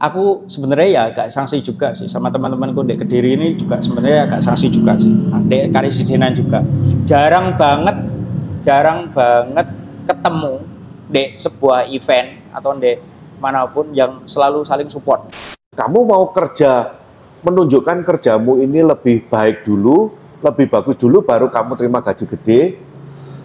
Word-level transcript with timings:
aku 0.00 0.48
sebenarnya 0.48 0.88
ya 0.88 1.02
agak 1.12 1.28
sanksi 1.28 1.60
juga 1.60 1.92
sih 1.92 2.08
sama 2.08 2.32
teman-temanku 2.32 2.80
di 2.88 2.96
Kediri 2.96 3.36
ini 3.36 3.52
juga 3.54 3.78
sebenarnya 3.84 4.26
agak 4.26 4.40
sanksi 4.40 4.72
juga 4.72 4.96
sih. 4.96 5.12
Di 5.46 5.68
Karisidenan 5.68 6.32
juga. 6.32 6.64
Jarang 7.04 7.54
banget 7.60 7.96
jarang 8.64 9.12
banget 9.12 9.68
ketemu 10.08 10.64
di 11.12 11.24
sebuah 11.36 11.86
event 11.92 12.28
atau 12.56 12.72
di 12.80 12.96
mana 13.36 13.68
pun 13.68 13.92
yang 13.92 14.24
selalu 14.24 14.64
saling 14.64 14.88
support. 14.88 15.28
Kamu 15.76 16.08
mau 16.08 16.32
kerja 16.32 16.96
menunjukkan 17.40 18.04
kerjamu 18.04 18.60
ini 18.60 18.84
lebih 18.84 19.28
baik 19.28 19.64
dulu, 19.64 20.12
lebih 20.44 20.68
bagus 20.68 20.96
dulu 20.96 21.24
baru 21.24 21.48
kamu 21.48 21.72
terima 21.76 22.04
gaji 22.04 22.24
gede 22.36 22.60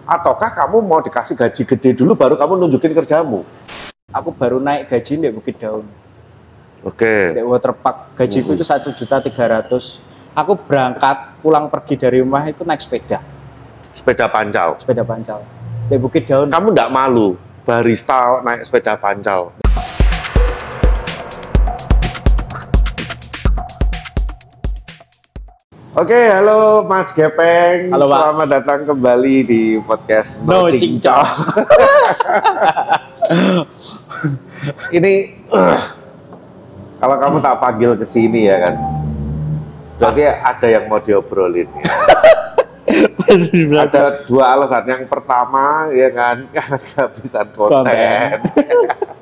ataukah 0.04 0.52
kamu 0.52 0.84
mau 0.84 1.00
dikasih 1.00 1.34
gaji 1.34 1.62
gede 1.64 1.90
dulu 1.96 2.12
baru 2.12 2.36
kamu 2.36 2.60
nunjukin 2.60 2.92
kerjamu? 2.92 3.44
Aku 4.12 4.30
baru 4.30 4.62
naik 4.62 4.86
gaji 4.92 5.18
di 5.18 5.28
Bukit 5.32 5.58
Daun. 5.58 6.05
Oke. 6.86 7.34
Di 7.34 7.42
Waterpark. 7.42 8.14
Gajiku 8.14 8.54
itu 8.54 8.62
satu 8.62 8.94
juta 8.94 9.18
tiga 9.18 9.58
ratus. 9.58 9.98
Aku 10.38 10.54
berangkat 10.54 11.34
pulang 11.42 11.66
pergi 11.66 11.98
dari 11.98 12.22
rumah 12.22 12.46
itu 12.46 12.62
naik 12.62 12.78
sepeda. 12.78 13.18
Sepeda 13.90 14.30
pancal. 14.30 14.78
Sepeda 14.78 15.02
pancal. 15.02 15.42
Di 15.90 15.98
Bukit 15.98 16.30
Daun. 16.30 16.46
Kamu 16.46 16.70
nggak 16.70 16.86
malu 16.94 17.34
barista 17.66 18.38
naik 18.46 18.70
sepeda 18.70 18.94
pancal? 18.94 19.50
Oke, 25.98 26.20
halo 26.30 26.86
Mas 26.86 27.10
Gepeng. 27.10 27.90
Halo, 27.90 28.06
Pak. 28.06 28.20
Selamat 28.20 28.48
datang 28.62 28.80
kembali 28.86 29.36
di 29.42 29.62
podcast 29.82 30.38
No. 30.46 30.70
Cincau. 30.70 31.24
Ini 34.94 35.12
uh, 35.50 35.80
kalau 36.96 37.16
kamu 37.20 37.36
tak 37.40 37.56
panggil 37.60 37.92
ke 37.94 38.06
sini 38.06 38.48
ya 38.48 38.56
kan. 38.68 38.74
Berarti 39.96 40.22
ada 40.28 40.66
yang 40.68 40.84
mau 40.88 41.00
diobrolin 41.00 41.68
ya. 41.80 41.84
Ada 43.82 44.22
dua 44.30 44.54
alasan. 44.54 44.86
Yang 44.86 45.10
pertama 45.10 45.90
ya 45.90 46.08
kan 46.14 46.46
karena 46.54 46.78
kehabisan 46.78 47.46
konten. 47.52 47.82
Konten. 47.82 48.38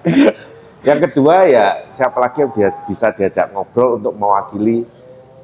yang 0.89 0.99
kedua 1.01 1.49
ya 1.49 1.89
siapa 1.89 2.21
lagi 2.21 2.45
yang 2.45 2.53
dia- 2.53 2.85
bisa 2.85 3.09
diajak 3.11 3.49
ngobrol 3.51 3.97
untuk 3.97 4.13
mewakili 4.13 4.85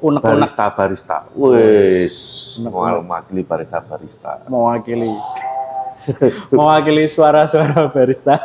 Unek-unek 0.01 0.49
barista 0.49 0.65
barista. 0.73 1.17
Wes, 1.33 2.13
mewakili 2.61 3.41
barista 3.41 3.77
barista. 3.81 4.31
mewakili 4.45 5.13
mewakili 6.49 7.05
suara-suara 7.05 7.89
barista. 7.89 8.37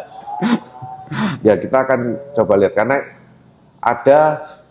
Ya 1.40 1.56
kita 1.56 1.84
akan 1.84 2.16
coba 2.36 2.52
lihat 2.56 2.72
karena 2.76 3.00
ada 3.86 4.20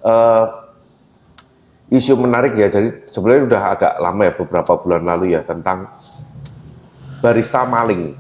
eh, 0.03 0.45
isu 1.91 2.19
menarik 2.19 2.51
ya. 2.53 2.67
Jadi 2.67 3.07
sebenarnya 3.07 3.43
udah 3.47 3.61
agak 3.71 3.93
lama 3.97 4.21
ya 4.21 4.33
beberapa 4.35 4.71
bulan 4.75 5.03
lalu 5.05 5.31
ya 5.31 5.41
tentang 5.41 5.87
barista 7.21 7.63
maling. 7.63 8.11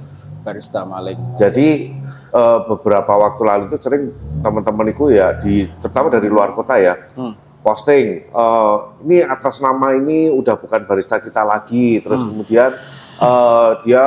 Barista 0.41 0.85
maling. 0.85 1.17
Jadi 1.35 1.91
eh, 2.31 2.59
beberapa 2.65 3.11
waktu 3.11 3.41
lalu 3.43 3.63
itu 3.67 3.77
sering 3.81 4.03
teman-teman 4.39 4.87
itu 4.87 5.09
ya 5.09 5.35
di 5.35 5.65
terutama 5.81 6.07
dari 6.07 6.29
luar 6.29 6.53
kota 6.53 6.77
ya 6.77 6.95
Hmm. 7.13 7.33
posting 7.59 8.29
eh, 8.29 8.75
ini 9.01 9.25
atas 9.25 9.57
nama 9.57 9.91
ini 9.91 10.29
udah 10.29 10.53
bukan 10.55 10.85
barista 10.85 11.17
kita 11.17 11.41
lagi 11.41 11.97
terus 11.99 12.21
Hmm. 12.21 12.29
kemudian 12.31 12.71
eh, 13.17 13.69
dia 13.83 14.03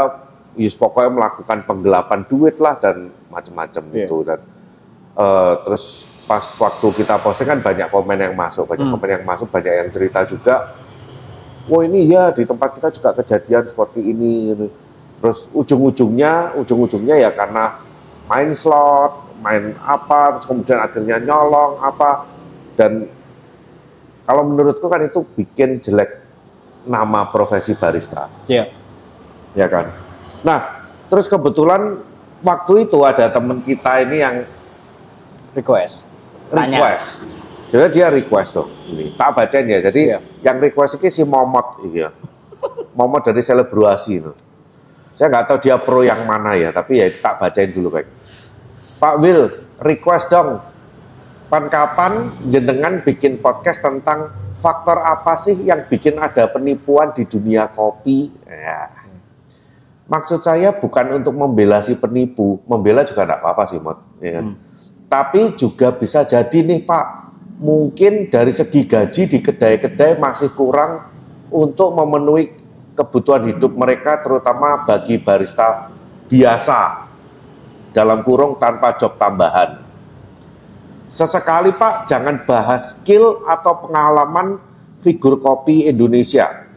yes, 0.55 0.75
pokoknya 0.75 1.11
melakukan 1.11 1.59
penggelapan 1.65 2.21
duit 2.25 2.55
lah 2.59 2.79
dan 2.79 3.11
macam-macam 3.27 3.83
Iya. 3.91 4.07
itu 4.07 4.17
dan 4.23 4.41
eh, 5.17 5.53
terus 5.67 5.85
pas 6.29 6.45
waktu 6.45 6.87
kita 6.93 7.17
posting 7.19 7.49
kan 7.49 7.59
banyak 7.59 7.89
komen 7.89 8.21
yang 8.21 8.37
masuk 8.37 8.69
banyak 8.69 8.85
Hmm. 8.85 8.95
komen 8.95 9.09
yang 9.11 9.25
masuk 9.25 9.49
banyak 9.49 9.73
yang 9.75 9.89
cerita 9.89 10.21
juga 10.23 10.77
wah 11.65 11.83
ini 11.83 12.05
ya 12.07 12.29
di 12.31 12.45
tempat 12.45 12.77
kita 12.77 12.93
juga 12.93 13.17
kejadian 13.17 13.65
seperti 13.65 14.05
ini 14.05 14.53
gitu. 14.53 14.67
terus 15.19 15.49
ujung-ujungnya 15.51 16.53
ujung-ujungnya 16.55 17.17
ya 17.19 17.33
karena 17.33 17.81
main 18.29 18.53
slot 18.53 19.25
main 19.41 19.73
apa 19.81 20.37
terus 20.37 20.45
kemudian 20.45 20.79
akhirnya 20.79 21.17
nyolong 21.19 21.81
apa 21.81 22.29
dan 22.77 23.09
kalau 24.23 24.45
menurutku 24.45 24.85
kan 24.85 25.01
itu 25.01 25.25
bikin 25.33 25.81
jelek 25.81 26.21
nama 26.85 27.25
profesi 27.27 27.73
barista 27.73 28.29
Iya. 28.45 28.69
ya 29.57 29.67
kan 29.67 29.97
nah 30.45 30.85
terus 31.09 31.25
kebetulan 31.25 32.05
waktu 32.39 32.85
itu 32.85 33.01
ada 33.03 33.33
temen 33.33 33.65
kita 33.65 34.05
ini 34.05 34.19
yang 34.21 34.37
Request. 35.49 36.13
Tanya. 36.49 36.79
request 36.81 37.09
jadi 37.69 37.87
dia 37.93 38.07
request 38.09 38.51
tuh 38.57 38.67
ini 38.89 39.13
tak 39.15 39.37
bacain 39.37 39.69
ya 39.69 39.79
jadi 39.85 40.01
Iya. 40.01 40.19
yang 40.45 40.57
request 40.59 40.99
ini 40.99 41.09
si 41.09 41.23
Momot 41.23 41.85
iya 41.85 42.09
Momot 42.99 43.23
dari 43.23 43.41
selebrasi 43.41 44.13
itu 44.19 44.33
saya 45.13 45.29
nggak 45.29 45.45
tahu 45.51 45.59
dia 45.61 45.77
pro 45.77 46.01
yang 46.01 46.25
mana 46.25 46.55
ya 46.55 46.71
tapi 46.71 46.99
ya 46.99 47.07
tak 47.11 47.43
bacain 47.43 47.71
dulu 47.71 47.99
baik 47.99 48.09
Pak 48.99 49.15
Will 49.21 49.43
request 49.79 50.31
dong 50.31 50.59
pan 51.49 51.65
kapan 51.67 52.29
jenengan 52.45 53.01
bikin 53.01 53.41
podcast 53.41 53.81
tentang 53.81 54.29
faktor 54.53 55.01
apa 55.01 55.39
sih 55.39 55.55
yang 55.65 55.87
bikin 55.87 56.19
ada 56.19 56.51
penipuan 56.51 57.15
di 57.15 57.25
dunia 57.25 57.71
kopi 57.71 58.29
ya. 58.45 58.91
Maksud 60.09 60.41
saya 60.41 60.73
bukan 60.73 61.21
untuk 61.21 61.37
membela 61.37 61.85
si 61.85 61.93
penipu, 61.93 62.59
membela 62.65 63.05
juga 63.05 63.29
enggak 63.29 63.45
apa-apa 63.45 63.65
sih, 63.69 63.77
Mot. 63.77 64.01
ya 64.25 64.41
kan? 64.41 64.57
Tapi 65.09 65.57
juga 65.57 65.89
bisa 65.97 66.21
jadi 66.25 66.61
nih 66.61 66.85
Pak, 66.85 67.07
mungkin 67.59 68.29
dari 68.29 68.53
segi 68.53 68.85
gaji 68.85 69.23
di 69.25 69.39
kedai-kedai 69.41 70.21
masih 70.21 70.53
kurang 70.53 71.09
untuk 71.49 71.97
memenuhi 71.97 72.53
kebutuhan 72.93 73.49
hidup 73.49 73.73
mereka, 73.73 74.21
terutama 74.21 74.85
bagi 74.85 75.17
barista 75.17 75.89
biasa, 76.29 77.09
dalam 77.97 78.21
kurung 78.21 78.61
tanpa 78.61 79.01
job 79.01 79.17
tambahan. 79.17 79.81
Sesekali 81.09 81.73
Pak, 81.73 82.05
jangan 82.05 82.45
bahas 82.45 83.01
skill 83.01 83.49
atau 83.49 83.89
pengalaman 83.89 84.61
figur 85.01 85.41
kopi 85.41 85.89
Indonesia 85.89 86.69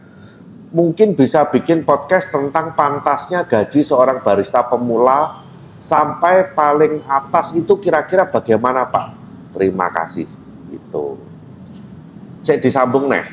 mungkin 0.72 1.12
bisa 1.12 1.44
bikin 1.52 1.84
podcast 1.84 2.32
tentang 2.32 2.72
pantasnya 2.72 3.44
gaji 3.44 3.84
seorang 3.84 4.24
barista 4.24 4.64
pemula 4.64 5.41
sampai 5.82 6.54
paling 6.54 7.02
atas 7.10 7.50
itu 7.58 7.74
kira-kira 7.82 8.22
bagaimana 8.22 8.86
Pak? 8.86 9.18
Terima 9.58 9.90
kasih. 9.90 10.30
Itu. 10.70 11.18
Saya 12.40 12.62
disambung 12.62 13.10
nih. 13.10 13.26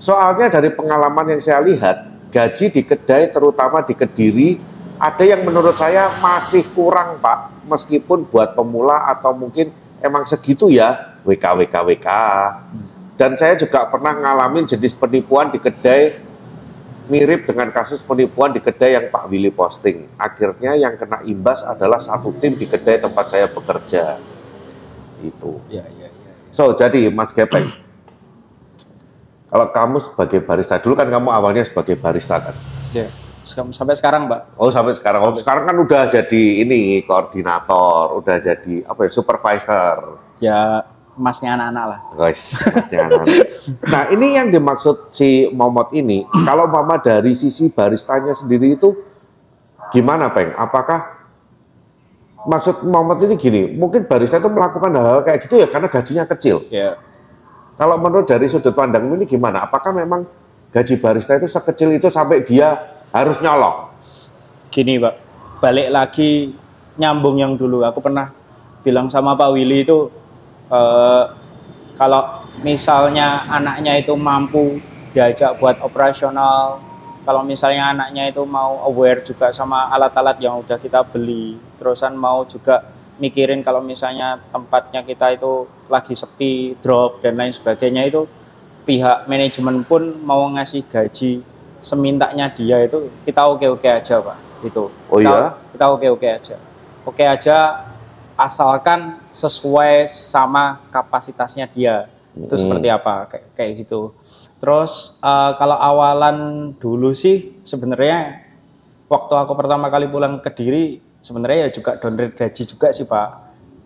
Soalnya 0.00 0.50
dari 0.50 0.72
pengalaman 0.72 1.36
yang 1.36 1.40
saya 1.44 1.62
lihat, 1.62 2.10
gaji 2.32 2.72
di 2.72 2.82
kedai 2.82 3.30
terutama 3.30 3.84
di 3.86 3.94
Kediri 3.94 4.58
ada 4.98 5.22
yang 5.22 5.46
menurut 5.46 5.78
saya 5.78 6.10
masih 6.18 6.66
kurang 6.74 7.22
Pak, 7.22 7.68
meskipun 7.70 8.26
buat 8.26 8.58
pemula 8.58 9.06
atau 9.14 9.30
mungkin 9.30 9.70
emang 10.02 10.26
segitu 10.26 10.66
ya, 10.72 11.18
WK 11.22 11.44
WK 11.62 11.74
WK. 11.86 12.08
Dan 13.14 13.38
saya 13.38 13.54
juga 13.54 13.86
pernah 13.86 14.16
ngalamin 14.16 14.66
jenis 14.66 14.98
penipuan 14.98 15.54
di 15.54 15.62
kedai 15.62 16.31
mirip 17.10 17.48
dengan 17.48 17.70
kasus 17.74 18.02
penipuan 18.02 18.54
di 18.54 18.60
kedai 18.62 18.94
yang 18.94 19.06
Pak 19.10 19.26
Willy 19.26 19.50
posting. 19.50 20.06
Akhirnya 20.14 20.78
yang 20.78 20.94
kena 20.94 21.22
imbas 21.26 21.62
adalah 21.66 21.98
satu 21.98 22.30
tim 22.38 22.54
di 22.54 22.66
kedai 22.66 23.02
tempat 23.02 23.30
saya 23.30 23.46
bekerja. 23.50 24.18
Itu. 25.22 25.62
Iya, 25.70 25.86
iya, 25.98 26.08
iya. 26.10 26.32
So, 26.50 26.74
jadi 26.74 27.08
Mas 27.08 27.30
Gepeng, 27.32 27.70
kalau 29.48 29.66
kamu 29.70 29.96
sebagai 30.02 30.40
barista, 30.42 30.78
dulu 30.82 30.94
kan 30.98 31.08
kamu 31.08 31.28
awalnya 31.30 31.62
sebagai 31.62 31.94
barista 31.98 32.42
kan? 32.42 32.54
Iya. 32.92 33.06
Sam- 33.42 33.74
Sampai 33.74 33.98
sekarang, 33.98 34.30
Mbak. 34.30 34.54
Oh 34.54 34.70
sampai 34.70 34.94
sekarang, 34.94 35.20
oh, 35.26 35.34
sekarang 35.34 35.66
kan 35.66 35.76
udah 35.76 36.06
jadi 36.08 36.42
ini 36.62 37.02
koordinator, 37.02 38.14
udah 38.22 38.36
jadi 38.38 38.86
apa 38.86 39.00
ya 39.02 39.10
supervisor, 39.10 39.96
Ya 40.38 40.86
masnya 41.16 41.56
anak-anak 41.56 41.84
lah. 41.88 42.00
guys. 42.16 42.64
Jangan. 42.92 43.24
nah 43.92 44.08
ini 44.08 44.36
yang 44.36 44.48
dimaksud 44.48 45.12
si 45.12 45.48
Momot 45.52 45.92
ini, 45.92 46.24
kalau 46.44 46.64
mama 46.68 46.96
dari 46.96 47.36
sisi 47.36 47.68
baristanya 47.68 48.32
sendiri 48.32 48.80
itu 48.80 48.96
gimana, 49.92 50.32
Peng? 50.32 50.56
Apakah 50.56 51.20
maksud 52.48 52.84
Momot 52.88 53.20
ini 53.22 53.36
gini, 53.36 53.62
mungkin 53.76 54.08
barista 54.08 54.40
itu 54.40 54.48
melakukan 54.48 54.90
hal-hal 54.92 55.20
kayak 55.22 55.40
gitu 55.44 55.54
ya 55.60 55.68
karena 55.68 55.88
gajinya 55.92 56.24
kecil. 56.24 56.64
Iya. 56.72 56.96
Kalau 57.76 57.96
menurut 58.00 58.28
dari 58.28 58.46
sudut 58.48 58.72
pandangmu 58.72 59.16
ini 59.20 59.26
gimana? 59.28 59.64
Apakah 59.64 59.92
memang 59.92 60.28
gaji 60.72 60.96
barista 61.00 61.36
itu 61.36 61.48
sekecil 61.48 61.92
itu 61.96 62.08
sampai 62.08 62.44
dia 62.44 63.00
harus 63.12 63.40
nyolong? 63.40 63.92
Gini, 64.72 64.96
Pak. 65.00 65.14
Balik 65.60 65.88
lagi 65.92 66.52
nyambung 66.96 67.40
yang 67.40 67.56
dulu. 67.56 67.84
Aku 67.84 68.00
pernah 68.00 68.32
bilang 68.82 69.08
sama 69.08 69.38
Pak 69.38 69.50
Willy 69.54 69.84
itu 69.86 70.10
eh, 70.72 71.24
kalau 71.94 72.48
misalnya 72.64 73.44
anaknya 73.46 74.00
itu 74.00 74.16
mampu 74.16 74.80
diajak 75.12 75.60
buat 75.60 75.76
operasional, 75.84 76.80
kalau 77.22 77.46
misalnya 77.46 77.94
anaknya 77.94 78.32
itu 78.32 78.42
mau 78.42 78.82
aware 78.88 79.22
juga 79.22 79.54
sama 79.54 79.92
alat-alat 79.92 80.40
yang 80.42 80.58
udah 80.58 80.80
kita 80.80 81.04
beli, 81.06 81.60
terusan 81.78 82.16
mau 82.18 82.42
juga 82.48 82.82
mikirin 83.22 83.62
kalau 83.62 83.78
misalnya 83.78 84.40
tempatnya 84.50 85.06
kita 85.06 85.36
itu 85.36 85.70
lagi 85.86 86.18
sepi, 86.18 86.74
drop 86.82 87.22
dan 87.22 87.38
lain 87.38 87.54
sebagainya 87.54 88.10
itu 88.10 88.26
pihak 88.82 89.30
manajemen 89.30 89.86
pun 89.86 90.18
mau 90.26 90.42
ngasih 90.50 90.82
gaji 90.90 91.44
semintanya 91.78 92.50
dia 92.50 92.82
itu 92.82 93.06
kita 93.22 93.46
oke-oke 93.46 93.86
aja 93.86 94.18
pak. 94.18 94.38
Itu 94.66 94.90
Oh 95.06 95.22
kita, 95.22 95.30
iya? 95.30 95.54
kita 95.70 95.86
oke-oke 95.86 96.26
aja. 96.26 96.56
Oke 97.06 97.22
aja 97.22 97.86
asalkan 98.34 99.21
sesuai 99.32 100.06
sama 100.06 100.84
kapasitasnya 100.88 101.66
dia. 101.66 102.06
Itu 102.32 102.56
seperti 102.56 102.88
apa? 102.88 103.28
Kayak 103.28 103.44
kayak 103.52 103.72
gitu. 103.82 104.12
Terus 104.56 105.18
eh, 105.18 105.52
kalau 105.56 105.74
awalan 105.74 106.36
dulu 106.76 107.12
sih 107.12 107.58
sebenarnya 107.64 108.44
waktu 109.08 109.34
aku 109.34 109.52
pertama 109.52 109.88
kali 109.88 110.06
pulang 110.06 110.38
ke 110.38 110.48
Kediri 110.48 110.84
sebenarnya 111.18 111.66
ya 111.66 111.68
juga 111.68 111.98
downgrade 111.98 112.32
gaji 112.32 112.62
juga 112.64 112.88
sih 112.92 113.04
pak. 113.04 113.28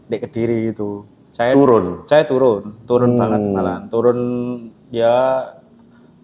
Di 0.06 0.16
Kediri 0.20 0.70
itu 0.70 1.02
saya 1.32 1.52
Turun. 1.52 2.06
saya 2.06 2.22
turun. 2.24 2.62
Turun 2.86 3.10
Hmm. 3.14 3.20
banget 3.20 3.42
malah 3.50 3.78
turun 3.88 4.18
ya 4.88 5.46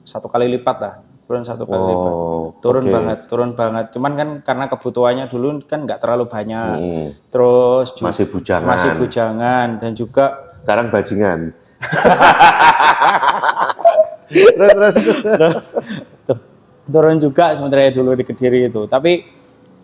satu 0.03 0.27
kali 0.27 0.47
lipat 0.51 0.77
lah 0.79 0.95
turun 1.33 1.43
satu 1.43 1.65
kali 1.65 1.81
lipat 1.81 2.13
Oh, 2.13 2.53
turun 2.61 2.85
oke. 2.85 2.93
banget 2.93 3.19
turun 3.25 3.51
banget 3.53 3.85
cuman 3.89 4.13
kan 4.13 4.29
karena 4.45 4.65
kebutuhannya 4.69 5.25
dulu 5.27 5.49
kan 5.65 5.81
nggak 5.83 5.97
terlalu 5.97 6.25
banyak 6.29 6.77
Hmm. 6.77 7.09
terus 7.33 7.89
Masih 7.97 8.29
bujangan. 8.29 8.69
masih 8.69 8.91
bujangan 8.95 9.67
dan 9.81 9.91
juga 9.93 10.25
Sekarang 10.61 10.87
bajingan. 10.93 11.39
terus 14.29 14.77
terus. 14.77 14.95
terus 15.35 15.69
turun 16.85 17.17
juga 17.17 17.53
sebenarnya 17.53 17.91
dulu 17.93 18.13
di 18.13 18.23
Kediri 18.23 18.67
itu 18.67 18.81
tapi 18.87 19.25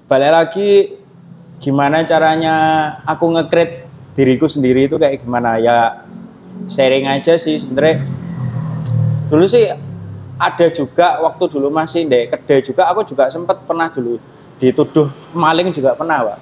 balik 0.04 0.30
lagi 0.30 0.68
gimana 1.58 2.02
caranya 2.02 2.54
aku 3.02 3.24
nge-create 3.30 3.86
diriku 4.12 4.44
sendiri 4.44 4.84
itu 4.84 4.94
kayak 4.96 5.18
gimana 5.18 5.56
ya 5.56 6.04
sharing 6.66 7.06
aja 7.06 7.34
sih 7.34 7.56
sebenarnya 7.56 8.02
dulu 9.26 9.44
sih 9.44 9.87
ada 10.38 10.66
juga 10.68 11.18
waktu 11.20 11.44
dulu 11.48 11.68
masih 11.68 12.06
di 12.06 12.26
kedai 12.26 12.62
juga 12.62 12.86
aku 12.86 13.02
juga 13.04 13.26
sempat 13.26 13.58
pernah 13.62 13.86
dulu 13.86 14.16
dituduh 14.56 15.06
maling 15.30 15.70
juga 15.70 15.92
pernah 15.92 16.24
pak 16.24 16.38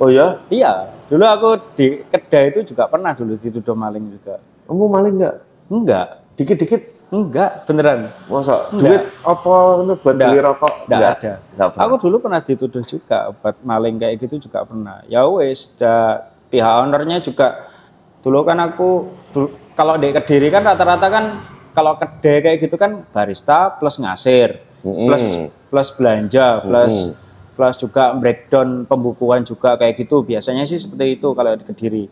Oh 0.00 0.08
ya? 0.08 0.40
iya 0.48 0.88
dulu 1.06 1.24
aku 1.24 1.48
di 1.76 2.00
kedai 2.02 2.48
itu 2.48 2.64
juga 2.66 2.88
pernah 2.88 3.12
dulu 3.12 3.36
dituduh 3.36 3.76
maling 3.76 4.08
juga 4.10 4.40
Kamu 4.64 4.86
maling 4.86 5.14
nggak? 5.16 5.36
enggak 5.68 6.06
Dikit-dikit 6.34 6.82
enggak 7.10 7.66
beneran 7.66 8.08
masa 8.24 8.70
duit 8.72 9.02
apa 9.20 9.52
buat 9.92 10.14
Nggak. 10.14 10.28
beli 10.30 10.40
rokok? 10.40 10.72
Nggak 10.86 11.10
ada. 11.12 11.32
Nggak 11.52 11.68
pernah. 11.68 11.82
Aku 11.84 11.94
dulu 11.98 12.16
pernah 12.16 12.40
dituduh 12.40 12.80
juga 12.80 13.18
buat 13.34 13.56
maling 13.60 13.98
kayak 13.98 14.14
gitu 14.20 14.48
juga 14.48 14.64
pernah. 14.64 15.02
Ya 15.04 15.26
wes, 15.26 15.74
da, 15.74 16.22
pihak 16.48 16.70
ownernya 16.80 17.18
juga 17.18 17.66
dulu 18.22 18.40
kan 18.40 18.56
aku 18.62 18.88
dulu- 19.34 19.52
kalau 19.74 19.98
di 19.98 20.08
Kediri 20.10 20.48
kan 20.48 20.62
rata-rata 20.62 21.06
kan 21.08 21.24
kalau 21.72 21.96
kedai 21.96 22.42
kayak 22.42 22.58
gitu 22.62 22.76
kan 22.76 23.06
barista 23.14 23.74
plus 23.78 23.98
ngasir, 23.98 24.62
Mm-mm. 24.82 25.06
plus 25.06 25.24
plus 25.70 25.88
belanja, 25.94 26.62
plus 26.64 27.14
plus 27.54 27.76
juga 27.76 28.16
breakdown 28.16 28.88
pembukuan 28.88 29.44
juga 29.44 29.76
kayak 29.76 30.00
gitu. 30.00 30.22
Biasanya 30.24 30.64
sih 30.64 30.80
seperti 30.80 31.20
itu 31.20 31.28
kalau 31.34 31.54
di 31.54 31.64
Kediri. 31.66 32.04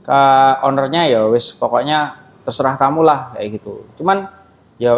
Ke 0.00 0.22
ownernya 0.64 1.06
ya 1.06 1.24
wes 1.28 1.52
pokoknya 1.54 2.16
terserah 2.42 2.74
kamu 2.80 3.04
lah 3.04 3.36
kayak 3.36 3.60
gitu. 3.60 3.84
Cuman 4.00 4.26
ya 4.80 4.96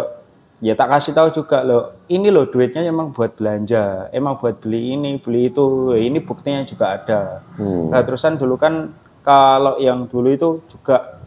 ya 0.63 0.79
tak 0.79 0.95
kasih 0.95 1.11
tahu 1.11 1.27
juga 1.43 1.59
loh 1.59 1.99
ini 2.07 2.31
loh 2.31 2.47
duitnya 2.47 2.87
emang 2.87 3.11
buat 3.11 3.35
belanja 3.35 4.07
emang 4.15 4.39
buat 4.39 4.63
beli 4.63 4.95
ini 4.95 5.19
beli 5.19 5.51
itu 5.51 5.91
ini 5.91 6.23
buktinya 6.23 6.63
juga 6.63 6.95
ada 6.95 7.43
Hmm. 7.59 7.91
nah 7.91 7.99
terusan 7.99 8.39
dulu 8.39 8.55
kan 8.55 8.95
kalau 9.27 9.75
yang 9.83 10.07
dulu 10.07 10.31
itu 10.31 10.63
juga 10.71 11.19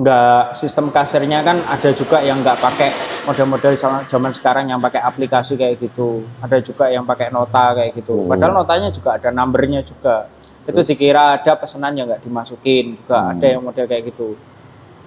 nggak 0.00 0.56
sistem 0.56 0.88
kasirnya 0.88 1.44
kan 1.44 1.60
ada 1.68 1.92
juga 1.92 2.24
yang 2.24 2.40
nggak 2.40 2.56
pakai 2.56 2.88
model-model 3.28 3.76
zaman 4.08 4.32
sekarang 4.32 4.72
yang 4.72 4.80
pakai 4.80 5.04
aplikasi 5.04 5.60
kayak 5.60 5.76
gitu. 5.76 6.24
Ada 6.40 6.64
juga 6.64 6.88
yang 6.88 7.04
pakai 7.04 7.28
nota 7.28 7.76
kayak 7.76 8.00
gitu. 8.00 8.24
Padahal 8.24 8.56
notanya 8.56 8.88
juga 8.88 9.20
ada 9.20 9.28
numbernya 9.28 9.84
juga. 9.84 10.24
Itu 10.64 10.80
dikira 10.80 11.36
ada 11.36 11.52
pesanan 11.52 11.92
yang 11.92 12.08
nggak 12.08 12.24
dimasukin 12.24 12.96
juga 12.96 13.36
ada 13.36 13.44
yang 13.44 13.60
model 13.60 13.84
kayak 13.84 14.08
gitu. 14.08 14.40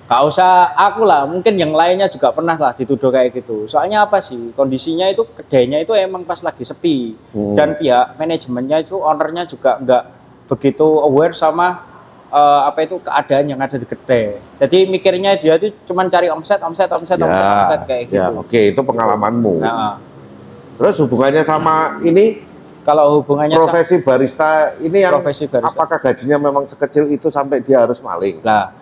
Gak 0.04 0.20
usah 0.30 0.76
aku 0.76 1.08
lah, 1.08 1.24
mungkin 1.24 1.56
yang 1.56 1.72
lainnya 1.72 2.12
juga 2.12 2.30
pernah 2.36 2.60
lah 2.60 2.76
dituduh 2.76 3.08
kayak 3.08 3.40
gitu. 3.40 3.66
Soalnya 3.72 4.04
apa 4.04 4.20
sih, 4.20 4.52
kondisinya 4.52 5.08
itu 5.08 5.24
kedainya 5.24 5.80
itu 5.80 5.96
emang 5.96 6.28
pas 6.28 6.44
lagi 6.44 6.68
sepi. 6.68 7.16
Hmm. 7.32 7.56
Dan 7.56 7.80
pihak 7.80 8.20
manajemennya 8.20 8.84
itu, 8.84 9.00
ownernya 9.00 9.48
juga 9.48 9.80
nggak 9.80 10.04
begitu 10.52 10.86
aware 11.02 11.32
sama 11.32 11.93
eh, 12.34 12.62
apa 12.66 12.80
itu 12.82 12.98
keadaan 12.98 13.46
yang 13.46 13.60
ada 13.62 13.78
di 13.78 13.86
kedai. 13.86 14.42
Jadi 14.58 14.78
mikirnya 14.90 15.38
dia 15.38 15.54
itu 15.62 15.70
cuma 15.86 16.02
cari 16.10 16.34
omset, 16.34 16.58
omset, 16.66 16.90
omset, 16.90 17.22
omset, 17.22 17.46
omset 17.46 17.82
kayak 17.86 18.10
ya, 18.10 18.34
gitu. 18.34 18.42
oke 18.42 18.62
itu 18.74 18.82
pengalamanmu. 18.82 19.62
Nah, 19.62 20.02
Terus 20.74 20.96
hubungannya 21.06 21.46
sama 21.46 22.02
ini 22.02 22.42
kalau 22.84 23.22
hubungannya 23.22 23.56
sama 23.56 23.70
profesi 23.70 23.96
barista 24.02 24.74
ini 24.82 24.98
yang 25.00 25.14
Profesi 25.16 25.46
barista. 25.48 25.70
apakah 25.70 25.98
gajinya 26.02 26.38
memang 26.42 26.66
sekecil 26.68 27.08
itu 27.14 27.30
sampai 27.30 27.62
dia 27.62 27.86
harus 27.86 28.02
maling? 28.02 28.42
Lah, 28.44 28.74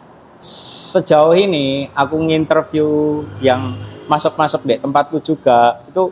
sejauh 0.42 1.36
ini 1.38 1.92
aku 1.94 2.18
nginterview 2.18 3.22
yang 3.44 3.76
masuk-masuk 4.10 4.66
deh 4.66 4.80
tempatku 4.82 5.22
juga 5.22 5.86
itu 5.86 6.10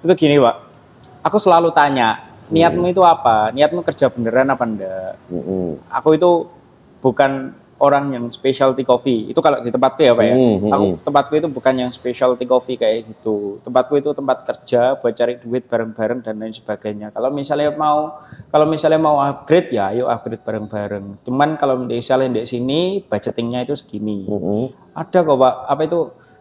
itu 0.00 0.12
gini 0.16 0.40
pak, 0.40 0.56
aku 1.20 1.36
selalu 1.36 1.68
tanya 1.74 2.29
niatmu 2.50 2.86
itu 2.90 3.02
apa, 3.06 3.54
niatmu 3.54 3.80
kerja 3.86 4.10
beneran 4.10 4.50
apa 4.50 4.64
enggak? 4.66 5.12
Mm-mm. 5.30 5.78
Aku 5.90 6.14
itu 6.14 6.50
bukan 7.00 7.54
orang 7.80 8.12
yang 8.12 8.24
specialty 8.28 8.84
coffee. 8.84 9.32
Itu 9.32 9.40
kalau 9.40 9.64
di 9.64 9.72
tempatku 9.72 10.04
ya 10.04 10.12
pak 10.12 10.24
ya. 10.28 10.36
Hmm, 10.36 10.56
hmm, 10.60 10.70
Aku 10.70 10.84
hmm. 10.84 10.96
tempatku 11.00 11.34
itu 11.40 11.48
bukan 11.48 11.74
yang 11.80 11.90
specialty 11.90 12.44
coffee 12.44 12.76
kayak 12.76 13.08
gitu. 13.08 13.56
Tempatku 13.64 13.96
itu 13.96 14.12
tempat 14.12 14.44
kerja 14.44 15.00
buat 15.00 15.16
cari 15.16 15.40
duit 15.40 15.64
bareng-bareng 15.66 16.20
dan 16.20 16.36
lain 16.36 16.52
sebagainya. 16.52 17.08
Kalau 17.10 17.32
misalnya 17.32 17.72
mau 17.72 18.20
kalau 18.52 18.68
misalnya 18.68 19.00
mau 19.00 19.16
upgrade 19.24 19.72
ya 19.72 19.96
ayo 19.96 20.12
upgrade 20.12 20.44
bareng-bareng. 20.44 21.24
Cuman 21.24 21.56
kalau 21.56 21.80
misalnya 21.80 22.44
di 22.44 22.44
sini 22.44 23.00
budgetingnya 23.08 23.64
itu 23.64 23.74
segini. 23.74 24.28
Mm-mm. 24.28 24.92
Ada 24.92 25.24
kok 25.24 25.36
pak, 25.40 25.54
apa 25.64 25.82
itu 25.88 26.00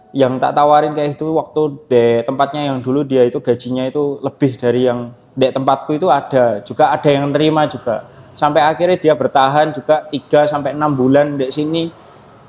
yang 0.09 0.41
tak 0.41 0.57
tawarin 0.57 0.97
kayak 0.97 1.15
itu 1.15 1.29
waktu 1.37 1.61
di 1.85 2.05
tempatnya 2.25 2.73
yang 2.73 2.81
dulu 2.81 3.05
dia 3.05 3.23
itu 3.29 3.37
gajinya 3.39 3.85
itu 3.85 4.17
lebih 4.25 4.57
dari 4.57 4.89
yang 4.89 5.13
di 5.33 5.47
tempatku 5.49 5.95
itu 5.95 6.07
ada. 6.09 6.61
Juga 6.61 6.93
ada 6.93 7.09
yang 7.09 7.29
terima 7.33 7.65
juga. 7.65 8.05
Sampai 8.33 8.63
akhirnya 8.63 8.95
dia 8.95 9.13
bertahan 9.13 9.75
juga 9.75 10.07
3 10.07 10.47
sampai 10.47 10.71
6 10.71 10.91
bulan 10.95 11.35
di 11.35 11.49
sini. 11.51 11.83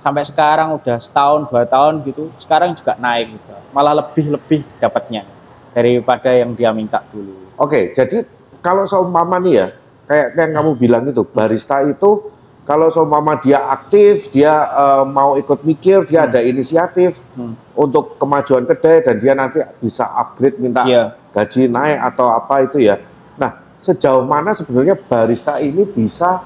Sampai 0.00 0.24
sekarang 0.24 0.80
udah 0.80 0.96
setahun, 0.96 1.44
dua 1.52 1.68
tahun 1.68 2.00
gitu. 2.08 2.32
Sekarang 2.40 2.72
juga 2.72 2.96
naik 2.96 3.36
juga. 3.36 3.60
Malah 3.70 4.00
lebih-lebih 4.00 4.64
dapatnya 4.80 5.28
daripada 5.76 6.32
yang 6.32 6.56
dia 6.56 6.72
minta 6.72 7.04
dulu. 7.12 7.52
Oke, 7.60 7.92
jadi 7.92 8.24
kalau 8.64 8.88
seumpama 8.88 9.36
nih 9.36 9.54
ya, 9.60 9.66
kayak 10.08 10.28
yang 10.40 10.52
kamu 10.56 10.70
bilang 10.80 11.04
itu 11.04 11.20
barista 11.22 11.84
itu 11.84 12.32
kalau 12.64 12.88
seumpama 12.88 13.36
dia 13.36 13.60
aktif, 13.68 14.32
dia 14.32 14.52
eh, 14.72 15.04
mau 15.04 15.36
ikut 15.36 15.60
mikir, 15.62 16.08
dia 16.08 16.24
ada 16.24 16.40
inisiatif 16.40 17.20
Hmm. 17.36 17.52
untuk 17.76 18.16
kemajuan 18.16 18.64
kedai 18.64 19.04
dan 19.04 19.16
dia 19.20 19.32
nanti 19.36 19.60
bisa 19.84 20.06
upgrade 20.06 20.56
minta 20.56 20.88
Iya. 20.88 21.12
Gaji 21.30 21.66
naik 21.66 21.98
atau 22.12 22.26
apa 22.28 22.62
itu 22.62 22.82
ya. 22.82 22.98
Nah, 23.34 23.50
sejauh 23.76 24.22
mana 24.22 24.50
sebenarnya 24.50 24.98
barista 24.98 25.58
ini 25.58 25.82
bisa 25.84 26.42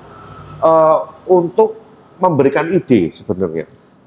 eh, 0.57 0.99
untuk 1.27 1.77
memberikan 2.17 2.65
ide 2.69 3.11
sebenarnya? 3.11 3.67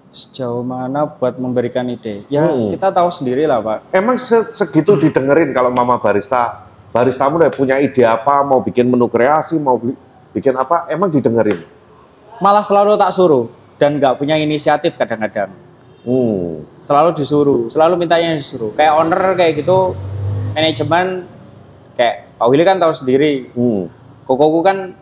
Sejauh 0.09 0.63
mana 0.63 1.05
buat 1.05 1.37
memberikan 1.37 1.85
ide? 1.85 2.25
Ya 2.27 2.47
Hmm. 2.47 2.71
kita 2.71 2.89
tahu 2.89 3.11
sendiri 3.11 3.45
lah 3.45 3.59
Pak. 3.59 3.91
Emang 3.91 4.17
se- 4.17 4.49
segitu 4.51 4.95
didengerin 4.95 5.51
kalau 5.51 5.69
mama 5.69 5.99
barista, 5.99 6.65
baristamu 6.89 7.37
udah 7.37 7.51
punya 7.51 7.77
ide 7.77 8.01
apa, 8.01 8.41
mau 8.41 8.57
bikin 8.57 8.87
menu 8.87 9.05
kreasi, 9.05 9.59
mau 9.59 9.77
bi- 9.77 9.93
bikin 10.31 10.55
apa, 10.55 10.87
emang 10.87 11.11
didengerin? 11.11 11.61
Malah 12.39 12.63
selalu 12.63 12.95
tak 12.95 13.11
suruh 13.11 13.45
dan 13.77 13.97
nggak 13.97 14.17
punya 14.17 14.39
inisiatif 14.39 14.95
kadang-kadang. 14.95 15.51
Hmm. 16.01 16.63
Selalu 16.79 17.19
disuruh, 17.19 17.67
selalu 17.67 17.99
mintanya 17.99 18.33
disuruh. 18.33 18.71
Kayak 18.73 18.93
owner 18.95 19.35
kayak 19.35 19.59
gitu, 19.59 19.91
manajemen 20.57 21.29
kayak 21.93 22.33
Pak 22.41 22.47
Willy 22.49 22.65
kan 22.65 22.81
tahu 22.81 22.93
sendiri. 22.97 23.53
Hmm. 23.53 23.93
Kokoku 24.25 24.65
kan 24.65 24.97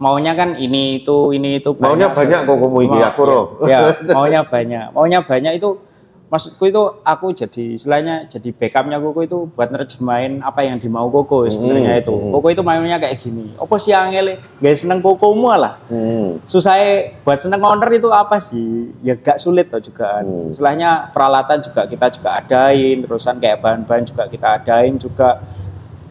maunya 0.00 0.32
kan 0.32 0.56
ini 0.56 1.00
itu 1.00 1.32
ini 1.36 1.60
itu 1.60 1.72
Maunya 1.76 2.12
banyak 2.12 2.40
kok 2.44 2.56
kamu 2.56 2.78
iki, 2.84 2.98
Mau- 3.00 3.08
aku 3.08 3.22
ya, 3.64 3.78
ya, 3.80 3.80
maunya 4.16 4.40
banyak 4.44 4.86
maunya 4.92 5.20
banyak 5.24 5.52
itu 5.56 5.80
maksudku 6.26 6.66
itu 6.66 6.82
aku 7.06 7.30
jadi 7.30 7.78
istilahnya 7.78 8.26
jadi 8.26 8.50
backupnya 8.50 8.98
koko 8.98 9.20
itu 9.22 9.38
buat 9.54 9.70
nerjemahin 9.70 10.42
apa 10.42 10.66
yang 10.66 10.74
dimau 10.82 11.06
koko 11.06 11.46
sebenarnya 11.46 11.94
Hmm, 11.94 12.02
itu 12.02 12.14
hmm. 12.14 12.30
koko 12.34 12.46
itu 12.50 12.62
maunya 12.66 12.98
kayak 12.98 13.14
gini 13.22 13.54
apa 13.54 13.74
sih 13.78 13.94
angel 13.94 14.34
gak 14.58 14.74
seneng 14.74 14.98
kokomu 14.98 15.54
lah 15.54 15.78
Hmm. 15.86 16.42
susah 16.42 16.74
buat 17.22 17.38
seneng 17.38 17.62
owner 17.62 17.86
itu 17.94 18.10
apa 18.10 18.42
sih 18.42 18.90
ya 19.06 19.14
gak 19.14 19.38
sulit 19.38 19.70
tuh 19.70 19.78
juga 19.78 20.26
Hmm. 20.26 20.50
istilahnya 20.50 21.14
peralatan 21.14 21.62
juga 21.62 21.86
kita 21.86 22.06
juga 22.10 22.28
adain 22.42 23.06
terusan 23.06 23.38
kayak 23.38 23.62
bahan-bahan 23.62 24.02
juga 24.02 24.26
kita 24.26 24.48
adain 24.58 24.98
juga 24.98 25.38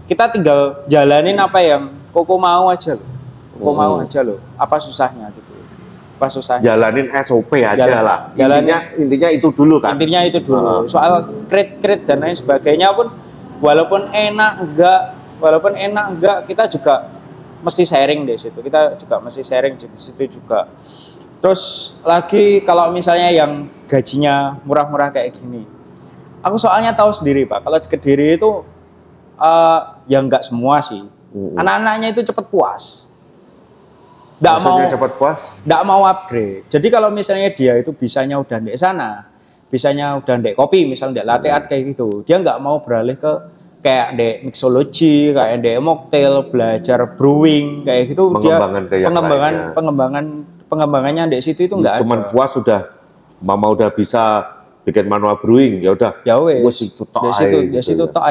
kita 0.08 0.32
tinggal 0.32 0.88
jalanin 0.88 1.36
apa 1.36 1.60
yang 1.60 1.92
koko 2.16 2.40
mau 2.40 2.72
aja 2.72 2.96
loh 2.96 3.16
Kok 3.56 3.72
mau 3.72 3.96
Hmm. 3.96 4.04
aja 4.04 4.20
loh. 4.20 4.36
Apa 4.60 4.76
susahnya 4.84 5.32
gitu. 5.32 5.45
Apa 6.16 6.32
susahnya? 6.32 6.64
Jalanin 6.64 7.12
SOP 7.12 7.60
aja 7.60 7.76
Jalan- 7.76 8.04
lah. 8.08 8.20
Intinya 8.32 8.78
intinya 8.96 9.30
itu 9.36 9.48
dulu 9.52 9.84
kan. 9.84 10.00
Intinya 10.00 10.22
itu 10.24 10.40
dulu. 10.40 10.64
Heeh. 10.64 10.82
Soal 10.88 11.14
krit-krit 11.52 12.08
dan 12.08 12.24
lain 12.24 12.36
sebagainya 12.40 12.96
pun 12.96 13.12
walaupun 13.60 14.08
enak 14.16 14.52
enggak, 14.64 15.02
walaupun 15.44 15.76
enak 15.76 16.06
enggak, 16.16 16.38
kita 16.48 16.72
juga 16.72 17.12
mesti 17.60 17.84
sharing 17.84 18.24
di 18.24 18.40
situ. 18.40 18.64
Kita 18.64 18.96
juga 18.96 19.20
mesti 19.20 19.44
sharing 19.44 19.76
di 19.76 19.88
situ 20.00 20.40
juga. 20.40 20.72
Terus 21.44 21.94
lagi 22.02 22.64
kalau 22.64 22.90
misalnya 22.96 23.28
yang 23.30 23.68
gajinya 23.86 24.56
murah-murah 24.64 25.12
kayak 25.12 25.36
gini. 25.36 25.68
Aku 26.40 26.56
soalnya 26.56 26.96
tahu 26.96 27.12
sendiri, 27.12 27.44
Pak. 27.44 27.66
Kalau 27.66 27.78
di 27.82 27.90
Kediri 27.92 28.40
itu 28.40 28.64
eh 29.36 29.80
ya 30.08 30.24
enggak 30.24 30.48
semua 30.48 30.80
sih. 30.80 31.04
Anak-anaknya 31.36 32.16
itu 32.16 32.24
cepet 32.24 32.48
puas. 32.48 33.12
Enggak 34.46 34.62
mau 34.62 34.78
cepat 34.86 35.12
puas. 35.18 35.40
nggak 35.66 35.82
mau 35.90 36.02
upgrade. 36.06 36.70
Jadi 36.70 36.88
kalau 36.94 37.10
misalnya 37.10 37.50
dia 37.50 37.74
itu 37.82 37.90
bisanya 37.98 38.38
udah 38.38 38.62
di 38.62 38.78
sana, 38.78 39.26
bisanya 39.74 40.14
udah 40.22 40.38
di 40.38 40.54
kopi, 40.54 40.86
misalnya 40.86 41.22
di 41.22 41.24
latte 41.26 41.50
art 41.50 41.66
kayak 41.66 41.98
gitu, 41.98 42.22
dia 42.22 42.38
nggak 42.38 42.62
mau 42.62 42.78
beralih 42.86 43.18
ke 43.18 43.34
kayak 43.82 44.10
di 44.14 44.30
mixology, 44.46 45.34
kayak 45.34 45.66
di 45.66 45.74
mocktail, 45.82 46.46
belajar 46.54 47.18
brewing 47.18 47.86
kayak 47.90 48.14
gitu. 48.14 48.30
Pengembangan 48.30 48.82
dia 48.86 49.08
pengembangan 49.10 49.54
lainnya. 49.54 49.74
pengembangan 49.74 50.26
pengembangannya 50.70 51.24
di 51.34 51.38
situ 51.42 51.66
itu 51.66 51.76
nggak 51.82 52.06
Cuman 52.06 52.20
ada. 52.26 52.30
puas 52.30 52.50
sudah 52.54 52.82
mama 53.42 53.74
udah 53.74 53.90
bisa 53.94 54.46
bikin 54.86 55.10
manual 55.10 55.42
brewing 55.42 55.82
ya 55.82 55.98
udah. 55.98 56.22
Ya 56.22 56.38
wes. 56.38 56.86
Tok 56.94 57.34
situ, 57.34 57.58
gitu 57.74 57.82
situ 57.82 58.06
ya. 58.06 58.14
tok. 58.14 58.26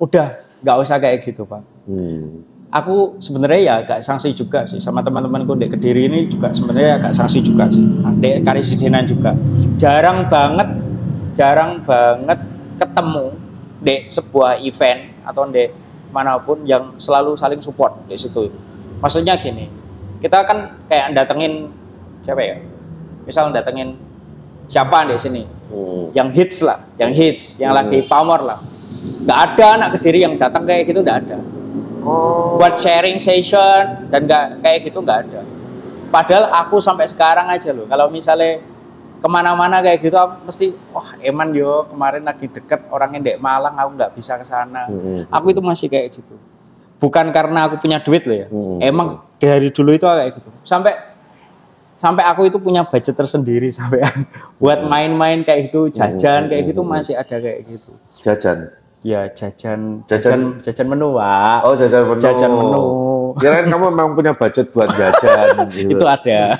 Udah 0.00 0.26
nggak 0.64 0.76
usah 0.80 0.96
kayak 0.96 1.20
gitu 1.20 1.44
pak. 1.44 1.60
Hmm. 1.84 2.51
Aku 2.72 3.20
sebenarnya 3.20 3.60
ya 3.60 3.74
agak 3.84 4.00
sanksi 4.00 4.32
juga 4.32 4.64
sih 4.64 4.80
sama 4.80 5.04
teman-temanku 5.04 5.52
di 5.60 5.68
Kediri 5.68 6.08
ini 6.08 6.24
juga 6.24 6.48
sebenarnya 6.56 6.96
agak 6.98 7.12
sanksi 7.12 7.44
juga 7.44 7.68
sih. 7.68 7.84
Di 8.18 8.40
Karisidenan 8.40 9.04
juga. 9.04 9.36
Jarang 9.76 10.26
banget 10.32 10.68
jarang 11.36 11.84
banget 11.84 12.40
ketemu 12.80 13.36
di 13.84 14.08
sebuah 14.08 14.56
event 14.64 15.12
atau 15.28 15.44
di 15.52 15.68
mana 16.12 16.40
pun 16.40 16.64
yang 16.64 16.96
selalu 16.96 17.36
saling 17.36 17.60
support 17.60 17.92
di 18.08 18.16
situ. 18.16 18.48
Maksudnya 19.04 19.36
gini, 19.36 19.68
kita 20.20 20.44
kan 20.44 20.80
kayak 20.88 21.12
datengin 21.12 21.68
siapa 22.24 22.40
ya? 22.40 22.56
Misal 23.28 23.52
datengin 23.52 23.96
siapa 24.68 25.04
di 25.08 25.16
sini? 25.20 25.42
Hmm. 25.72 26.12
Yang 26.12 26.28
hits 26.36 26.58
lah, 26.64 26.78
yang 27.00 27.12
hits, 27.16 27.56
yang 27.60 27.72
Hmm. 27.72 27.80
lagi 27.84 27.98
pamor 28.04 28.40
lah. 28.44 28.60
Nggak 29.24 29.38
ada 29.56 29.66
anak 29.80 29.88
Kediri 29.98 30.20
yang 30.24 30.36
datang 30.36 30.68
kayak 30.68 30.88
gitu, 30.88 31.00
nggak 31.00 31.18
ada 31.26 31.36
Oh. 31.40 31.61
Buat 32.58 32.74
sharing 32.76 33.18
session 33.18 34.08
dan 34.12 34.24
nggak 34.28 34.60
kayak 34.60 34.78
gitu 34.88 34.98
nggak 35.00 35.18
ada. 35.28 35.40
Padahal 36.12 36.52
aku 36.52 36.76
sampai 36.76 37.08
sekarang 37.08 37.48
aja 37.48 37.72
loh, 37.72 37.88
kalau 37.88 38.12
misalnya 38.12 38.60
ke 39.22 39.28
mana-mana 39.30 39.78
kayak 39.80 40.02
gitu, 40.02 40.18
aku 40.18 40.44
mesti, 40.50 40.66
wah 40.92 41.14
eman 41.22 41.54
yo 41.54 41.86
kemarin 41.88 42.26
lagi 42.26 42.50
deket 42.50 42.90
orangnya 42.90 43.32
dek 43.32 43.38
Malang, 43.40 43.78
aku 43.78 43.90
nggak 43.96 44.12
bisa 44.18 44.36
ke 44.36 44.44
sana. 44.44 44.90
Hmm. 44.90 45.24
Aku 45.30 45.54
itu 45.54 45.62
masih 45.62 45.86
kayak 45.88 46.12
gitu. 46.12 46.34
Bukan 47.00 47.30
karena 47.32 47.70
aku 47.70 47.78
punya 47.80 48.02
duit 48.02 48.26
loh 48.28 48.36
ya, 48.36 48.46
Hmm. 48.50 48.78
emang 48.82 49.08
dari 49.38 49.70
dulu 49.70 49.94
itu 49.94 50.04
kayak 50.04 50.36
gitu. 50.36 50.50
Sampai 50.66 50.92
sampai 51.96 52.26
aku 52.26 52.50
itu 52.50 52.58
punya 52.58 52.82
budget 52.82 53.14
tersendiri 53.14 53.70
sampai 53.70 54.02
buat 54.60 54.82
main-main 54.84 55.46
kayak 55.46 55.70
gitu, 55.70 55.88
jajan 55.94 56.50
kayak 56.50 56.74
gitu 56.74 56.82
masih 56.82 57.14
ada 57.14 57.36
kayak 57.38 57.62
gitu. 57.66 57.94
Jajan. 58.26 58.81
Ya 59.02 59.26
jajan, 59.34 60.06
Jajan- 60.06 60.06
jajan, 60.06 60.40
jajan 60.62 60.86
menu, 60.86 61.18
Pak. 61.18 61.58
Oh 61.66 61.74
jajan 61.74 62.06
menu. 62.06 62.22
Jajan 62.22 62.52
menu. 62.54 62.82
Kirain 63.34 63.66
kamu 63.66 63.90
memang 63.90 64.14
punya 64.14 64.30
budget 64.30 64.70
buat 64.70 64.94
jajan. 64.94 65.58
gitu. 65.74 65.98
itu 65.98 66.06
ada. 66.06 66.40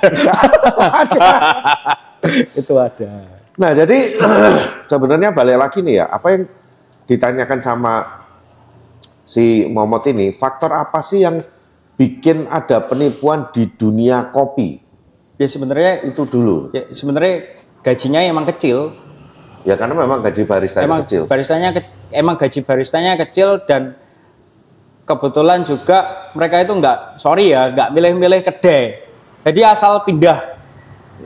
itu 2.61 2.75
ada. 2.75 3.13
Nah 3.59 3.71
jadi 3.77 3.99
sebenarnya 4.91 5.31
balik 5.31 5.57
lagi 5.61 5.79
nih 5.87 6.03
ya, 6.03 6.07
apa 6.11 6.27
yang 6.35 6.43
ditanyakan 7.07 7.59
sama 7.63 7.93
si 9.23 9.71
Momot 9.71 10.03
ini, 10.11 10.35
faktor 10.35 10.75
apa 10.75 10.99
sih 10.99 11.23
yang 11.23 11.39
bikin 11.95 12.51
ada 12.51 12.83
penipuan 12.83 13.55
di 13.55 13.71
dunia 13.71 14.35
kopi? 14.35 14.83
Ya 15.39 15.47
sebenarnya 15.47 16.11
Itu 16.11 16.27
dulu. 16.27 16.75
ya 16.75 16.91
sebenarnya 16.91 17.63
gajinya 17.87 18.19
emang 18.23 18.47
kecil. 18.51 18.99
Ya 19.63 19.75
karena 19.75 19.95
memang 19.95 20.19
gaji 20.21 20.43
barista 20.43 20.83
emang 20.83 21.07
kecil. 21.07 21.23
baristanya 21.25 21.71
ke- 21.71 21.87
emang 22.11 22.35
gaji 22.35 22.61
baristanya 22.61 23.15
kecil 23.17 23.63
dan 23.63 23.95
kebetulan 25.05 25.63
juga 25.63 26.31
mereka 26.33 26.59
itu 26.59 26.73
nggak 26.73 26.99
sorry 27.17 27.51
ya 27.51 27.71
nggak 27.71 27.89
milih-milih 27.91 28.43
kedai. 28.43 29.03
Jadi 29.43 29.61
asal 29.63 30.03
pindah, 30.03 30.55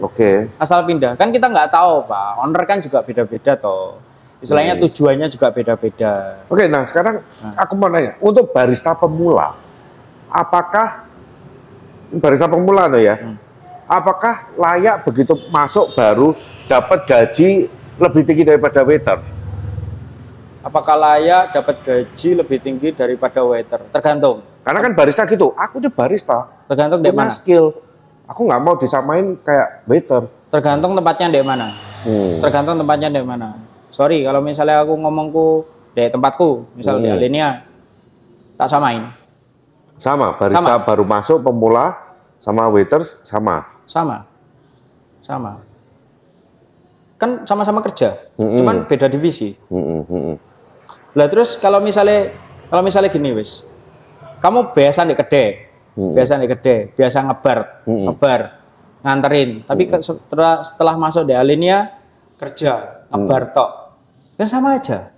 Oke. 0.01 0.49
asal 0.57 0.85
pindah. 0.85 1.17
Kan 1.17 1.29
kita 1.29 1.49
nggak 1.49 1.69
tahu 1.69 2.05
pak. 2.05 2.41
Owner 2.41 2.65
kan 2.65 2.81
juga 2.81 3.01
beda-beda 3.01 3.53
toh. 3.55 4.01
Istilahnya 4.37 4.77
Hmm. 4.77 4.85
tujuannya 4.85 5.29
juga 5.29 5.49
beda-beda. 5.49 6.45
Oke, 6.47 6.65
nah 6.67 6.85
sekarang 6.85 7.25
aku 7.57 7.73
mau 7.73 7.89
nanya, 7.89 8.21
untuk 8.21 8.53
barista 8.53 8.93
pemula, 8.93 9.57
apakah 10.29 11.09
barista 12.13 12.45
pemula 12.45 12.85
tuh 12.87 13.01
ya, 13.01 13.17
Hmm. 13.17 13.37
apakah 13.87 14.53
layak 14.55 15.05
begitu 15.05 15.37
masuk 15.49 15.93
baru 15.93 16.37
dapat 16.67 17.05
gaji 17.05 17.73
lebih 17.97 18.23
tinggi 18.23 18.45
daripada 18.45 18.81
waiter? 18.83 19.19
Apakah 20.61 20.99
layak 20.99 21.55
dapat 21.55 21.77
gaji 21.79 22.31
lebih 22.35 22.59
tinggi 22.59 22.91
daripada 22.91 23.39
waiter? 23.41 23.87
Tergantung. 23.95 24.43
Karena 24.67 24.83
kan 24.83 24.93
barista 24.99 25.23
gitu, 25.25 25.55
aku 25.55 25.79
tuh 25.79 25.93
barista, 25.95 26.51
Tergantung 26.67 26.99
di 26.99 27.15
mana. 27.15 27.31
skill, 27.31 27.71
aku 28.27 28.51
nggak 28.51 28.61
mau 28.61 28.75
disamain 28.75 29.39
kayak 29.41 29.87
waiter. 29.87 30.27
Tergantung 30.51 30.99
tempatnya 30.99 31.31
di 31.31 31.43
mana. 31.47 31.71
Hmm. 32.03 32.43
Tergantung 32.43 32.75
tempatnya 32.75 33.09
di 33.15 33.23
mana. 33.23 33.55
Sorry 33.95 34.27
kalau 34.27 34.43
misalnya 34.43 34.83
aku 34.83 34.99
ngomongku 34.99 35.47
di 35.95 36.11
tempatku, 36.11 36.67
misal 36.75 36.99
di 36.99 37.07
Hmm. 37.07 37.15
Alenia, 37.15 37.49
tak 38.59 38.67
samain. 38.67 39.07
Sama, 39.97 40.35
barista 40.35 40.61
Sama. 40.77 40.83
baru 40.83 41.07
masuk 41.07 41.39
pemula 41.41 41.95
sama 42.37 42.67
waiters 42.69 43.23
sama. 43.23 43.65
Sama. 43.87 44.27
Sama. 45.23 45.63
Kan 47.17 47.49
sama-sama 47.49 47.81
kerja, 47.81 48.13
Mm-mm. 48.37 48.61
cuman 48.61 48.77
beda 48.85 49.09
divisi. 49.09 49.57
Hmm, 49.73 50.05
hmm, 50.05 50.05
hmm. 50.05 50.35
Lah 51.17 51.27
terus 51.33 51.57
kalau 51.57 51.81
misalnya 51.81 52.29
kalau 52.69 52.85
misalnya 52.85 53.09
gini 53.09 53.33
wis. 53.33 53.65
Kamu 54.37 54.77
biasa 54.77 55.09
di 55.09 55.17
kedai, 55.17 55.49
Mm-mm. 55.97 56.13
biasa 56.13 56.37
di 56.37 56.45
kedai, 56.45 56.93
biasa 56.93 57.25
ngebar, 57.25 57.89
Mm-mm. 57.89 58.13
ngebar, 58.13 58.41
nganterin. 59.01 59.65
Tapi 59.65 59.83
ke- 59.89 60.05
setelah 60.05 60.61
setelah 60.61 60.95
masuk 61.01 61.25
di 61.25 61.33
Alenia 61.33 61.97
kerja, 62.37 63.05
ngebar 63.09 63.49
tok. 63.57 63.71
Kan 64.37 64.49
sama 64.53 64.77
aja. 64.77 65.09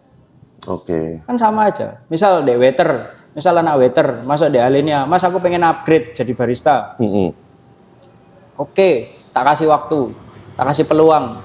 Oke. 0.71 1.19
Kan 1.27 1.35
sama 1.35 1.67
aja. 1.67 1.99
Misal 2.07 2.47
di 2.47 2.55
waiter, 2.55 3.11
misal 3.35 3.59
anak 3.59 3.75
waiter 3.75 4.23
masuk 4.23 4.55
di 4.55 4.63
Alenia, 4.63 5.03
Mas 5.03 5.27
aku 5.27 5.43
pengen 5.43 5.67
upgrade 5.67 6.15
jadi 6.15 6.31
barista. 6.31 6.95
Hmm, 7.03 7.11
hmm. 7.11 7.29
Oke, 8.55 9.19
tak 9.35 9.51
kasih 9.51 9.67
waktu, 9.67 10.15
tak 10.55 10.71
kasih 10.71 10.87
peluang. 10.87 11.43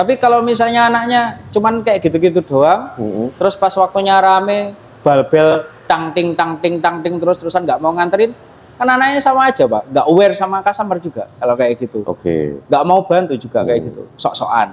Tapi 0.00 0.16
kalau 0.16 0.40
misalnya 0.40 0.88
anaknya 0.88 1.44
cuman 1.52 1.84
kayak 1.84 2.00
gitu-gitu 2.00 2.40
doang, 2.40 2.88
Mm-mm. 2.96 3.36
terus 3.36 3.52
pas 3.52 3.68
waktunya 3.76 4.16
rame, 4.16 4.72
bal-bel, 5.04 5.68
tang 5.84 6.16
ting 6.16 6.32
tang 6.32 6.56
ting 6.56 6.80
tang 6.80 7.04
ting 7.04 7.20
terus 7.20 7.36
terusan 7.36 7.68
nggak 7.68 7.76
mau 7.84 7.92
nganterin, 7.92 8.32
kan 8.80 8.88
anaknya 8.88 9.20
sama 9.20 9.52
aja 9.52 9.68
pak, 9.68 9.92
nggak 9.92 10.06
aware 10.08 10.32
sama 10.32 10.64
customer 10.64 10.96
juga 11.04 11.28
kalau 11.36 11.52
kayak 11.52 11.84
gitu, 11.84 12.00
Oke. 12.08 12.64
nggak 12.64 12.84
mau 12.88 13.04
bantu 13.04 13.36
juga 13.36 13.60
kayak 13.60 13.92
gitu, 13.92 14.08
sok-sokan. 14.16 14.72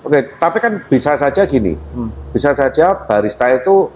Oke, 0.00 0.32
tapi 0.40 0.56
kan 0.64 0.80
bisa 0.88 1.12
saja 1.12 1.44
gini. 1.44 1.76
Hmm. 1.92 2.08
Bisa 2.32 2.56
saja 2.56 2.96
barista 3.04 3.52
itu 3.52 3.92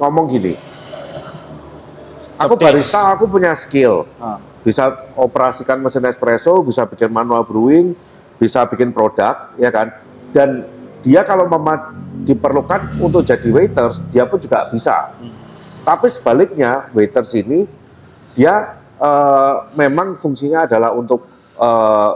ngomong 0.00 0.32
gini. 0.32 0.56
Aku 2.40 2.56
barista, 2.56 3.12
aku 3.12 3.28
punya 3.28 3.52
skill. 3.52 4.08
Nah, 4.16 4.40
Bisa 4.64 4.96
operasikan 5.12 5.76
mesin 5.76 6.08
espresso, 6.08 6.56
bisa 6.64 6.88
bikin 6.88 7.12
manual 7.12 7.44
brewing, 7.44 7.92
bisa 8.38 8.66
bikin 8.68 8.90
produk, 8.90 9.54
ya 9.56 9.70
kan? 9.70 9.94
Dan 10.34 10.66
dia 11.04 11.22
kalau 11.22 11.46
mema- 11.46 11.94
diperlukan 12.24 12.98
untuk 12.98 13.22
jadi 13.22 13.48
waiters, 13.52 14.00
dia 14.08 14.24
pun 14.24 14.40
juga 14.40 14.68
bisa. 14.72 15.12
Tapi 15.84 16.06
sebaliknya, 16.08 16.88
waiters 16.96 17.36
ini 17.36 17.68
dia 18.34 18.80
eh, 18.98 19.56
memang 19.76 20.16
fungsinya 20.16 20.64
adalah 20.64 20.96
untuk 20.96 21.28
eh, 21.60 22.12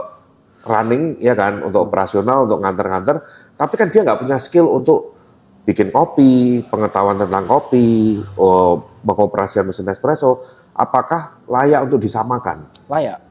running, 0.65 1.21
ya 1.21 1.37
kan, 1.37 1.63
untuk 1.63 1.87
operasional, 1.87 2.49
untuk 2.49 2.59
nganter-nganter. 2.59 3.21
Tapi 3.55 3.73
kan 3.75 3.87
dia 3.91 4.01
nggak 4.03 4.19
punya 4.23 4.37
skill 4.39 4.67
untuk 4.67 5.19
bikin 5.67 5.93
kopi, 5.93 6.65
pengetahuan 6.65 7.19
tentang 7.19 7.45
kopi, 7.45 8.17
oh, 8.39 8.81
mengoperasikan 9.05 9.69
mesin 9.69 9.85
espresso. 9.91 10.41
Apakah 10.73 11.43
layak 11.45 11.85
untuk 11.85 11.99
disamakan? 12.01 12.65
layak, 12.89 13.21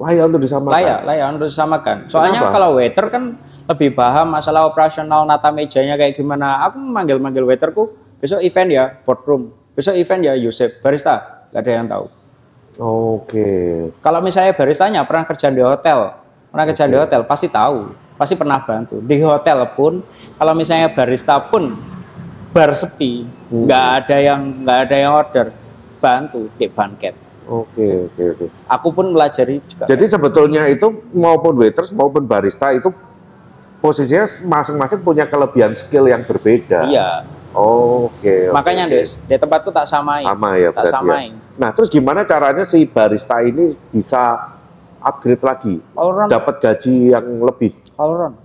Layak 0.00 0.32
untuk 0.32 0.40
disamakan. 0.40 0.72
layak, 0.72 0.98
layak 1.04 1.26
untuk 1.36 1.48
disamakan. 1.52 1.96
Soalnya 2.08 2.40
Kenapa? 2.40 2.54
kalau 2.56 2.68
waiter 2.80 3.06
kan 3.12 3.22
lebih 3.68 3.92
paham 3.92 4.32
masalah 4.32 4.64
operasional 4.64 5.28
nata 5.28 5.52
mejanya 5.52 6.00
kayak 6.00 6.16
gimana. 6.16 6.64
Aku 6.64 6.80
manggil-manggil 6.80 7.44
waiterku, 7.44 7.92
besok 8.16 8.40
event 8.40 8.70
ya 8.72 8.84
boardroom, 9.04 9.52
besok 9.76 9.92
event 9.94 10.24
ya 10.24 10.32
Yusuf, 10.32 10.80
barista, 10.80 11.44
nggak 11.52 11.60
ada 11.60 11.70
yang 11.70 11.84
tahu. 11.84 12.04
Oke. 12.80 13.48
Kalau 14.00 14.24
misalnya 14.24 14.56
baristanya 14.56 15.04
pernah 15.04 15.28
kerja 15.28 15.52
di 15.52 15.60
hotel, 15.60 16.16
pernah 16.48 16.64
kerja 16.64 16.84
di 16.88 16.96
hotel 16.96 17.20
pasti 17.28 17.52
tahu, 17.52 17.92
pasti 18.16 18.34
pernah 18.40 18.56
bantu. 18.56 19.04
Di 19.04 19.20
hotel 19.20 19.68
pun 19.76 20.00
kalau 20.40 20.56
misalnya 20.56 20.88
barista 20.88 21.36
pun 21.44 21.76
bar 22.50 22.72
sepi, 22.72 23.28
Hmm. 23.52 23.68
nggak 23.68 23.84
ada 24.00 24.16
yang 24.16 24.40
nggak 24.64 24.78
ada 24.88 24.96
yang 24.96 25.12
order, 25.12 25.46
bantu 26.00 26.48
di 26.56 26.66
banket. 26.66 27.12
Oke, 27.48 28.10
oke, 28.10 28.22
oke. 28.36 28.46
Aku 28.68 28.88
pun 28.92 29.10
pelajari 29.14 29.62
juga. 29.64 29.84
Jadi 29.88 30.04
sebetulnya 30.06 30.68
itu 30.68 30.92
maupun 31.14 31.56
waiters 31.56 31.90
maupun 31.90 32.22
barista 32.28 32.70
itu 32.74 32.92
posisinya 33.80 34.28
masing-masing 34.44 35.00
punya 35.00 35.24
kelebihan 35.24 35.72
skill 35.72 36.06
yang 36.06 36.22
berbeda. 36.22 36.84
Iya, 36.84 37.24
Oke. 37.56 38.52
oke, 38.52 38.54
makanya 38.54 38.86
oke. 38.86 38.94
Des, 38.94 39.10
di 39.24 39.34
tempatku 39.34 39.70
tak 39.72 39.88
samain. 39.88 40.22
Sama 40.22 40.54
ya 40.60 40.70
tak 40.70 40.84
berarti 40.84 40.92
ya. 40.92 40.94
samain. 41.00 41.32
Nah, 41.56 41.70
terus 41.74 41.88
gimana 41.88 42.22
caranya 42.22 42.62
si 42.62 42.84
barista 42.86 43.40
ini 43.42 43.74
bisa 43.90 44.54
upgrade 45.00 45.42
lagi, 45.42 45.74
dapat 46.28 46.54
gaji 46.60 47.16
yang 47.16 47.26
lebih? 47.40 47.72
round. 47.96 48.36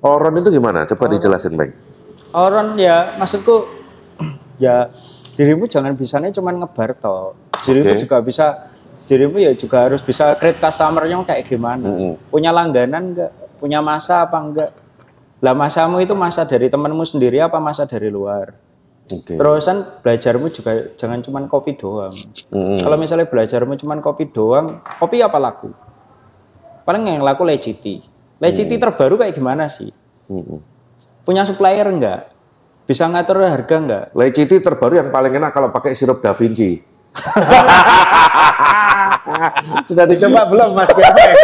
Orang 0.00 0.32
itu 0.40 0.50
gimana? 0.50 0.86
Coba 0.88 1.06
All 1.08 1.12
dijelasin, 1.16 1.52
Bang. 1.54 1.70
Round 2.32 2.72
ya, 2.78 3.14
maksudku 3.18 3.66
ya 4.64 4.90
dirimu 5.34 5.64
jangan 5.64 5.96
bisanya 5.96 6.28
cuman 6.34 6.60
ngebar 6.60 6.92
toh. 6.98 7.32
Dirimu 7.64 7.92
Oke. 7.96 8.00
juga 8.00 8.16
bisa 8.24 8.46
dirimu 9.10 9.42
ya 9.42 9.52
juga 9.58 9.90
harus 9.90 9.98
bisa 10.06 10.38
create 10.38 10.62
customernya 10.62 11.18
kayak 11.26 11.42
gimana. 11.42 11.82
Mm-mm. 11.82 12.12
Punya 12.30 12.54
langganan 12.54 13.10
enggak? 13.10 13.32
Punya 13.58 13.82
masa 13.82 14.22
apa 14.22 14.38
enggak? 14.38 14.70
Lah 15.42 15.56
masamu 15.56 15.98
itu 15.98 16.14
masa 16.14 16.46
dari 16.46 16.70
temanmu 16.70 17.02
sendiri 17.02 17.42
apa 17.42 17.58
masa 17.58 17.88
dari 17.90 18.06
luar? 18.06 18.54
Oke. 19.10 19.34
Terusan 19.34 19.98
belajarmu 20.04 20.46
juga 20.54 20.94
jangan 20.94 21.18
cuman 21.18 21.50
kopi 21.50 21.74
doang. 21.74 22.14
Mm-mm. 22.54 22.78
Kalau 22.78 22.94
misalnya 22.94 23.26
belajarmu 23.26 23.74
cuman 23.74 23.98
kopi 23.98 24.30
doang, 24.30 24.78
kopi 25.02 25.18
apa 25.18 25.42
laku? 25.42 25.74
Paling 26.86 27.18
yang 27.18 27.26
laku 27.26 27.42
leciti. 27.42 27.98
Leciti 28.38 28.78
terbaru 28.78 29.18
kayak 29.18 29.34
gimana 29.34 29.66
sih? 29.66 29.90
Mm-mm. 30.30 30.62
Punya 31.26 31.42
supplier 31.42 31.84
enggak? 31.90 32.30
Bisa 32.86 33.10
ngatur 33.10 33.42
harga 33.42 33.76
enggak? 33.76 34.04
Leciti 34.14 34.62
terbaru 34.62 35.02
yang 35.02 35.10
paling 35.10 35.34
enak 35.34 35.50
kalau 35.50 35.74
pakai 35.74 35.98
sirup 35.98 36.22
Da 36.22 36.30
Vinci. 36.30 36.78
Sudah 39.88 40.04
dicoba 40.06 40.40
belum, 40.46 40.70
Mas? 40.74 40.88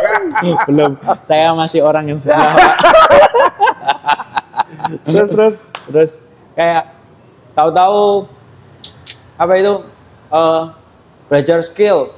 Belum. 0.69 0.97
Saya 1.23 1.53
masih 1.53 1.83
orang 1.83 2.07
yang 2.07 2.19
suka. 2.19 2.37
terus 5.03 5.29
terus 5.29 5.55
terus 5.89 6.13
kayak 6.55 6.95
tahu-tahu 7.53 8.27
apa 9.35 9.53
itu 9.59 9.75
eh 10.29 10.63
belajar 11.27 11.59
skill 11.63 12.15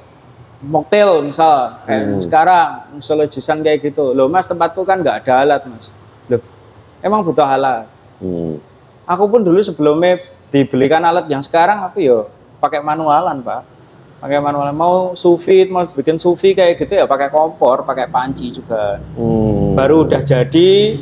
mocktail 0.61 1.25
misal 1.25 1.81
kayak 1.88 2.02
Hmm. 2.05 2.21
sekarang 2.21 2.69
solo 3.00 3.25
juicean 3.25 3.64
kayak 3.64 3.81
gitu 3.81 4.12
loh 4.12 4.28
mas 4.28 4.45
tempatku 4.45 4.85
kan 4.85 5.00
nggak 5.00 5.25
ada 5.25 5.49
alat 5.49 5.62
mas 5.64 5.88
loh 6.28 6.43
emang 7.00 7.25
butuh 7.25 7.47
alat 7.47 7.88
Hmm. 8.21 8.61
aku 9.09 9.25
pun 9.28 9.40
dulu 9.40 9.64
sebelumnya 9.64 10.21
dibelikan 10.50 11.00
alat 11.00 11.25
yang 11.25 11.40
sekarang 11.40 11.81
aku 11.81 12.05
yo 12.05 12.28
pakai 12.59 12.81
manualan 12.81 13.38
pak 13.38 13.62
pakai 14.19 14.38
manualan 14.38 14.73
mau 14.73 14.95
sufit 15.15 15.67
mau 15.67 15.87
bikin 15.87 16.17
sufi 16.17 16.50
kayak 16.50 16.75
gitu 16.77 16.93
ya 16.93 17.07
pakai 17.07 17.29
kompor 17.29 17.83
pakai 17.83 18.07
panci 18.07 18.50
juga 18.50 18.99
Hmm. 19.15 19.75
baru 19.75 20.03
udah 20.05 20.21
jadi 20.21 20.99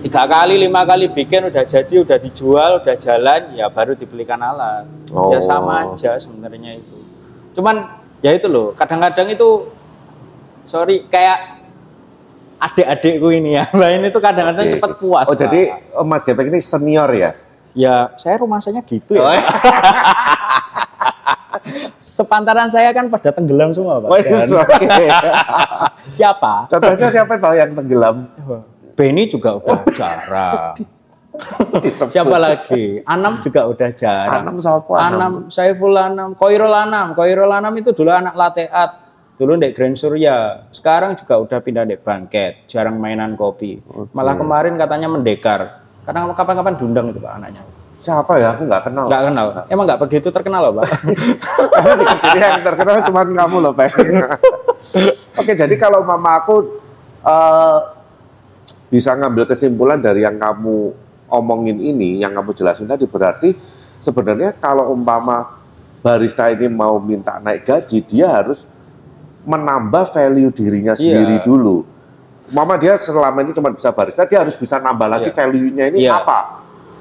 tiga 0.00 0.24
kali 0.24 0.58
lima 0.58 0.82
kali 0.82 1.06
bikin 1.08 1.46
udah 1.46 1.62
jadi 1.62 1.94
udah 2.00 2.18
dijual 2.18 2.70
udah 2.78 2.96
jalan 2.96 3.54
ya 3.54 3.66
baru 3.68 3.94
dibelikan 3.94 4.38
alat 4.38 4.86
Oh. 5.08 5.30
ya 5.30 5.40
sama 5.40 5.86
aja 5.86 6.16
sebenarnya 6.16 6.76
itu 6.76 6.98
cuman 7.54 7.80
ya 8.18 8.30
itu 8.30 8.44
loh 8.44 8.74
kadang-kadang 8.74 9.24
itu 9.26 9.70
sorry 10.62 11.06
kayak 11.06 11.62
adik-adikku 12.58 13.30
ini 13.30 13.54
ya 13.54 13.64
lain 13.80 14.04
itu 14.04 14.18
kadang-kadang 14.18 14.66
Oke. 14.66 14.74
cepet 14.74 14.92
puas 14.98 15.24
Oh, 15.24 15.32
Pak. 15.32 15.40
jadi 15.40 15.60
oh, 15.94 16.02
Mas 16.02 16.22
Gepeng 16.22 16.48
ini 16.48 16.58
senior 16.58 17.08
ya? 17.14 17.30
Ya 17.78 18.10
saya 18.18 18.42
rumasanya 18.42 18.82
gitu 18.82 19.14
Oh, 19.14 19.30
ya 19.30 19.46
sepantaran 21.98 22.66
saya 22.70 22.90
kan 22.90 23.06
pada 23.06 23.30
tenggelam 23.30 23.70
semua 23.70 24.02
pak 24.02 24.08
Wes, 24.10 24.24
Dan 24.26 24.58
oke. 24.58 24.86
siapa 26.18 26.52
Contohnya 26.66 27.08
siapa 27.10 27.32
tahu 27.38 27.54
yang 27.54 27.70
tenggelam? 27.74 28.16
Benny 28.98 29.30
juga 29.30 29.54
udah 29.58 29.78
jarang 29.94 30.74
Disebut. 31.84 32.10
Siapa 32.18 32.34
lagi? 32.34 32.98
Anam 33.06 33.38
juga 33.38 33.70
udah 33.70 33.90
jarang. 33.94 34.42
Anam 34.42 34.58
siapa, 34.58 34.90
Anam? 34.98 35.06
Anam, 35.06 35.32
Saiful 35.46 35.94
Anam, 35.94 36.34
Koirul 36.34 36.74
Anam. 36.74 37.14
Koirul 37.14 37.46
Anam 37.54 37.70
itu 37.78 37.94
dulu 37.94 38.10
anak 38.10 38.34
lateat. 38.34 38.90
Dulu 39.38 39.54
di 39.54 39.70
Grand 39.70 39.94
Surya. 39.94 40.66
Sekarang 40.74 41.14
juga 41.14 41.38
udah 41.38 41.62
pindah 41.62 41.86
di 41.86 41.94
Bangket. 41.94 42.66
Jarang 42.66 42.98
mainan 42.98 43.38
kopi. 43.38 43.78
Malah 44.10 44.34
kemarin 44.34 44.74
katanya 44.74 45.06
mendekar. 45.06 45.86
Karena 46.08 46.24
kapan-kapan 46.32 46.72
diundang 46.80 47.12
itu 47.12 47.20
Pak 47.20 47.36
anaknya. 47.36 47.60
Siapa 48.00 48.40
ya? 48.40 48.56
Aku 48.56 48.64
nggak 48.64 48.88
kenal. 48.88 49.04
Nggak 49.12 49.22
kenal. 49.28 49.46
Emang 49.68 49.84
nggak 49.84 50.00
begitu 50.00 50.32
terkenal 50.32 50.60
loh 50.64 50.80
Pak? 50.80 50.88
Karena 51.76 51.92
di 52.00 52.04
Kediri 52.08 52.40
yang 52.40 52.64
terkenal 52.64 52.96
cuma 53.04 53.20
kamu 53.28 53.56
loh, 53.60 53.72
Pak. 53.76 53.86
Oke, 55.44 55.52
jadi 55.52 55.74
kalau 55.76 56.00
mama 56.08 56.40
aku 56.40 56.80
eh, 57.28 57.78
bisa 58.88 59.12
ngambil 59.20 59.44
kesimpulan 59.52 60.00
dari 60.00 60.24
yang 60.24 60.40
kamu 60.40 60.96
omongin 61.28 61.76
ini, 61.76 62.24
yang 62.24 62.32
kamu 62.32 62.56
jelasin 62.56 62.88
tadi, 62.88 63.04
berarti 63.04 63.52
sebenarnya 64.00 64.56
kalau 64.56 64.96
umpama 64.96 65.60
barista 66.00 66.48
ini 66.48 66.72
mau 66.72 66.96
minta 66.96 67.36
naik 67.36 67.68
gaji, 67.68 68.00
dia 68.00 68.32
harus 68.32 68.64
menambah 69.44 70.08
value 70.08 70.48
dirinya 70.56 70.96
sendiri 70.96 71.36
Iya. 71.36 71.44
dulu. 71.44 71.84
Mama 72.48 72.74
dia 72.74 72.96
selama 72.96 73.40
ini 73.40 73.52
cuma 73.52 73.68
bisa 73.68 73.92
barista, 73.92 74.24
dia 74.24 74.40
harus 74.40 74.56
bisa 74.56 74.76
nambah 74.76 75.04
lagi 75.06 75.28
Iya. 75.28 75.36
value-nya 75.36 75.84
ini 75.88 75.98
Iya. 76.02 76.16
apa. 76.18 76.38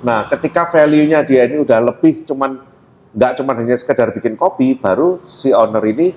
Nah, 0.03 0.27
ketika 0.27 0.67
value-nya 0.67 1.23
dia 1.23 1.47
ini 1.47 1.57
udah 1.57 1.79
lebih 1.81 2.27
cuman 2.27 2.60
nggak 3.10 3.31
cuma 3.36 3.55
hanya 3.55 3.73
sekedar 3.73 4.12
bikin 4.12 4.36
kopi, 4.36 4.75
baru 4.75 5.23
si 5.23 5.49
owner 5.49 5.81
ini 5.83 6.12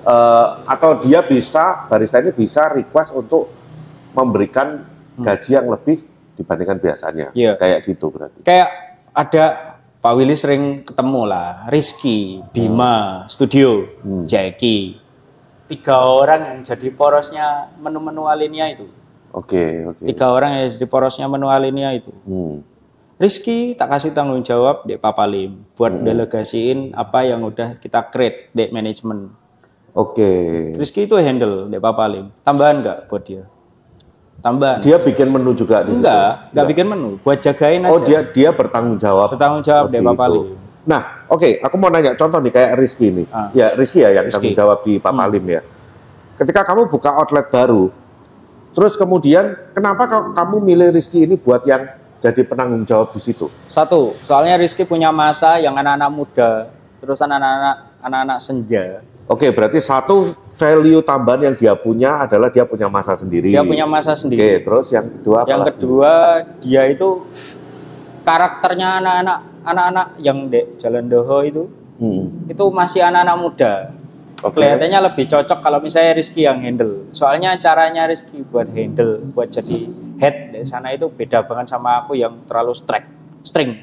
eh, 0.00 0.46
atau 0.64 0.96
dia 0.98 1.20
bisa 1.20 1.84
barista 1.84 2.16
ini 2.18 2.32
bisa 2.32 2.68
request 2.68 3.12
untuk 3.12 3.48
memberikan 4.12 4.84
gaji 5.16 5.50
yang 5.52 5.68
lebih 5.68 6.00
dibandingkan 6.36 6.76
biasanya. 6.78 7.26
Hmm. 7.32 7.36
Iya. 7.36 7.52
Kayak 7.56 7.78
gitu 7.84 8.08
berarti. 8.08 8.40
Kayak 8.40 8.68
ada 9.12 9.44
Pak 10.00 10.12
Willy 10.16 10.32
sering 10.32 10.80
ketemu 10.80 11.22
lah, 11.24 11.68
Rizky, 11.68 12.40
Bima, 12.48 13.24
Studio, 13.26 13.84
Hmm. 14.00 14.24
Jackie. 14.24 14.99
Tiga 15.70 16.02
orang 16.02 16.40
yang 16.42 16.58
jadi 16.66 16.90
porosnya 16.90 17.70
menu-menu 17.78 18.26
Alinea 18.26 18.74
itu. 18.74 18.90
Oke, 19.30 19.86
oke. 19.86 20.02
Tiga 20.02 20.34
orang 20.34 20.50
yang 20.58 20.66
jadi 20.74 20.86
porosnya 20.90 21.30
menu 21.30 21.46
Alinea 21.46 21.94
itu. 21.94 22.10
Hmm. 22.26 22.66
Rizky 23.20 23.78
tak 23.78 23.94
kasih 23.94 24.10
tanggung 24.10 24.42
jawab 24.42 24.82
di 24.88 24.98
Papalim 24.98 25.62
buat 25.78 25.92
delegasiin 25.92 26.96
apa 26.96 27.22
yang 27.22 27.44
udah 27.46 27.78
kita 27.78 28.10
create 28.10 28.50
di 28.50 28.66
manajemen. 28.72 29.30
Oke. 29.94 30.72
Rizky 30.74 31.06
itu 31.06 31.14
handle 31.20 31.70
di 31.70 31.78
Papalim. 31.78 32.34
Tambahan 32.42 32.82
nggak 32.82 32.98
buat 33.06 33.22
dia? 33.22 33.44
Tambahan. 34.40 34.80
Dia 34.80 34.96
bikin 34.96 35.28
menu 35.28 35.52
juga 35.52 35.84
di 35.84 35.92
situ? 35.92 36.00
enggak, 36.00 36.50
enggak 36.50 36.66
bikin 36.72 36.86
menu, 36.88 37.10
buat 37.20 37.38
jagain 37.38 37.84
aja. 37.84 37.92
Oh, 37.92 38.00
dia 38.00 38.24
dia 38.24 38.50
bertanggung 38.56 38.96
jawab. 38.96 39.36
bertanggung 39.36 39.62
jawab 39.62 39.92
di 39.92 40.00
Seperti 40.00 40.08
Papalim. 40.16 40.44
Nah, 40.88 41.02
oke, 41.30 41.62
aku 41.62 41.76
mau 41.78 41.88
nanya 41.88 42.18
contoh 42.18 42.42
nih 42.42 42.52
kayak 42.52 42.70
Rizky 42.76 43.14
ini. 43.14 43.24
Ah. 43.30 43.48
Ya, 43.54 43.72
Rizky 43.78 44.02
ya 44.02 44.10
yang 44.10 44.26
Rizky. 44.26 44.52
jawab 44.52 44.82
di 44.82 44.98
Papalim 44.98 45.46
ya. 45.46 45.62
Ketika 46.36 46.66
kamu 46.66 46.90
buka 46.90 47.14
outlet 47.14 47.46
baru, 47.48 47.94
terus 48.74 48.98
kemudian 48.98 49.54
kenapa 49.72 50.34
kamu 50.34 50.56
milih 50.58 50.88
Rizky 50.90 51.24
ini 51.24 51.38
buat 51.38 51.62
yang 51.64 51.86
jadi 52.20 52.42
penanggung 52.44 52.82
jawab 52.84 53.14
di 53.14 53.20
situ? 53.22 53.46
Satu, 53.70 54.18
soalnya 54.26 54.58
Rizky 54.58 54.82
punya 54.84 55.14
masa 55.14 55.56
yang 55.62 55.78
anak-anak 55.78 56.10
muda, 56.10 56.50
terus 56.98 57.22
anak-anak 57.22 58.02
anak-anak 58.02 58.38
senja. 58.42 59.04
Oke, 59.30 59.54
berarti 59.54 59.78
satu 59.78 60.26
value 60.58 61.06
tambahan 61.06 61.52
yang 61.52 61.54
dia 61.54 61.70
punya 61.78 62.26
adalah 62.26 62.50
dia 62.50 62.66
punya 62.66 62.90
masa 62.90 63.14
sendiri. 63.14 63.54
Dia 63.54 63.62
punya 63.62 63.86
masa 63.86 64.18
Oke, 64.18 64.26
sendiri. 64.26 64.58
terus 64.66 64.90
yang 64.90 65.06
kedua 65.06 65.46
apa? 65.46 65.48
Yang 65.54 65.64
kedua, 65.70 66.12
dia 66.58 66.82
itu 66.90 67.22
karakternya 68.26 68.98
anak-anak 68.98 69.38
anak-anak 69.62 70.16
yang 70.18 70.48
di 70.48 70.60
Jalan 70.76 71.06
Doho 71.06 71.38
itu 71.44 71.64
Hmm. 72.00 72.48
itu 72.48 72.64
masih 72.72 73.04
anak-anak 73.04 73.36
muda. 73.36 73.72
Oke. 74.40 74.56
Kelihatannya 74.56 75.12
lebih 75.12 75.28
cocok 75.28 75.60
kalau 75.60 75.84
misalnya 75.84 76.16
Rizky 76.16 76.48
yang 76.48 76.64
handle. 76.64 77.04
Soalnya 77.12 77.60
caranya 77.60 78.08
Rizky 78.08 78.40
buat 78.40 78.72
handle, 78.72 79.20
buat 79.36 79.52
jadi 79.52 79.84
head 80.16 80.56
di 80.56 80.64
sana 80.64 80.96
itu 80.96 81.12
beda 81.12 81.44
banget 81.44 81.68
sama 81.68 82.00
aku 82.00 82.16
yang 82.16 82.40
terlalu 82.48 82.72
strike, 82.72 83.04
string, 83.44 83.76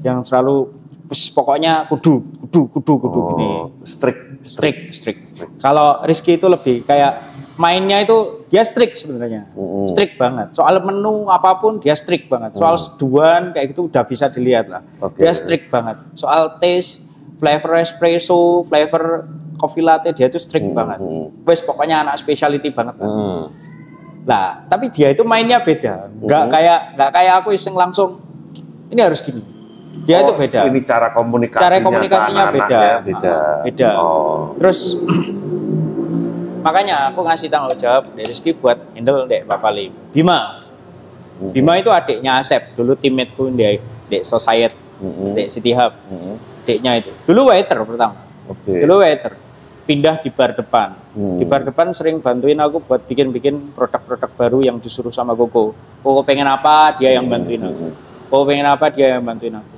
yang 0.00 0.24
terlalu 0.24 0.72
"Wis, 1.12 1.28
pokoknya 1.28 1.84
kudu, 1.92 2.24
kudu, 2.48 2.60
kudu, 2.72 2.92
kudu 3.04 3.18
gini. 3.36 3.46
Oh, 3.52 3.68
strict. 3.84 4.20
strict, 4.40 4.94
strict. 4.94 5.20
Kalau 5.60 6.00
Rizky 6.08 6.40
itu 6.40 6.48
lebih 6.48 6.88
kayak 6.88 7.37
mainnya 7.58 7.98
itu 7.98 8.46
dia 8.46 8.62
strict 8.62 8.94
sebenarnya, 8.96 9.50
Mm-mm. 9.52 9.90
strict 9.90 10.14
banget. 10.14 10.54
Soal 10.54 10.78
menu 10.78 11.26
apa 11.26 11.58
pun 11.58 11.76
dia 11.76 11.92
strict 11.92 12.26
banget. 12.26 12.54
Soal 12.54 12.78
seduhan 12.78 13.50
kayak 13.50 13.74
gitu 13.74 13.86
udah 13.86 14.02
bisa 14.02 14.26
dilihat 14.26 14.70
lah. 14.70 14.82
Oke. 14.98 15.20
Dia 15.20 15.34
strict 15.34 15.66
banget. 15.66 15.98
Soal 16.14 16.56
taste 16.56 17.02
flavor 17.36 17.76
espresso, 17.76 18.62
flavor 18.62 19.26
coffee 19.54 19.82
latte 19.82 20.14
dia 20.14 20.26
itu 20.26 20.38
strict 20.38 20.64
Hmm, 20.64 20.78
banget. 20.78 20.98
Wes 21.42 21.58
pokoknya 21.60 22.00
anak 22.00 22.14
specialty 22.16 22.70
banget. 22.70 22.94
lah. 22.96 23.50
Lah, 24.22 24.48
tapi 24.64 24.86
dia 24.88 25.10
itu 25.10 25.24
mainnya 25.24 25.58
beda. 25.58 26.14
Nggak 26.14 26.44
Mhm. 26.44 26.50
kayak 26.50 26.78
nggak 26.94 27.10
kayak 27.10 27.34
aku 27.40 27.48
iseng 27.52 27.72
langsung 27.72 28.22
ini 28.86 29.00
harus 29.00 29.18
gini. 29.18 29.40
Dia 30.04 30.22
itu 30.22 30.30
Oh, 30.30 30.38
beda. 30.38 30.68
Ini 30.68 30.80
cara 30.84 31.10
komunikasinya. 31.10 31.64
Cara 31.64 31.76
komunikasinya 31.80 32.44
beda. 32.48 32.80
Beda. 33.02 33.36
Beda. 33.64 33.90
Oh. 33.98 34.54
Terus 34.54 34.94
makanya 36.68 36.96
aku 37.08 37.24
ngasih 37.24 37.48
tanggung 37.48 37.72
jawab 37.80 38.12
dari 38.12 38.28
Rizky 38.28 38.52
buat 38.52 38.76
handle 38.92 39.24
Dek 39.24 39.48
Bapak 39.48 39.72
Lim. 39.72 39.92
Bima. 40.12 40.60
Mhm. 41.40 41.50
Bima 41.56 41.72
itu 41.80 41.88
adiknya 41.88 42.36
Asep, 42.36 42.76
dulu 42.76 42.92
teammateku 42.92 43.48
di 43.48 43.80
Dek 44.12 44.22
Society, 44.28 44.76
Mhm. 45.00 45.32
Dek 45.32 45.48
City 45.48 45.72
Hub, 45.72 45.92
Mhm. 45.96 46.34
adiknya 46.68 46.92
itu. 47.00 47.10
Dulu 47.24 47.48
waiter 47.48 47.80
pertama. 47.80 48.20
Oke. 48.44 48.84
Dulu 48.84 49.00
waiter. 49.00 49.32
Pindah 49.88 50.20
di 50.20 50.28
bar 50.28 50.52
depan. 50.52 50.92
Hmm. 51.16 51.40
Di 51.40 51.48
bar 51.48 51.64
depan 51.64 51.96
sering 51.96 52.20
bantuin 52.20 52.60
aku 52.60 52.84
buat 52.84 53.08
bikin-bikin 53.08 53.72
produk-produk 53.72 54.28
baru 54.36 54.58
yang 54.60 54.76
disuruh 54.76 55.08
sama 55.08 55.32
Koko. 55.32 55.72
Koko 56.04 56.20
pengen 56.28 56.44
apa, 56.44 56.92
dia 57.00 57.16
yang 57.16 57.24
bantuin 57.24 57.56
aku. 57.64 57.96
Koko 58.28 58.44
pengen 58.44 58.68
apa, 58.68 58.92
dia 58.92 59.16
yang 59.16 59.24
bantuin 59.24 59.56
aku. 59.56 59.76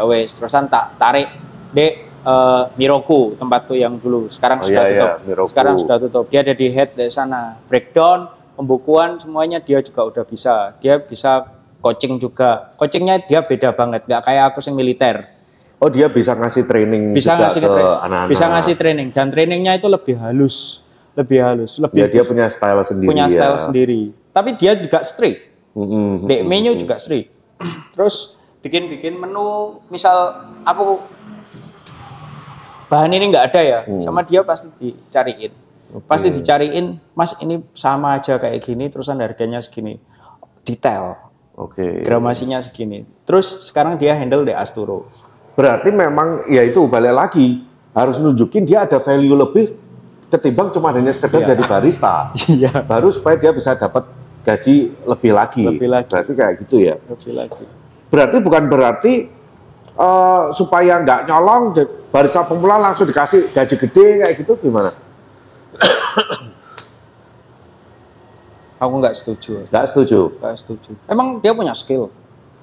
Ya 0.00 0.02
wes, 0.08 0.32
terusan 0.32 0.64
tak 0.72 0.96
tarik 0.96 1.28
Dek 1.76 2.13
eh, 2.24 2.62
Miroku 2.74 3.36
tempatku 3.36 3.72
yang 3.72 3.96
dulu. 3.96 4.26
Sekarang 4.26 4.58
Oh, 4.58 4.66
sudah 4.66 4.84
iya, 4.84 4.90
tutup. 4.90 5.08
iya, 5.10 5.24
Miroku. 5.24 5.48
Sekarang 5.48 5.74
sudah 5.76 5.96
tutup. 5.98 6.24
Dia 6.28 6.40
ada 6.40 6.52
di 6.52 6.66
head 6.68 6.90
dari 6.92 7.08
sana. 7.08 7.60
Breakdown, 7.64 8.26
pembukuan 8.54 9.16
semuanya 9.16 9.60
dia 9.60 9.78
juga 9.78 10.02
udah 10.04 10.24
bisa. 10.24 10.72
Dia 10.78 10.96
bisa 10.96 11.44
coaching 11.78 12.16
juga. 12.16 12.72
Coachingnya 12.74 13.20
dia 13.20 13.40
beda 13.40 13.70
banget, 13.70 14.04
nggak 14.04 14.22
kayak 14.22 14.44
aku 14.48 14.64
yang 14.64 14.74
militer. 14.74 15.28
Oh 15.76 15.92
dia 15.92 16.08
bisa 16.08 16.32
ngasih 16.32 16.64
training 16.64 17.12
Bisa 17.12 17.36
juga 17.36 17.44
ngasih 17.44 17.60
ke 17.60 17.68
anak-anak. 17.68 18.28
bisa 18.30 18.44
ngasih 18.48 18.74
training 18.74 19.08
dan 19.12 19.28
trainingnya 19.28 19.76
itu 19.76 19.84
lebih 19.84 20.16
halus, 20.16 20.80
lebih 21.12 21.44
halus, 21.44 21.76
lebih 21.76 21.98
Ya 21.98 22.06
dia 22.08 22.22
punya 22.24 22.46
style 22.48 22.80
sendiri. 22.80 23.04
punya 23.04 23.26
ya. 23.28 23.34
style 23.36 23.58
sendiri. 23.60 24.02
Tapi 24.32 24.50
dia 24.56 24.72
juga 24.74 25.04
strict. 25.04 25.40
Mhm. 25.76 26.24
Dek 26.24 26.40
menu 26.40 26.72
juga 26.78 26.96
strict. 26.96 27.28
Terus 27.92 28.32
bikin-bikin 28.64 29.12
menu, 29.14 29.76
misal 29.86 30.16
aku 30.64 31.04
bahan 32.86 33.10
ini 33.12 33.24
nggak 33.30 33.44
ada 33.50 33.60
ya, 33.60 33.78
Hmm. 33.84 34.00
sama 34.00 34.20
dia 34.22 34.40
pasti 34.42 34.68
dicariin. 34.76 35.52
Pasti 36.04 36.26
dicariin, 36.28 36.98
Mas 37.14 37.38
ini 37.38 37.62
sama 37.70 38.18
aja 38.18 38.34
kayak 38.34 38.58
gini, 38.60 38.90
terusan 38.90 39.22
harganya 39.22 39.62
segini. 39.62 39.96
Detail, 40.64 41.14
Oke. 41.54 42.02
gramasinya 42.02 42.58
segini. 42.58 43.04
Terus 43.22 43.68
sekarang 43.68 43.94
dia 43.94 44.16
handle 44.16 44.42
di 44.42 44.50
Asturo. 44.50 45.06
Berarti 45.54 45.94
memang 45.94 46.48
ya 46.50 46.66
itu 46.66 46.82
balik 46.90 47.14
lagi 47.14 47.62
harus 47.94 48.18
nunjukin 48.18 48.66
dia 48.66 48.82
ada 48.82 48.98
value 48.98 49.38
lebih 49.38 49.70
ketimbang 50.26 50.74
cuma 50.74 50.90
hanya 50.90 51.14
sekedar 51.14 51.46
Iya. 51.46 51.48
jadi 51.54 51.62
barista. 51.62 52.34
Iya. 52.58 52.72
Baru 52.82 53.14
supaya 53.14 53.38
dia 53.38 53.54
bisa 53.54 53.78
dapat 53.78 54.02
gaji 54.42 54.90
lebih 55.06 55.30
lagi. 55.30 55.62
Lebih 55.62 55.86
lagi. 55.86 56.10
Berarti 56.10 56.32
kayak 56.34 56.54
gitu 56.66 56.76
ya. 56.82 56.98
Lebih 56.98 57.32
lagi. 57.38 57.64
Berarti 58.10 58.36
bukan 58.42 58.62
berarti 58.66 59.12
eh, 59.98 60.42
supaya 60.54 61.00
nggak 61.02 61.20
nyolong 61.30 61.62
barista 62.10 62.46
pemula 62.46 62.78
langsung 62.78 63.06
dikasih 63.06 63.50
gaji 63.50 63.74
gede 63.74 64.06
kayak 64.22 64.34
gitu 64.38 64.52
gimana? 64.58 64.90
Aku 68.78 68.94
nggak 69.00 69.16
setuju. 69.16 69.64
Nggak 69.70 69.86
setuju. 69.90 70.18
Nggak 70.38 70.56
setuju. 70.60 70.90
Emang 71.08 71.40
dia 71.40 71.52
punya 71.56 71.72
skill. 71.72 72.10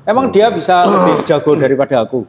Emang 0.05 0.29
dia 0.33 0.49
bisa 0.49 0.85
lebih 0.85 1.25
jago 1.25 1.51
daripada 1.57 2.01
aku. 2.01 2.25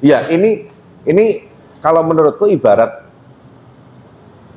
Iya, 0.00 0.26
ini 0.34 0.68
ini 1.06 1.46
kalau 1.80 2.02
menurutku 2.02 2.48
ibarat 2.48 3.06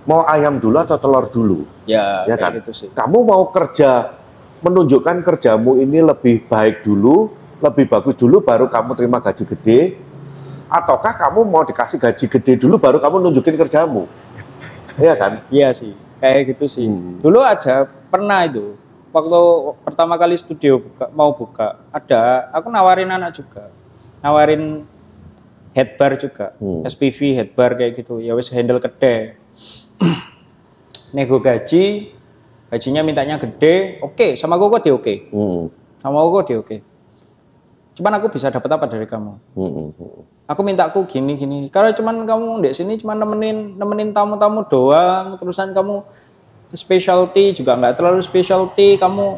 mau 0.09 0.25
ayam 0.25 0.57
dulu 0.57 0.79
atau 0.81 0.97
telur 0.97 1.29
dulu. 1.29 1.59
Ya, 1.85 2.25
ya 2.25 2.35
kan? 2.39 2.57
gitu 2.57 2.73
sih. 2.73 2.89
Kamu 2.89 3.21
mau 3.21 3.45
kerja 3.53 4.17
menunjukkan 4.65 5.23
kerjamu 5.23 5.79
ini 5.79 6.03
lebih 6.03 6.49
baik 6.49 6.83
dulu, 6.83 7.31
lebih 7.60 7.86
bagus 7.91 8.15
dulu 8.15 8.39
baru 8.39 8.72
kamu 8.72 8.95
terima 8.95 9.19
gaji 9.19 9.43
gede 9.43 9.80
ataukah 10.69 11.17
kamu 11.17 11.43
mau 11.43 11.65
dikasih 11.65 11.98
gaji 11.98 12.26
gede 12.30 12.54
dulu 12.62 12.78
baru 12.78 13.02
kamu 13.02 13.26
nunjukin 13.26 13.58
kerjamu? 13.58 14.06
Iya 15.00 15.15
kan? 15.15 15.39
Iya 15.48 15.72
sih, 15.72 15.95
kayak 16.19 16.52
gitu 16.52 16.67
sih. 16.67 16.84
Hmm. 16.84 17.24
Dulu 17.24 17.39
aja 17.39 17.88
pernah 18.12 18.43
itu. 18.43 18.76
Waktu 19.15 19.39
pertama 19.88 20.19
kali 20.19 20.36
studio 20.36 20.84
buka, 20.84 21.08
mau 21.15 21.32
buka, 21.32 21.80
ada 21.88 22.52
aku 22.52 22.67
nawarin 22.67 23.08
anak 23.08 23.32
juga. 23.32 23.72
Nawarin 24.19 24.84
headbar 25.72 26.19
juga. 26.19 26.52
Hmm. 26.60 26.84
SPV 26.84 27.32
headbar 27.32 27.80
kayak 27.80 28.04
gitu. 28.04 28.19
Ya 28.19 28.36
wis 28.36 28.52
handle 28.52 28.84
gede. 28.84 29.39
Nego 31.15 31.39
gaji, 31.39 32.12
gajinya 32.67 33.00
mintanya 33.00 33.39
gede, 33.39 34.04
oke, 34.04 34.36
sama 34.36 34.60
gue 34.60 34.84
di 34.84 34.91
oke. 34.91 35.15
Hmm. 35.32 35.72
Sama 36.04 36.28
gue 36.28 36.41
di 36.43 36.56
oke. 36.60 36.76
Cuman 37.99 38.15
aku 38.15 38.31
bisa 38.31 38.47
dapat 38.47 38.71
apa 38.71 38.88
dari 38.88 39.03
kamu? 39.03 39.31
Hmm, 39.53 39.91
hmm. 39.91 40.47
aku 40.47 40.62
minta 40.63 40.88
aku 40.88 41.03
gini 41.03 41.35
gini 41.35 41.67
karena 41.67 41.91
cuman 41.91 42.23
kamu 42.23 42.63
di 42.63 42.71
sini 42.71 42.95
cuman 42.95 43.19
nemenin 43.19 43.75
nemenin 43.75 44.09
tamu-tamu 44.09 44.65
doang 44.65 45.35
terusan 45.35 45.69
kamu 45.69 46.01
specialty 46.71 47.51
juga 47.51 47.75
nggak 47.75 47.93
terlalu 47.93 48.17
specialty 48.19 48.95
kamu 48.95 49.38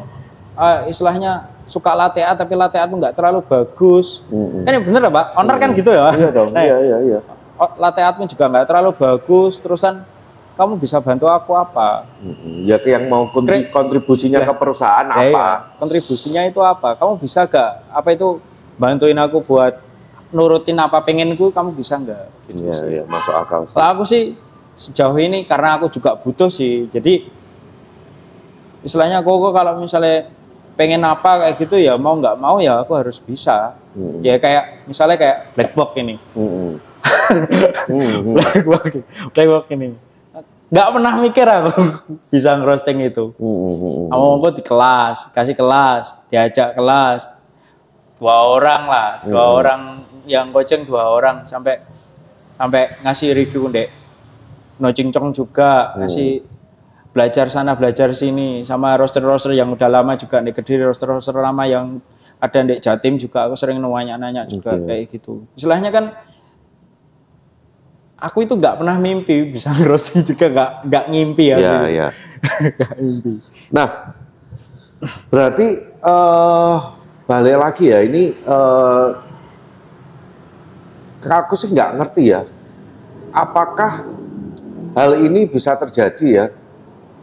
ah, 0.54 0.86
istilahnya 0.86 1.48
suka 1.64 1.92
latte 1.92 2.20
art 2.20 2.36
tapi 2.36 2.52
latte 2.52 2.76
artmu 2.76 2.96
nggak 2.96 3.12
terlalu 3.12 3.40
bagus 3.42 4.24
Mm-mm. 4.28 4.62
kan 4.62 4.72
ya 4.72 4.80
bener 4.80 5.00
pak 5.06 5.26
owner 5.34 5.56
kan 5.56 5.70
gitu 5.72 5.90
ya 5.90 6.06
Iya 6.12 6.30
dong, 6.30 6.48
Nah, 6.48 6.62
iya 6.62 6.76
iya 6.78 6.96
iya. 7.02 7.18
oh, 7.56 7.70
latte 7.76 8.00
artmu 8.00 8.24
juga 8.24 8.44
nggak 8.46 8.66
terlalu 8.66 8.90
bagus 8.94 9.58
terusan 9.58 10.04
kamu 10.52 10.76
bisa 10.76 11.00
bantu 11.00 11.24
aku 11.26 11.56
apa. 11.56 12.04
Ya 12.60 12.76
yang 12.78 13.08
mau 13.08 13.24
kontri- 13.26 13.68
kontribusinya 13.68 14.36
ke 14.38 14.52
perusahaan 14.52 15.08
Ya, 15.08 15.16
apa? 15.16 15.24
iya. 15.24 15.48
kontribusinya 15.76 16.42
itu 16.44 16.60
apa 16.60 16.92
kamu 16.94 17.16
bisa 17.16 17.44
gak 17.44 17.88
apa 17.88 18.08
itu 18.12 18.36
bantuin 18.76 19.16
aku 19.16 19.40
buat 19.40 19.78
nurutin 20.32 20.80
apa 20.80 21.04
pengenku 21.04 21.52
kamu 21.52 21.76
bisa 21.76 22.00
nggak 22.00 22.24
gitu 22.48 22.64
Iya 22.64 22.72
sih. 22.72 22.86
iya 22.88 23.02
masuk 23.04 23.34
akal 23.36 23.60
sih. 23.68 23.76
Kalau 23.76 23.88
aku 23.92 24.04
sih 24.04 24.22
sejauh 24.72 25.18
ini 25.20 25.44
karena 25.44 25.76
aku 25.76 25.92
juga 25.92 26.16
butuh 26.16 26.48
sih. 26.48 26.88
Jadi 26.88 27.28
istilahnya 28.82 29.20
aku 29.20 29.30
kok 29.30 29.52
kalau 29.52 29.72
misalnya 29.78 30.26
pengen 30.72 31.04
apa 31.04 31.44
kayak 31.44 31.54
gitu 31.60 31.76
ya 31.76 32.00
mau 32.00 32.16
nggak 32.16 32.36
mau 32.40 32.56
ya 32.58 32.80
aku 32.80 32.96
harus 32.96 33.20
bisa. 33.20 33.76
Hmm. 33.92 34.24
Ya 34.24 34.40
kayak 34.40 34.88
misalnya 34.88 35.16
kayak 35.20 35.36
black 35.52 35.70
box 35.76 35.90
ini. 36.00 36.16
Mm-mm. 36.32 36.70
Mm-mm. 37.92 38.32
black 38.32 38.64
box, 38.64 38.82
black 39.36 39.48
box 39.52 39.64
ini. 39.68 39.88
Nggak 40.72 40.88
pernah 40.88 41.12
mikir 41.20 41.44
aku 41.44 41.72
bisa 42.32 42.56
ngerosting 42.56 43.04
itu. 43.04 43.36
Kamu 43.36 44.08
mau 44.40 44.48
di 44.48 44.64
kelas, 44.64 45.28
kasih 45.36 45.52
kelas, 45.52 46.16
diajak 46.32 46.72
kelas. 46.72 47.36
Dua 48.22 48.54
orang 48.54 48.82
lah, 48.86 49.08
dua 49.26 49.34
Hmm. 49.42 49.58
orang 49.58 49.80
yang 50.30 50.54
coaching 50.54 50.86
dua 50.86 51.10
orang 51.10 51.42
sampai 51.42 51.82
sampai 52.54 53.02
ngasih 53.02 53.34
review 53.34 53.66
dek. 53.66 53.90
No 54.78 54.94
cincong 54.94 55.34
juga 55.34 55.90
Hmm. 55.90 56.06
ngasih 56.06 56.46
belajar 57.10 57.50
sana 57.50 57.74
belajar 57.74 58.14
sini 58.14 58.62
sama 58.62 58.94
roster-roster 58.94 59.52
yang 59.52 59.68
udah 59.68 59.90
lama 59.90 60.14
juga 60.14 60.38
di 60.38 60.54
Kediri 60.54 60.86
roster-roster 60.86 61.34
lama 61.34 61.66
yang 61.66 61.98
ada 62.38 62.58
di 62.62 62.78
Jatim 62.78 63.18
juga 63.18 63.44
aku 63.44 63.58
sering 63.58 63.76
nanya-nanya 63.76 64.46
juga 64.46 64.78
Oke. 64.78 64.86
kayak 64.86 65.02
gitu. 65.10 65.42
Istilahnya 65.52 65.90
kan 65.90 66.14
aku 68.16 68.46
itu 68.46 68.54
nggak 68.54 68.78
pernah 68.80 68.96
mimpi 68.96 69.50
bisa 69.50 69.70
ngerosting 69.76 70.22
juga 70.22 70.46
nggak 70.48 70.70
nggak 70.86 71.04
ngimpi 71.10 71.44
ya. 71.50 71.56
Iya. 71.58 72.06
Nggak 72.78 72.92
ngimpi. 72.98 73.32
Nah, 73.70 73.88
berarti 75.28 75.66
eh 75.82 76.76
balik 77.22 77.56
lagi 77.56 77.84
ya 77.88 78.02
ini 78.02 78.34
eh 78.34 79.08
aku 81.22 81.54
sih 81.54 81.70
nggak 81.70 81.90
ngerti 82.02 82.22
ya. 82.34 82.42
Apakah 83.32 84.04
hal 84.92 85.10
ini 85.22 85.46
bisa 85.46 85.78
terjadi 85.78 86.26
ya? 86.28 86.46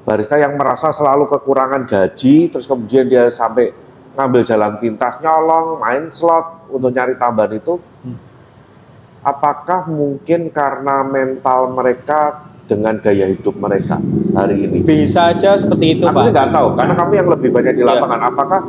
Barista 0.08 0.40
yang 0.42 0.58
merasa 0.58 0.90
selalu 0.90 1.30
kekurangan 1.30 1.86
gaji, 1.86 2.50
terus 2.50 2.66
kemudian 2.66 3.06
dia 3.06 3.30
sampai 3.30 3.70
ngambil 4.18 4.42
jalan 4.42 4.74
pintas, 4.82 5.22
nyolong, 5.22 5.78
main 5.78 6.10
slot 6.10 6.66
untuk 6.72 6.90
nyari 6.90 7.14
tambahan 7.20 7.62
itu. 7.62 7.78
Apakah 9.22 9.86
mungkin 9.86 10.50
karena 10.50 11.04
mental 11.06 11.70
mereka 11.76 12.48
dengan 12.66 12.98
gaya 12.98 13.28
hidup 13.30 13.54
mereka 13.60 14.00
hari 14.34 14.66
ini? 14.66 14.82
Bisa 14.82 15.30
aja 15.30 15.54
seperti 15.60 16.00
itu, 16.00 16.08
Aku 16.08 16.26
sih 16.26 16.32
Pak. 16.32 16.34
nggak 16.34 16.50
tahu, 16.58 16.68
karena 16.74 16.94
kami 16.96 17.14
yang 17.20 17.30
lebih 17.30 17.50
banyak 17.54 17.74
di 17.78 17.84
Iya. 17.86 17.90
lapangan. 17.94 18.20
Apakah 18.34 18.62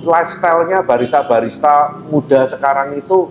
lifestyle-nya 0.00 0.80
barista-barista 0.82 2.00
muda 2.08 2.48
sekarang 2.48 2.96
itu 2.96 3.30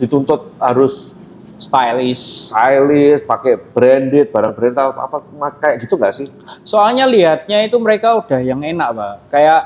dituntut 0.00 0.54
harus 0.56 1.14
Stylish. 1.60 2.48
stylish, 2.48 3.20
pakai 3.28 3.60
branded, 3.60 4.32
barang 4.32 4.56
branded 4.56 4.80
atau 4.80 4.96
apa 4.96 5.16
ma- 5.36 5.52
kayak 5.52 5.84
gitu 5.84 6.00
nggak 6.00 6.14
sih? 6.16 6.26
Soalnya 6.64 7.04
lihatnya 7.04 7.60
itu 7.60 7.76
mereka 7.76 8.16
udah 8.16 8.40
yang 8.40 8.64
enak, 8.64 8.96
Pak. 8.96 9.14
Kayak 9.28 9.62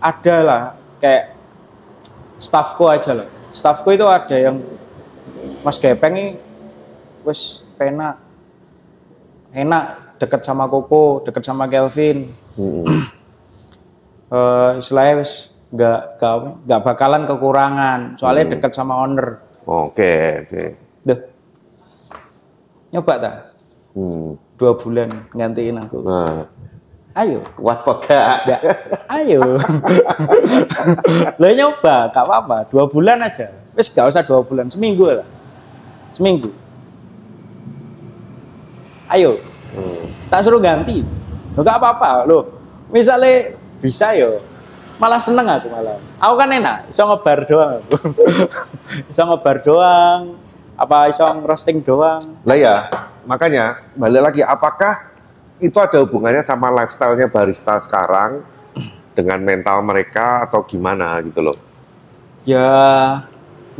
ada 0.00 0.36
lah, 0.40 0.62
kayak 0.96 1.36
staffku 2.40 2.88
aja 2.88 3.12
loh. 3.12 3.28
Staffku 3.52 3.92
itu 3.92 4.08
ada 4.08 4.32
yang 4.32 4.64
Mas 5.60 5.76
Gepeng 5.76 6.16
ini 6.16 6.32
wis 7.20 7.60
penak 7.76 8.16
enak 9.52 10.16
deket 10.16 10.40
sama 10.40 10.64
Koko, 10.72 11.20
deket 11.20 11.44
sama 11.44 11.68
Kelvin. 11.68 12.32
Hmm. 12.56 13.19
Eh 14.30 14.70
istilahnya 14.78 15.14
wis 15.18 15.50
nggak 15.70 16.18
nggak 16.66 16.80
bakalan 16.82 17.26
kekurangan, 17.26 18.14
soalnya 18.14 18.44
Hmm. 18.46 18.52
deket 18.54 18.72
sama 18.74 18.94
owner. 19.02 19.42
Oke, 19.66 20.46
oke. 20.46 20.62
Duh. 21.02 21.20
Nyoba 22.90 23.14
tak? 23.18 23.34
Hmm. 23.94 24.34
Dua 24.54 24.72
bulan 24.74 25.08
gantiin 25.30 25.78
aku. 25.78 25.98
Nah, 26.04 26.46
Ayo. 27.10 27.42
kuat 27.58 27.82
apa 27.82 27.92
gak? 28.06 28.26
Enggak. 28.46 28.60
Ayo. 29.10 29.40
Lah 31.42 31.50
nyoba, 31.50 31.96
gak 32.10 32.22
apa-apa. 32.22 32.56
Dua 32.70 32.86
bulan 32.86 33.18
aja. 33.18 33.50
Wis 33.74 33.90
gak 33.90 34.06
usah 34.06 34.22
dua 34.22 34.46
bulan, 34.46 34.70
seminggu 34.70 35.10
lah. 35.10 35.26
Seminggu. 36.14 36.50
Ayo, 39.10 39.42
Hmm. 39.74 40.06
tak 40.30 40.46
suruh 40.46 40.62
ganti. 40.62 41.02
Lo 41.58 41.62
gak 41.62 41.82
apa-apa. 41.82 42.26
Lo 42.26 42.46
misalnya 42.90 43.58
bisa 43.80 44.12
yo. 44.14 44.44
Malah 45.00 45.16
seneng 45.16 45.48
aku 45.48 45.72
malah. 45.72 45.96
Aku 46.20 46.34
kan 46.36 46.52
enak, 46.52 46.92
iso 46.92 47.02
ngebar 47.08 47.48
doang. 47.48 47.80
iso 49.10 49.22
ngebar 49.24 49.56
doang. 49.64 50.36
Apa 50.76 51.08
iso 51.08 51.24
roasting 51.24 51.80
doang. 51.80 52.20
Lah 52.44 52.56
ya, 52.56 52.76
makanya 53.24 53.80
balik 53.96 54.20
lagi, 54.20 54.40
apakah 54.44 55.08
itu 55.56 55.76
ada 55.80 56.04
hubungannya 56.04 56.44
sama 56.44 56.68
lifestyle-nya 56.68 57.32
barista 57.32 57.80
sekarang 57.80 58.44
dengan 59.16 59.40
mental 59.40 59.80
mereka 59.84 60.44
atau 60.44 60.64
gimana 60.64 61.20
gitu 61.24 61.40
loh? 61.40 61.56
Ya 62.44 62.68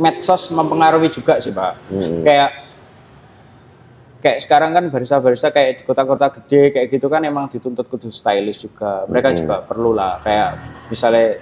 medsos 0.01 0.49
mempengaruhi 0.49 1.09
juga 1.13 1.37
sih, 1.37 1.53
Pak. 1.53 1.73
Hmm. 1.89 2.21
kayak 2.25 2.49
kayak 4.21 4.39
sekarang 4.39 4.71
kan 4.71 4.85
barista-barista 4.87 5.49
kayak 5.49 5.81
di 5.81 5.83
kota-kota 5.83 6.29
gede 6.39 6.71
kayak 6.71 6.87
gitu 6.93 7.09
kan 7.09 7.25
emang 7.25 7.49
dituntut 7.49 7.89
kudu 7.89 8.13
stylish 8.13 8.61
juga. 8.61 9.03
Mereka 9.09 9.33
Mhm. 9.33 9.37
juga 9.41 9.55
perlu 9.65 9.91
lah 9.91 10.21
kayak 10.21 10.49
misalnya 10.87 11.41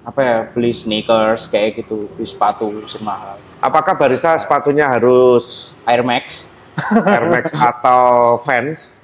apa 0.00 0.20
ya 0.20 0.36
beli 0.48 0.72
sneakers 0.72 1.48
kayak 1.48 1.80
gitu, 1.84 2.08
beli 2.14 2.28
sepatu 2.28 2.84
sing 2.84 3.00
mahal. 3.00 3.40
Apakah 3.60 3.96
barista 3.96 4.36
sepatunya 4.36 4.88
harus 4.88 5.76
Air 5.84 6.04
Max. 6.04 6.56
Air 7.16 7.26
Max 7.28 7.52
atau 7.52 8.36
Vans? 8.44 8.96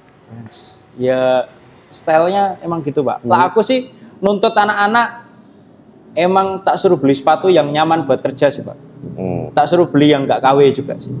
Ya 0.97 1.45
stylenya 1.89 2.57
emang 2.61 2.81
gitu, 2.81 3.01
Pak. 3.01 3.21
Mhm. 3.21 3.29
Lah 3.29 3.49
aku 3.49 3.61
sih 3.61 3.89
nuntut 4.21 4.53
anak-anak 4.53 5.25
emang 6.17 6.65
tak 6.65 6.81
suruh 6.81 6.97
beli 6.97 7.13
sepatu 7.13 7.49
yang 7.49 7.69
nyaman 7.69 8.05
buat 8.05 8.21
kerja 8.21 8.49
sih, 8.49 8.65
Pak. 8.65 8.77
Hmm. 9.17 9.53
Tak 9.53 9.69
suruh 9.69 9.85
beli 9.85 10.09
yang 10.13 10.25
nggak 10.25 10.41
KW 10.41 10.59
juga 10.73 10.97
sih. 10.97 11.13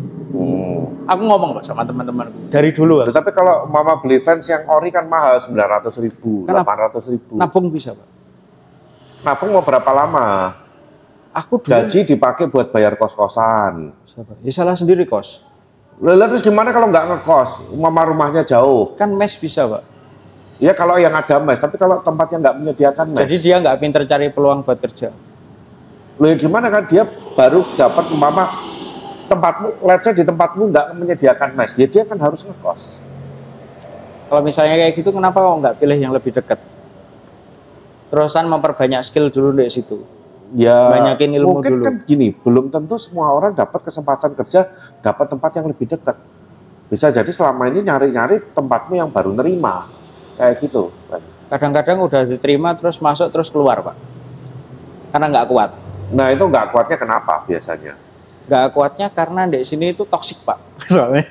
Aku 1.07 1.23
ngomong 1.23 1.55
loh 1.55 1.63
sama 1.63 1.87
teman-temanku 1.87 2.51
dari 2.51 2.75
dulu. 2.75 3.07
aku. 3.07 3.15
Tapi 3.15 3.31
kalau 3.31 3.63
mama 3.71 3.95
beli 4.03 4.19
Vans 4.19 4.43
yang 4.43 4.67
ori 4.67 4.91
kan 4.91 5.07
mahal 5.07 5.39
900 5.39 5.87
ribu, 6.03 6.43
Kenapa? 6.43 6.91
800 6.91 7.13
ribu. 7.15 7.39
Nabung 7.39 7.71
bisa, 7.71 7.95
Pak. 7.95 8.07
Nabung 9.23 9.49
mau 9.55 9.63
berapa 9.63 9.91
lama? 9.95 10.27
Aku 11.31 11.63
dulu 11.63 11.69
Gaji 11.71 12.03
dipakai 12.03 12.51
buat 12.51 12.73
bayar 12.73 12.99
kos-kosan. 12.99 13.93
Siapa? 14.03 14.35
Ya 14.43 14.51
salah 14.51 14.75
sendiri 14.75 15.07
kos. 15.07 15.45
Lalu 15.97 16.33
terus 16.33 16.43
gimana 16.45 16.69
kalau 16.69 16.89
nggak 16.89 17.05
ngekos? 17.09 17.73
Mama 17.73 18.01
rumahnya 18.05 18.45
jauh. 18.45 18.93
Kan 18.97 19.13
mes 19.15 19.33
bisa 19.37 19.65
pak. 19.65 19.83
Ya 20.57 20.73
kalau 20.73 20.97
yang 20.97 21.13
ada 21.13 21.37
mes, 21.37 21.61
tapi 21.61 21.77
kalau 21.77 22.01
tempatnya 22.01 22.49
nggak 22.49 22.55
menyediakan 22.57 23.05
mes. 23.13 23.21
Jadi 23.21 23.35
dia 23.37 23.55
nggak 23.61 23.77
pinter 23.77 24.01
cari 24.09 24.33
peluang 24.33 24.65
buat 24.65 24.77
kerja. 24.81 25.13
Loh 26.17 26.27
ya 26.29 26.35
gimana 26.37 26.73
kan 26.73 26.89
dia 26.89 27.05
baru 27.37 27.61
dapat 27.77 28.09
mama 28.17 28.49
tempatmu, 29.27 29.83
let's 29.83 30.07
say 30.07 30.15
di 30.15 30.23
tempatmu 30.23 30.71
nggak 30.71 30.87
menyediakan 30.95 31.53
mes, 31.53 31.75
ya 31.75 31.87
dia 31.87 32.03
kan 32.07 32.17
harus 32.17 32.47
ngekos. 32.47 33.03
Kalau 34.27 34.41
misalnya 34.43 34.75
kayak 34.75 34.93
gitu, 34.95 35.09
kenapa 35.11 35.39
kok 35.39 35.57
nggak 35.63 35.75
pilih 35.79 35.97
yang 35.99 36.11
lebih 36.11 36.31
dekat? 36.35 36.59
Terusan 38.07 38.47
memperbanyak 38.47 39.03
skill 39.03 39.27
dulu 39.27 39.59
di 39.59 39.67
situ. 39.71 40.03
Ya 40.55 40.87
Banyakin 40.95 41.35
ilmu 41.35 41.59
mungkin 41.59 41.73
dulu. 41.75 41.83
kan 41.83 41.95
gini, 42.07 42.31
belum 42.31 42.71
tentu 42.71 42.95
semua 42.95 43.35
orang 43.35 43.51
dapat 43.51 43.83
kesempatan 43.83 44.31
kerja, 44.31 44.71
dapat 45.03 45.27
tempat 45.27 45.51
yang 45.59 45.67
lebih 45.67 45.91
dekat. 45.91 46.15
Bisa 46.87 47.11
jadi 47.11 47.27
selama 47.27 47.67
ini 47.67 47.83
nyari-nyari 47.83 48.55
tempatmu 48.55 48.95
yang 48.95 49.11
baru 49.11 49.35
nerima, 49.35 49.91
kayak 50.39 50.63
gitu. 50.63 50.87
Kadang-kadang 51.51 51.99
udah 51.99 52.23
diterima 52.23 52.75
terus 52.79 52.99
masuk 53.03 53.27
terus 53.27 53.51
keluar 53.51 53.83
pak. 53.83 53.95
Karena 55.11 55.27
nggak 55.31 55.47
kuat. 55.51 55.71
Nah 56.15 56.31
itu 56.31 56.43
nggak 56.47 56.71
kuatnya 56.71 56.95
kenapa 56.95 57.43
biasanya? 57.43 58.06
Nggak 58.47 58.65
kuatnya 58.71 59.07
karena 59.11 59.43
di 59.45 59.59
sini 59.67 59.91
itu 59.91 60.07
toksik 60.07 60.47
pak. 60.47 60.57
Soalnya. 60.93 61.27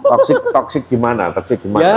Toxic, 0.00 0.36
toxic 0.50 0.82
gimana? 0.88 1.28
Toxic 1.30 1.60
gimana? 1.60 1.84
ya 1.84 1.96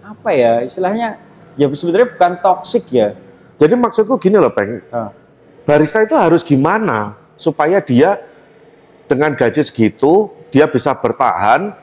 apa 0.00 0.30
ya 0.32 0.64
istilahnya? 0.64 1.20
Ya 1.54 1.68
sebenarnya 1.68 2.08
bukan 2.16 2.32
toksik 2.40 2.88
ya. 2.88 3.12
Jadi 3.60 3.76
maksudku 3.76 4.16
gini 4.16 4.40
loh, 4.40 4.48
Peng. 4.48 4.80
Ah. 4.88 5.12
Barista 5.68 6.00
itu 6.00 6.16
harus 6.16 6.40
gimana 6.40 7.14
supaya 7.36 7.78
dia 7.84 8.16
dengan 9.04 9.36
gaji 9.36 9.60
segitu 9.60 10.32
dia 10.48 10.64
bisa 10.66 10.96
bertahan, 10.96 11.76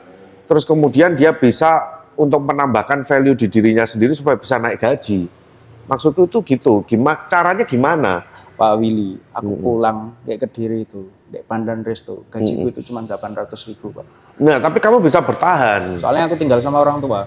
terus 0.50 0.66
kemudian 0.66 1.14
dia 1.14 1.30
bisa 1.30 2.02
untuk 2.18 2.42
menambahkan 2.42 3.06
value 3.06 3.38
di 3.38 3.46
dirinya 3.46 3.86
sendiri 3.86 4.12
supaya 4.12 4.34
bisa 4.34 4.58
naik 4.58 4.82
gaji. 4.82 5.30
Maksudku 5.88 6.28
itu 6.28 6.38
gitu. 6.44 6.84
Gimana 6.84 7.24
caranya 7.26 7.64
gimana? 7.64 8.12
Pak 8.54 8.72
Willy, 8.76 9.16
aku 9.32 9.56
Mm-mm. 9.56 9.64
pulang 9.64 9.98
kayak 10.22 10.44
Kediri 10.44 10.84
itu, 10.84 11.08
di 11.24 11.40
Pandan 11.40 11.80
Resto, 11.80 12.28
gajiku 12.28 12.68
Mm-mm. 12.68 12.72
itu 12.76 12.80
cuma 12.84 13.00
800 13.00 13.48
ribu 13.72 13.96
pak. 13.96 14.04
Nah, 14.36 14.60
tapi 14.60 14.78
kamu 14.78 15.00
bisa 15.00 15.24
bertahan. 15.24 15.96
Soalnya 15.96 16.28
aku 16.28 16.36
tinggal 16.36 16.60
sama 16.60 16.84
orang 16.84 17.00
tua. 17.00 17.24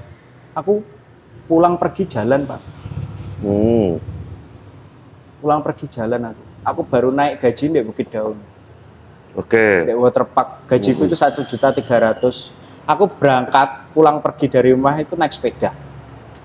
Aku 0.53 0.85
pulang 1.49 1.73
pergi 1.75 2.05
jalan 2.05 2.45
pak, 2.45 2.61
Hmm. 3.41 3.97
pulang 5.41 5.65
pergi 5.65 5.89
jalan 5.89 6.21
aku. 6.29 6.43
Aku 6.61 6.81
baru 6.85 7.09
naik 7.09 7.41
gaji 7.41 7.73
di 7.73 7.81
Bukit 7.81 8.13
Daun, 8.13 8.37
Oke. 9.33 9.89
di 9.89 9.93
Waterpark. 9.97 10.69
Gajiku 10.69 11.09
itu 11.09 11.17
satu 11.17 11.41
juta 11.41 11.73
tiga 11.73 11.97
ratus. 11.97 12.53
Aku 12.85 13.09
berangkat 13.09 13.89
pulang 13.89 14.21
pergi 14.21 14.45
dari 14.45 14.69
rumah 14.69 14.93
itu 14.95 15.17
naik 15.17 15.33
sepeda, 15.33 15.73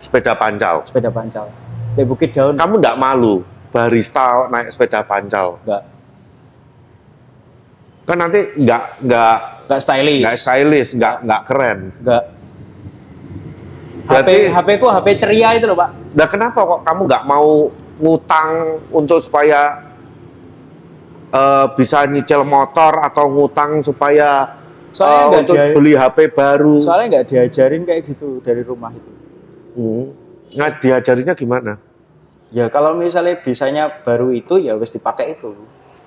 Sepeda 0.00 0.32
pancal. 0.32 0.80
sepeda 0.82 1.12
pancal. 1.12 1.52
Di 1.96 2.04
Bukit 2.04 2.30
Daun 2.30 2.54
Kamu 2.54 2.74
nggak 2.76 2.96
malu 2.96 3.40
barista 3.68 4.46
naik 4.46 4.70
sepeda 4.70 5.00
pancal? 5.02 5.56
enggak, 5.60 5.82
Kan 8.04 8.16
nanti 8.16 8.40
nggak 8.54 8.82
nggak 9.02 9.36
enggak 9.66 9.80
stylish, 9.82 10.22
nggak 10.22 10.36
stylish, 10.38 10.90
nggak 10.94 11.14
nggak 11.24 11.42
keren. 11.42 11.78
enggak. 11.96 12.24
HP, 13.98 14.06
Berarti- 14.06 14.46
HP 14.48 14.68
ku 14.76 14.86
HP 14.86 15.06
ceria 15.18 15.48
itu 15.52 15.66
loh 15.66 15.74
pak. 15.74 15.90
Nah 16.14 16.26
kenapa 16.26 16.58
kok 16.62 16.80
kamu 16.84 17.00
nggak 17.04 17.24
mau 17.26 17.68
ngutang 17.98 18.50
untuk 18.88 19.18
supaya 19.18 19.82
eh, 21.28 21.66
bisa 21.74 22.06
nyicil 22.06 22.46
motor 22.46 23.02
atau 23.02 23.26
ngutang 23.26 23.82
supaya 23.82 24.54
Soalnya 24.88 25.26
nggak 25.26 25.42
untuk 25.42 25.56
dia- 25.58 25.74
beli 25.74 25.92
HP 25.92 26.18
baru? 26.30 26.78
Soalnya 26.78 27.06
nggak 27.10 27.26
diajarin 27.26 27.82
kayak 27.82 28.02
gitu 28.06 28.38
dari 28.40 28.62
rumah 28.62 28.94
itu. 28.94 29.10
Hmm. 29.74 30.04
Nah 30.54 30.70
diajarinya 30.72 31.34
gimana? 31.34 31.74
Ya 32.54 32.70
kalau 32.70 32.94
misalnya 32.94 33.34
bisanya 33.42 33.90
baru 34.06 34.30
itu 34.30 34.62
ya 34.62 34.78
wis 34.78 34.94
dipakai 34.94 35.34
itu. 35.34 35.54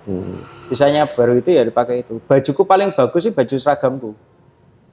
Hmm. 0.08 0.40
Bisanya 0.72 1.04
baru 1.06 1.38
itu 1.38 1.52
ya 1.52 1.68
dipakai 1.68 2.08
itu. 2.08 2.24
Bajuku 2.24 2.64
paling 2.64 2.96
bagus 2.96 3.28
sih 3.28 3.34
baju 3.36 3.56
seragamku. 3.60 4.12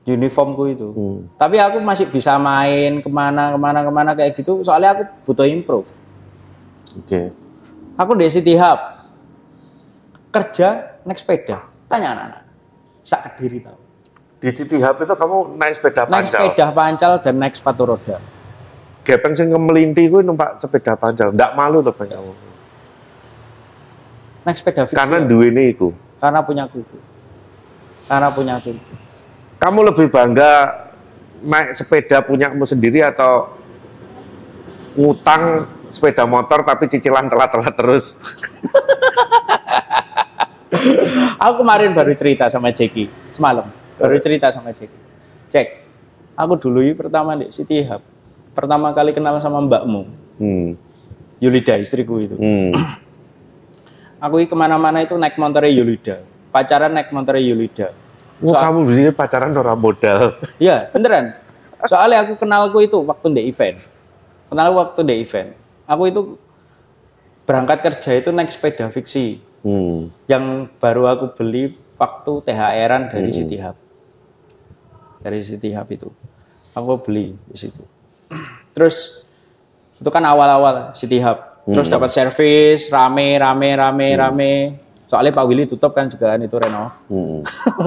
Uniformku 0.06 0.62
itu. 0.70 0.88
Hmm. 0.94 1.18
Tapi 1.34 1.58
aku 1.58 1.78
masih 1.82 2.06
bisa 2.06 2.38
main 2.38 3.02
ke 3.02 3.10
mana 3.10 3.54
ke 3.54 3.58
mana 3.58 3.78
ke 3.82 3.90
mana 3.90 4.10
kayak 4.14 4.32
gitu. 4.38 4.62
Soalnya 4.62 4.94
aku 4.98 5.02
butuh 5.26 5.46
improve. 5.46 5.90
Oke. 6.98 7.30
Aku 7.96 8.12
di 8.14 8.26
City 8.28 8.54
Hub 8.58 8.80
kerja 10.30 10.98
naik 11.02 11.18
sepeda. 11.18 11.64
Tanya 11.86 12.12
anak-anak. 12.12 12.42
Sak 13.06 13.20
kediri 13.34 13.62
tahu. 13.62 13.78
Di 14.36 14.50
City 14.52 14.78
Hub 14.82 14.96
itu 15.00 15.14
kamu 15.16 15.56
naik 15.56 15.74
sepeda 15.80 16.02
Naik 16.06 16.10
pancal. 16.28 16.38
sepeda 16.44 16.66
pancal 16.70 17.12
dan 17.22 17.34
naik 17.40 17.54
sepatu 17.56 17.82
roda. 17.88 18.18
Gepeng 19.06 19.38
sing 19.38 19.54
ngemelinti 19.54 20.10
gue 20.10 20.26
numpak 20.26 20.58
sepeda 20.58 20.98
pancal. 20.98 21.30
Nggak 21.30 21.54
malu 21.54 21.78
tuh 21.78 21.94
Bang, 21.94 22.10
kamu. 22.10 22.32
Naik 24.42 24.56
sepeda 24.58 24.82
fix. 24.90 24.98
Karena 24.98 25.22
ya. 25.22 25.26
duwe 25.30 25.54
ini 25.54 25.70
iku. 25.70 25.94
Karena 26.18 26.42
punya 26.42 26.66
aku 26.66 26.82
itu. 26.82 26.98
Karena 28.10 28.28
punya 28.34 28.58
aku 28.58 28.74
itu. 28.74 28.92
Kamu 29.62 29.78
lebih 29.86 30.10
bangga 30.10 30.50
naik 31.38 31.78
sepeda 31.78 32.18
punyamu 32.26 32.66
sendiri 32.66 33.06
atau 33.06 33.54
ngutang 34.98 35.70
sepeda 35.86 36.26
motor 36.26 36.66
tapi 36.66 36.90
cicilan 36.90 37.30
telat-telat 37.30 37.74
terus? 37.78 38.18
Aku 41.46 41.62
kemarin 41.62 41.94
baru 41.94 42.12
cerita 42.18 42.50
sama 42.50 42.74
Jeki 42.74 43.06
semalam. 43.30 43.70
Baru 43.96 44.18
cerita 44.18 44.50
sama 44.50 44.74
Jeki. 44.74 44.98
Cek, 45.46 45.66
aku 46.34 46.58
dulu 46.58 46.82
pertama 46.98 47.38
di 47.38 47.48
City 47.54 47.86
Hub. 47.86 48.15
Pertama 48.56 48.88
kali 48.90 49.12
kenal 49.12 49.36
sama 49.36 49.60
mbakmu, 49.60 50.08
Hmm. 50.40 50.80
Yulida 51.36 51.76
istriku 51.76 52.16
itu. 52.18 52.34
Hmm. 52.34 52.72
Aku 54.24 54.40
ke 54.40 54.56
mana-mana 54.56 55.04
itu 55.04 55.12
naik 55.14 55.36
motornya 55.36 55.68
Yulida. 55.68 56.24
pacaran 56.48 56.88
naik 56.88 57.12
motor 57.12 57.36
Yulida. 57.36 57.92
Oh, 58.40 58.56
kamu 58.56 58.88
beli 58.88 59.02
pacaran 59.12 59.52
orang 59.52 59.76
modal. 59.76 60.40
Iya, 60.56 60.88
beneran. 60.88 61.36
Soalnya 61.84 62.24
aku 62.24 62.40
kenalku 62.40 62.80
itu 62.80 62.96
waktu 62.96 63.28
di 63.32 63.42
event. 63.44 63.76
Kenal 64.48 64.72
waktu 64.72 65.04
di 65.04 65.14
event. 65.20 65.52
Aku 65.84 66.08
itu 66.08 66.40
berangkat 67.44 67.84
kerja 67.84 68.16
itu 68.16 68.32
naik 68.32 68.48
sepeda 68.48 68.88
fiksi. 68.88 69.44
Hmm. 69.60 70.08
Yang 70.24 70.72
baru 70.80 71.12
aku 71.12 71.36
beli 71.36 71.76
waktu 71.96 72.32
THR-an 72.40 73.12
dari 73.12 73.28
Hmm. 73.28 73.36
City 73.36 73.56
Hub. 73.60 73.76
Dari 75.20 75.44
City 75.44 75.76
Hub 75.76 75.88
itu. 75.92 76.08
Aku 76.72 76.96
beli 76.98 77.36
di 77.36 77.56
situ. 77.56 77.84
Terus 78.76 79.24
itu 79.96 80.08
kan 80.12 80.20
awal-awal 80.28 80.92
City 80.92 81.16
Hub. 81.24 81.64
Terus 81.66 81.88
dapat 81.88 82.12
servis, 82.12 82.92
rame, 82.92 83.40
rame, 83.40 83.74
rame, 83.74 84.08
rame. 84.14 84.54
Soalnya 85.08 85.32
Pak 85.32 85.44
Willy 85.48 85.64
tutup 85.64 85.96
kan 85.96 86.06
juga 86.12 86.36
kan 86.36 86.40
itu 86.44 86.54
renov. 86.60 86.92
Hmm. 87.08 87.40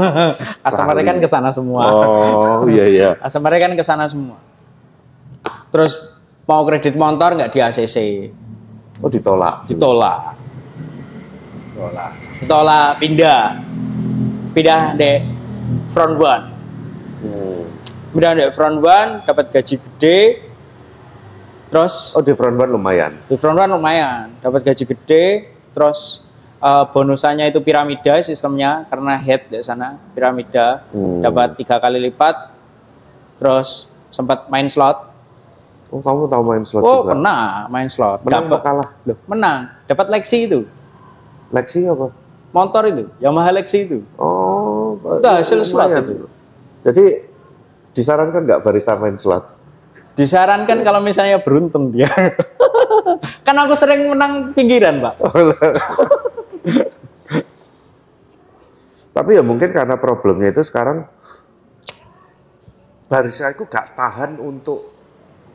Customer 0.65 0.97
kan 1.05 1.15
ke 1.21 1.27
sana 1.29 1.53
semua. 1.53 1.83
Oh 1.93 2.65
iya 2.65 2.85
iya. 2.89 3.09
Customer 3.23 3.53
kan 3.55 3.71
ke 3.77 3.83
sana 3.85 4.09
semua. 4.09 4.41
Terus 5.69 5.95
mau 6.49 6.65
kredit 6.65 6.97
motor 6.97 7.37
nggak 7.37 7.51
di 7.53 7.59
ACC, 7.61 7.97
Oh 8.99 9.07
ditolak. 9.07 9.69
ditolak. 9.69 10.35
Ditolak. 11.71 12.11
Ditolak 12.41 12.89
pindah. 12.97 13.43
Pindah 14.51 14.81
di 14.97 15.11
front 15.87 16.15
one. 16.17 16.43
Hmm. 17.21 17.63
Pindah 18.11 18.31
di 18.33 18.43
front 18.51 18.79
one 18.81 19.09
dapat 19.23 19.45
gaji 19.53 19.75
gede. 19.77 20.48
Terus 21.69 22.13
Oh 22.13 22.21
di 22.21 22.33
front 22.33 22.55
one 22.55 22.71
lumayan. 22.71 23.13
di 23.25 23.35
front 23.35 23.53
one 23.55 23.69
lumayan, 23.69 24.33
dapat 24.39 24.65
gaji 24.65 24.83
gede. 24.85 25.25
Terus 25.69 26.25
eh, 26.57 26.85
bonusannya 26.89 27.47
itu 27.47 27.61
piramida 27.61 28.17
sistemnya 28.19 28.83
karena 28.85 29.15
head 29.15 29.47
di 29.47 29.61
sana 29.61 29.95
piramida 30.11 30.83
Hmm. 30.89 31.21
dapat 31.21 31.53
tiga 31.55 31.77
kali 31.77 32.01
lipat. 32.01 32.57
Terus 33.37 33.85
sempat 34.09 34.49
main 34.49 34.65
slot. 34.65 35.07
Oh 35.89 35.97
kamu 35.99 36.25
tahu 36.25 36.43
main 36.43 36.61
slot 36.61 36.81
Oh 36.81 37.01
juga? 37.01 37.13
pernah 37.13 37.65
main 37.67 37.87
slot. 37.87 38.21
Menang 38.21 38.45
apa 38.45 38.49
Dapat 38.51 38.61
kalah? 38.61 38.89
Loh, 39.05 39.17
menang. 39.25 39.59
Dapat 39.85 40.05
Lexi 40.09 40.45
itu. 40.45 40.59
Lexi 41.49 41.81
apa? 41.85 42.13
Motor 42.49 42.83
itu, 42.87 43.03
Yamaha 43.17 43.53
Lexi 43.53 43.85
itu. 43.85 43.97
Oh, 44.15 44.97
Itu 44.97 45.25
hasil 45.25 45.61
slot 45.63 45.89
itu. 45.95 46.25
Jadi 46.81 47.05
disarankan 47.91 48.41
nggak 48.41 48.61
barista 48.61 48.93
main 48.95 49.17
slot? 49.17 49.49
Disarankan 50.19 50.83
kalau 50.83 50.99
misalnya 50.99 51.39
beruntung 51.39 51.95
dia. 51.95 52.11
kan 53.47 53.55
aku 53.55 53.71
sering 53.71 54.11
menang 54.11 54.51
pinggiran, 54.51 54.99
Pak. 54.99 55.15
Tapi 59.15 59.29
ya 59.39 59.43
mungkin 59.43 59.71
karena 59.71 59.95
problemnya 59.95 60.51
itu 60.51 60.59
sekarang 60.59 61.07
barista 63.07 63.47
itu 63.47 63.63
gak 63.63 63.95
tahan 63.95 64.35
untuk 64.37 64.91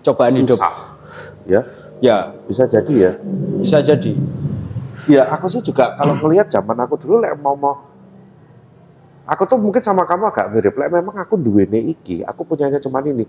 Cobaan 0.01 0.33
hidup. 0.33 0.57
susah. 0.57 0.97
Ya, 1.45 1.61
Ya, 2.03 2.33
bisa 2.49 2.65
jadi 2.67 2.93
ya. 2.93 3.13
bisa 3.61 3.79
jadi. 3.81 4.13
Ya 5.05 5.29
aku 5.29 5.53
sih 5.53 5.61
juga 5.61 5.93
kalau 5.97 6.17
ngelihat 6.17 6.49
zaman 6.49 6.77
aku 6.81 6.97
dulu 6.97 7.21
lek 7.21 7.37
mau 7.37 7.53
mau 7.53 7.85
aku 9.29 9.45
tuh 9.45 9.61
mungkin 9.61 9.81
sama 9.85 10.05
kamu 10.09 10.29
agak 10.33 10.49
mirip. 10.53 10.75
Lek 10.77 10.91
memang 10.93 11.17
aku 11.21 11.37
duwene 11.37 11.81
iki, 11.93 12.25
aku 12.25 12.45
punyanya 12.45 12.81
cuman 12.81 13.05
ini. 13.13 13.25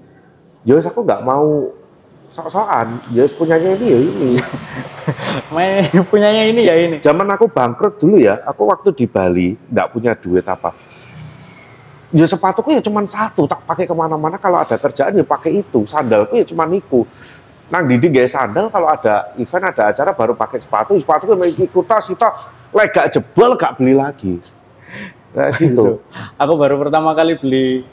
Wis 0.66 0.90
aku 0.90 1.06
nggak 1.06 1.22
mau 1.22 1.70
sok-sokan. 2.26 2.98
Wis 3.14 3.30
punyanya 3.38 3.78
ini 3.78 3.86
ya 3.86 4.00
ini. 4.02 4.32
Main 5.54 6.02
punyanya 6.10 6.44
ini 6.50 6.62
ya 6.66 6.76
ini. 6.76 6.98
Zaman 6.98 7.30
aku 7.30 7.46
bangkrut 7.46 8.02
dulu 8.02 8.18
ya, 8.18 8.42
aku 8.42 8.66
waktu 8.66 8.90
di 8.98 9.06
Bali 9.06 9.54
nggak 9.70 9.88
punya 9.94 10.18
duit 10.18 10.42
apa. 10.50 10.74
Ya 12.16 12.26
sepatuku 12.26 12.74
ya 12.74 12.82
cuma 12.82 13.04
satu, 13.06 13.46
tak 13.46 13.62
pakai 13.68 13.86
ke 13.86 13.94
mana-mana. 13.94 14.42
Kalau 14.42 14.58
ada 14.58 14.74
kerjaan 14.80 15.14
ya 15.14 15.26
pakai 15.26 15.62
itu. 15.62 15.86
Sandalku 15.86 16.34
ya 16.34 16.46
cuma 16.48 16.66
niku. 16.66 17.06
Nang 17.70 17.90
didi 17.90 18.14
gaya 18.14 18.30
sandal 18.30 18.70
kalau 18.70 18.90
ada 18.90 19.34
event 19.42 19.74
ada 19.74 19.90
acara 19.90 20.14
baru 20.14 20.34
pakai 20.38 20.62
sepatu. 20.62 20.98
Sepatu 20.98 21.30
ikut 21.34 21.86
tas 21.86 22.06
itu, 22.10 22.30
lek 22.74 22.90
gak 22.94 23.10
jebol 23.14 23.58
gak 23.58 23.78
beli 23.78 23.94
lagi. 23.98 24.38
Kayak 25.34 25.52
gitu. 25.62 26.00
Aku 26.40 26.54
baru 26.56 26.78
pertama 26.80 27.12
kali 27.18 27.36
beli. 27.36 27.84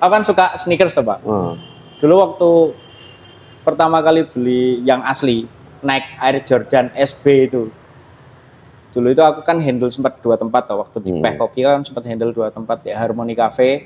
Aku 0.00 0.10
kan 0.10 0.22
suka 0.26 0.54
sneakers, 0.58 0.94
tuh, 0.94 1.04
Pak. 1.06 1.18
Hmm. 1.22 1.77
Dulu 1.98 2.14
waktu 2.14 2.50
pertama 3.62 3.98
kali 3.98 4.22
beli 4.24 4.80
yang 4.82 5.02
asli, 5.02 5.44
Nike 5.82 6.10
Air 6.18 6.36
Jordan 6.42 6.86
SB 6.94 7.24
itu. 7.46 7.62
Dulu 8.88 9.06
itu 9.10 9.20
aku 9.20 9.44
kan 9.44 9.58
handle 9.60 9.90
sempat 9.90 10.18
dua 10.18 10.34
tempat 10.34 10.64
tuh, 10.66 10.78
waktu 10.80 10.96
di 10.98 11.10
Hmm. 11.12 11.22
Peh 11.22 11.34
Kopi 11.36 11.60
kan 11.62 11.84
sempat 11.84 12.06
handle 12.06 12.32
dua 12.32 12.48
tempat 12.48 12.82
di 12.82 12.90
Harmony 12.90 13.34
Cafe 13.34 13.84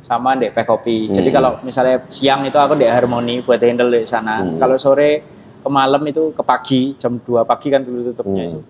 sama 0.00 0.34
di 0.34 0.48
Peh 0.48 0.64
Kopi. 0.64 1.10
Jadi 1.10 1.28
Hmm. 1.28 1.36
kalau 1.36 1.50
misalnya 1.60 2.00
siang 2.08 2.46
itu 2.46 2.56
aku 2.56 2.74
di 2.74 2.86
Harmony 2.86 3.42
buat 3.42 3.60
handle 3.60 3.92
di 3.92 4.06
sana. 4.06 4.40
Hmm. 4.40 4.56
Kalau 4.56 4.78
sore 4.80 5.22
ke 5.58 5.68
malam 5.68 6.00
itu 6.06 6.32
ke 6.32 6.42
pagi 6.42 6.94
jam 6.96 7.18
2 7.20 7.44
pagi 7.44 7.68
kan 7.68 7.82
dulu 7.82 8.08
tutupnya 8.08 8.48
Hmm. 8.48 8.50
itu. 8.54 8.60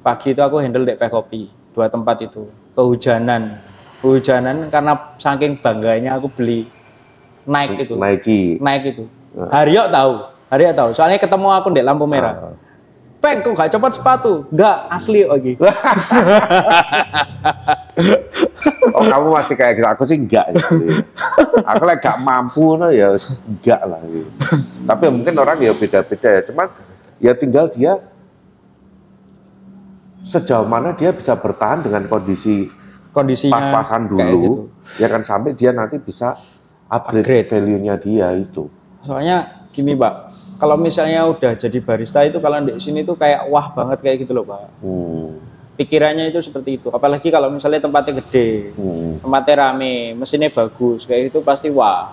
Pagi 0.00 0.32
itu 0.32 0.40
aku 0.40 0.56
handle 0.56 0.88
di 0.88 0.94
Peh 0.96 1.10
Kopi, 1.12 1.42
dua 1.76 1.92
tempat 1.92 2.16
itu. 2.24 2.48
Kehujanan. 2.72 3.60
Kehujanan 4.00 4.72
karena 4.72 4.96
saking 5.20 5.60
bangganya 5.60 6.16
aku 6.16 6.32
beli 6.32 6.64
Nike 7.46 7.86
itu. 7.88 7.94
Nike. 7.96 8.40
Naik 8.60 8.82
itu. 8.96 9.04
Haryo 9.50 9.86
tahu, 9.88 10.12
Haryo 10.50 10.70
tahu. 10.74 10.90
Soalnya 10.92 11.18
ketemu 11.22 11.48
aku 11.54 11.68
di 11.70 11.82
lampu 11.84 12.04
merah. 12.04 12.50
Ah. 12.50 12.54
Pek, 13.20 13.44
kok 13.44 13.52
gak 13.52 13.68
copot 13.76 13.92
sepatu? 13.92 14.32
Enggak, 14.48 14.76
asli 14.88 15.28
lagi. 15.28 15.52
Oh 18.90 19.04
kamu 19.04 19.28
masih 19.32 19.54
kayak 19.60 19.76
gitu, 19.76 19.88
aku 19.88 20.02
sih 20.08 20.16
enggak. 20.16 20.56
Gitu. 20.56 21.04
Aku 21.68 21.82
lagi 21.84 22.00
gak 22.00 22.18
mampu, 22.20 22.80
no, 22.80 22.88
ya 22.88 23.12
enggak 23.16 23.80
lah. 23.84 24.00
Gitu. 24.04 24.30
Tapi 24.88 25.04
mungkin 25.12 25.34
orang 25.36 25.56
ya 25.60 25.72
beda-beda 25.76 26.28
ya. 26.28 26.42
Cuman 26.48 26.66
ya 27.20 27.32
tinggal 27.36 27.68
dia 27.68 28.00
sejauh 30.20 30.68
mana 30.68 30.92
dia 30.96 31.12
bisa 31.12 31.36
bertahan 31.36 31.80
dengan 31.84 32.08
kondisi 32.08 32.68
Kondisinya 33.10 33.58
pas-pasan 33.58 34.06
kayak 34.06 34.16
gitu. 34.16 34.28
dulu, 34.30 34.50
ya 35.00 35.08
kan 35.10 35.22
sampai 35.26 35.50
dia 35.58 35.74
nanti 35.74 35.98
bisa 35.98 36.38
upgrade, 36.90 37.22
Upgrade. 37.22 37.46
value-nya 37.46 37.94
dia 37.96 38.34
itu. 38.34 38.66
Soalnya 39.00 39.66
gini, 39.70 39.94
Pak. 39.94 40.14
Kalau 40.58 40.76
misalnya 40.76 41.24
udah 41.24 41.56
jadi 41.56 41.78
barista 41.80 42.20
itu 42.20 42.36
kalau 42.36 42.60
di 42.60 42.76
sini 42.76 43.00
tuh 43.00 43.16
kayak 43.16 43.48
wah 43.48 43.72
banget 43.72 44.02
kayak 44.02 44.28
gitu 44.28 44.36
loh, 44.36 44.44
Pak. 44.44 44.68
Hmm. 44.82 45.40
Pikirannya 45.80 46.28
itu 46.28 46.44
seperti 46.44 46.76
itu. 46.76 46.92
Apalagi 46.92 47.32
kalau 47.32 47.48
misalnya 47.48 47.80
tempatnya 47.80 48.20
gede, 48.20 48.76
Hmm. 48.76 49.16
tempatnya 49.16 49.54
rame, 49.64 50.12
mesinnya 50.12 50.52
bagus, 50.52 51.08
kayak 51.08 51.32
gitu 51.32 51.40
pasti 51.40 51.72
wah. 51.72 52.12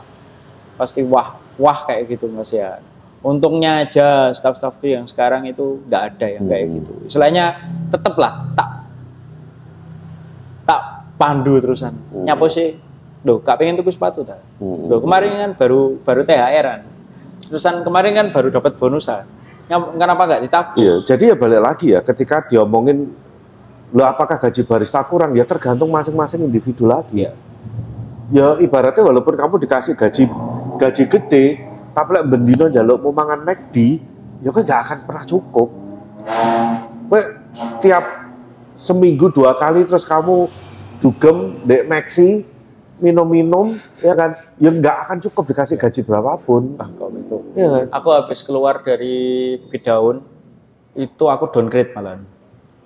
Pasti 0.80 1.04
wah, 1.04 1.36
wah 1.60 1.80
kayak 1.84 2.08
gitu 2.08 2.32
Mas 2.32 2.56
ya. 2.56 2.80
Untungnya 3.20 3.84
aja 3.84 4.32
staff-staffku 4.32 4.88
yang 4.88 5.04
sekarang 5.04 5.44
itu 5.44 5.84
nggak 5.84 6.04
ada 6.16 6.28
yang 6.32 6.48
kayak 6.48 6.66
Hmm. 6.70 6.76
gitu. 6.80 6.94
Istilahnya 7.04 7.46
tetep 7.92 8.16
lah 8.16 8.48
tak 8.56 8.70
tak 10.64 10.82
pandu 11.18 11.60
terusan. 11.60 12.00
Hmm. 12.14 12.24
Nyapo 12.24 12.48
sih, 12.48 12.80
loh 13.28 13.44
gak 13.44 13.60
pengen 13.60 13.76
tuku 13.76 13.92
sepatu 13.92 14.24
tak? 14.24 14.40
Hmm. 14.64 14.88
Loh 14.88 15.04
kemarin 15.04 15.36
kan 15.36 15.52
baru 15.60 16.00
baru 16.00 16.24
THR-an. 16.24 16.82
Terusan 17.44 17.84
kemarin 17.84 18.12
kan 18.16 18.28
baru 18.32 18.48
dapat 18.48 18.80
bonusan. 18.80 19.28
Kenapa 19.68 20.22
nggak 20.24 20.42
ditabung? 20.48 20.80
Iya, 20.80 20.94
jadi 21.04 21.24
ya 21.32 21.36
balik 21.36 21.60
lagi 21.60 21.88
ya, 21.92 22.00
ketika 22.00 22.40
diomongin, 22.48 23.12
lo 23.92 24.04
apakah 24.08 24.40
gaji 24.40 24.64
barista 24.64 25.04
kurang? 25.04 25.36
Ya 25.36 25.44
tergantung 25.44 25.92
masing-masing 25.92 26.48
individu 26.48 26.88
lagi. 26.88 27.28
Iya. 27.28 27.32
Ya 28.32 28.48
ibaratnya 28.64 29.04
walaupun 29.04 29.36
kamu 29.36 29.60
dikasih 29.68 29.96
gaji 30.00 30.28
gaji 30.80 31.04
gede, 31.08 31.46
tapi 31.92 32.10
lek 32.16 32.26
bendino 32.32 32.72
jaluk 32.72 33.00
mau 33.04 33.12
mangan 33.12 33.44
McD, 33.44 34.00
ya 34.44 34.56
kok 34.56 34.64
nggak 34.64 34.82
akan 34.88 34.98
pernah 35.04 35.24
cukup. 35.28 35.70
Kowe 37.08 37.22
tiap 37.80 38.04
seminggu 38.76 39.32
dua 39.32 39.56
kali 39.56 39.84
terus 39.84 40.08
kamu 40.08 40.48
dugem 41.00 41.60
dek 41.64 41.88
Maxi 41.88 42.44
minum-minum 42.98 43.74
ya 43.98 44.12
kan 44.12 44.34
ya 44.58 44.70
nggak 44.70 44.98
akan 45.06 45.18
cukup 45.22 45.44
dikasih 45.48 45.76
gaji 45.76 46.02
berapapun 46.02 46.74
Ah, 46.76 46.90
kok 46.90 47.10
gitu. 47.12 47.38
ya 47.54 47.68
kan 47.68 47.86
Aku 47.94 48.10
habis 48.10 48.40
keluar 48.42 48.82
dari 48.82 49.16
Bukit 49.60 49.82
Daun, 49.82 50.26
itu 50.94 51.24
aku 51.24 51.46
downgrade 51.48 51.94
malah. 51.94 52.18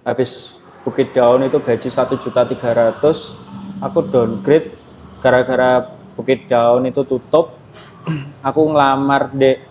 Habis 0.01 0.55
Bukit 0.81 1.11
Daun 1.11 1.41
itu 1.41 1.57
gaji 1.57 1.87
1.300.000, 1.87 2.99
aku 3.79 3.99
downgrade 4.03 4.75
gara-gara 5.19 5.87
Bukit 6.11 6.45
Daun 6.45 6.83
itu 6.83 7.01
tutup. 7.01 7.55
Aku 8.41 8.65
ngelamar 8.65 9.29
di 9.29 9.61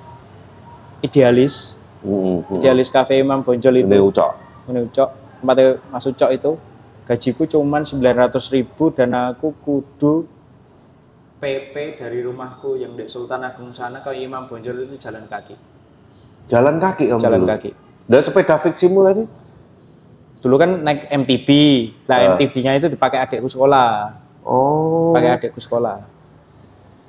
Idealis, 1.01 1.77
Hmm, 2.01 2.41
hmm. 2.41 2.57
Idealis 2.57 2.89
Cafe 2.89 3.19
Imam 3.19 3.43
Bonjol 3.43 3.77
itu. 3.77 3.91
ini 3.91 4.01
ucok 4.01 4.31
Ini 4.67 4.81
Ucok, 4.87 5.09
tempatnya 5.37 5.67
Mas 5.91 6.07
Ucok 6.07 6.31
itu. 6.31 6.51
Gajiku 7.11 7.43
cuman 7.45 7.83
900.000 7.83 8.71
dan 8.95 9.11
aku 9.11 9.51
kudu 9.59 10.31
PP 11.43 11.99
dari 11.99 12.23
rumahku 12.23 12.79
yang 12.79 12.95
di 12.95 13.11
Sultan 13.11 13.43
Agung 13.43 13.75
sana 13.75 13.99
ke 13.99 14.15
Imam 14.15 14.47
Bonjol 14.47 14.87
itu 14.87 14.95
jalan 14.95 15.27
kaki. 15.27 15.59
jalan 16.47 16.79
kaki 16.79 17.11
kamu 17.11 17.19
Jalan 17.19 17.41
dulu? 17.43 17.51
kaki. 17.51 17.71
Dan 18.07 18.21
sepeda 18.23 18.55
fiksimu 18.57 19.03
tadi? 19.03 19.23
Dulu 20.39 20.55
kan 20.55 20.71
naik 20.81 21.11
MTB. 21.11 21.49
Lah 22.07 22.17
Ah. 22.17 22.27
MTB-nya 22.31 22.77
itu 22.77 22.87
dipakai 22.87 23.19
adikku 23.19 23.47
sekolah. 23.47 24.15
Oh. 24.43 25.11
Pakai 25.11 25.31
adikku 25.33 25.59
sekolah. 25.59 26.07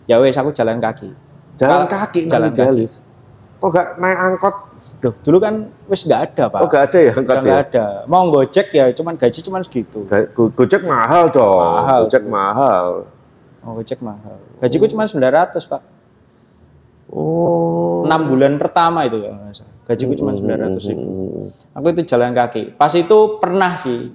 Ya 0.05 0.17
wes 0.17 0.33
aku 0.33 0.49
jalan 0.49 0.77
kaki. 0.77 1.13
Jalan 1.57 1.85
Kal- 1.85 2.09
kaki 2.09 2.25
jalan 2.25 2.49
idealis. 2.49 2.97
Kok 3.57 3.69
gak 3.69 3.87
naik 3.97 4.17
angkot? 4.17 4.55
Duh, 5.01 5.13
dulu 5.25 5.37
kan 5.41 5.53
wes 5.89 6.05
nggak 6.05 6.21
ada, 6.29 6.43
Pak. 6.45 6.59
Oh 6.61 6.69
gak 6.69 6.93
ada 6.93 6.99
ya 7.01 7.11
angkot 7.11 7.33
Udah 7.33 7.41
nggak 7.41 7.57
ya? 7.57 7.65
ada. 7.65 7.85
Mau 8.05 8.29
gojek 8.29 8.67
ya 8.69 8.85
cuman 8.93 9.17
gaji 9.17 9.39
cuman 9.41 9.61
segitu. 9.65 10.05
Go- 10.05 10.53
Gojek 10.53 10.85
mahal 10.85 11.33
dong. 11.33 11.57
Mahal. 11.57 11.99
Gojek 12.05 12.23
mahal. 12.29 12.87
Mau 13.61 13.73
gojek 13.73 13.99
mahal. 13.99 14.37
Gajiku 14.57 14.85
cuma 14.85 15.05
900, 15.05 15.57
Pak. 15.65 15.81
Oh. 17.09 18.05
6 18.05 18.29
bulan 18.29 18.55
pertama 18.55 19.03
itu 19.03 19.21
ya. 19.21 19.33
Gajiku 19.85 20.13
cuma 20.15 20.31
900 20.31 20.77
ribu. 20.89 21.01
Hmm. 21.03 21.49
Aku 21.75 21.85
itu 21.89 22.01
jalan 22.05 22.31
kaki. 22.31 22.73
Pas 22.73 22.93
itu 22.93 23.17
pernah 23.37 23.75
sih. 23.75 24.09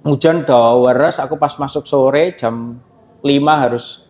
Hujan 0.00 0.42
daweres, 0.42 1.20
aku 1.20 1.36
pas 1.36 1.52
masuk 1.54 1.84
sore 1.84 2.32
jam 2.34 2.80
5 3.20 3.30
harus 3.52 4.04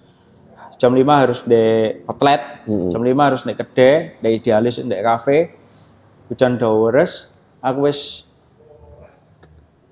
jam 0.81 0.91
5 0.91 1.05
harus 1.05 1.41
di 1.45 1.65
outlet, 2.09 2.65
jam 2.65 2.99
5 2.99 3.13
harus 3.21 3.43
di 3.45 3.53
kedai, 3.53 4.17
di 4.17 4.29
idealis 4.33 4.81
di 4.81 4.97
kafe. 4.97 5.39
Hujan 6.27 6.57
daweres, 6.57 7.29
aku 7.61 7.85
wis 7.85 8.25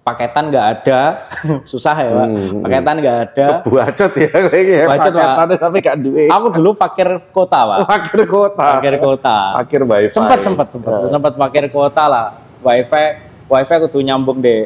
paketan 0.01 0.49
nggak 0.49 0.67
ada, 0.81 1.29
susah 1.71 1.93
ya 1.93 2.09
pak. 2.09 2.29
Hmm. 2.31 2.63
Paketan 2.65 2.95
nggak 2.97 3.19
ada. 3.23 3.47
Bacot 3.61 4.13
ya 4.15 4.29
kayaknya. 4.49 4.85
Bacot, 4.87 5.13
Pak. 5.13 5.21
Paketannya 5.21 5.57
tapi 5.59 5.77
gak 5.83 5.97
duit. 6.01 6.29
Aku 6.31 6.47
dulu 6.49 6.71
parkir 6.73 7.09
kota 7.29 7.59
pak, 7.67 7.79
Parkir 7.91 8.21
kota. 8.25 8.65
parkir 8.73 8.95
kota. 8.97 9.39
Parkir 9.55 9.83
wifi. 9.85 10.09
sempat 10.09 10.41
sempat 10.41 10.67
sempat 10.73 10.91
Ya. 10.95 11.07
sempat 11.07 11.33
parkir 11.37 11.69
kota 11.69 12.05
lah 12.09 12.27
wifi 12.59 13.05
wifi 13.45 13.75
kudu 13.83 13.99
nyambung 14.01 14.41
di 14.41 14.65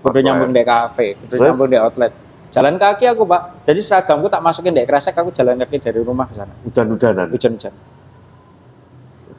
kudu 0.00 0.18
nyambung 0.20 0.50
di 0.50 0.62
kafe 0.62 1.18
kudu 1.18 1.34
nyambung 1.42 1.68
di 1.68 1.76
outlet 1.76 2.12
jalan 2.48 2.74
kaki 2.74 3.04
aku 3.06 3.22
pak 3.22 3.64
jadi 3.64 3.78
seragamku 3.78 4.26
tak 4.26 4.40
masukin 4.40 4.70
di 4.70 4.82
kresek 4.82 5.12
aku 5.12 5.30
jalan 5.30 5.58
kaki 5.58 5.76
dari 5.78 6.00
rumah 6.00 6.24
ke 6.24 6.34
sana 6.34 6.52
Udan-udanan. 6.62 7.28
hujan-hujan 7.28 7.72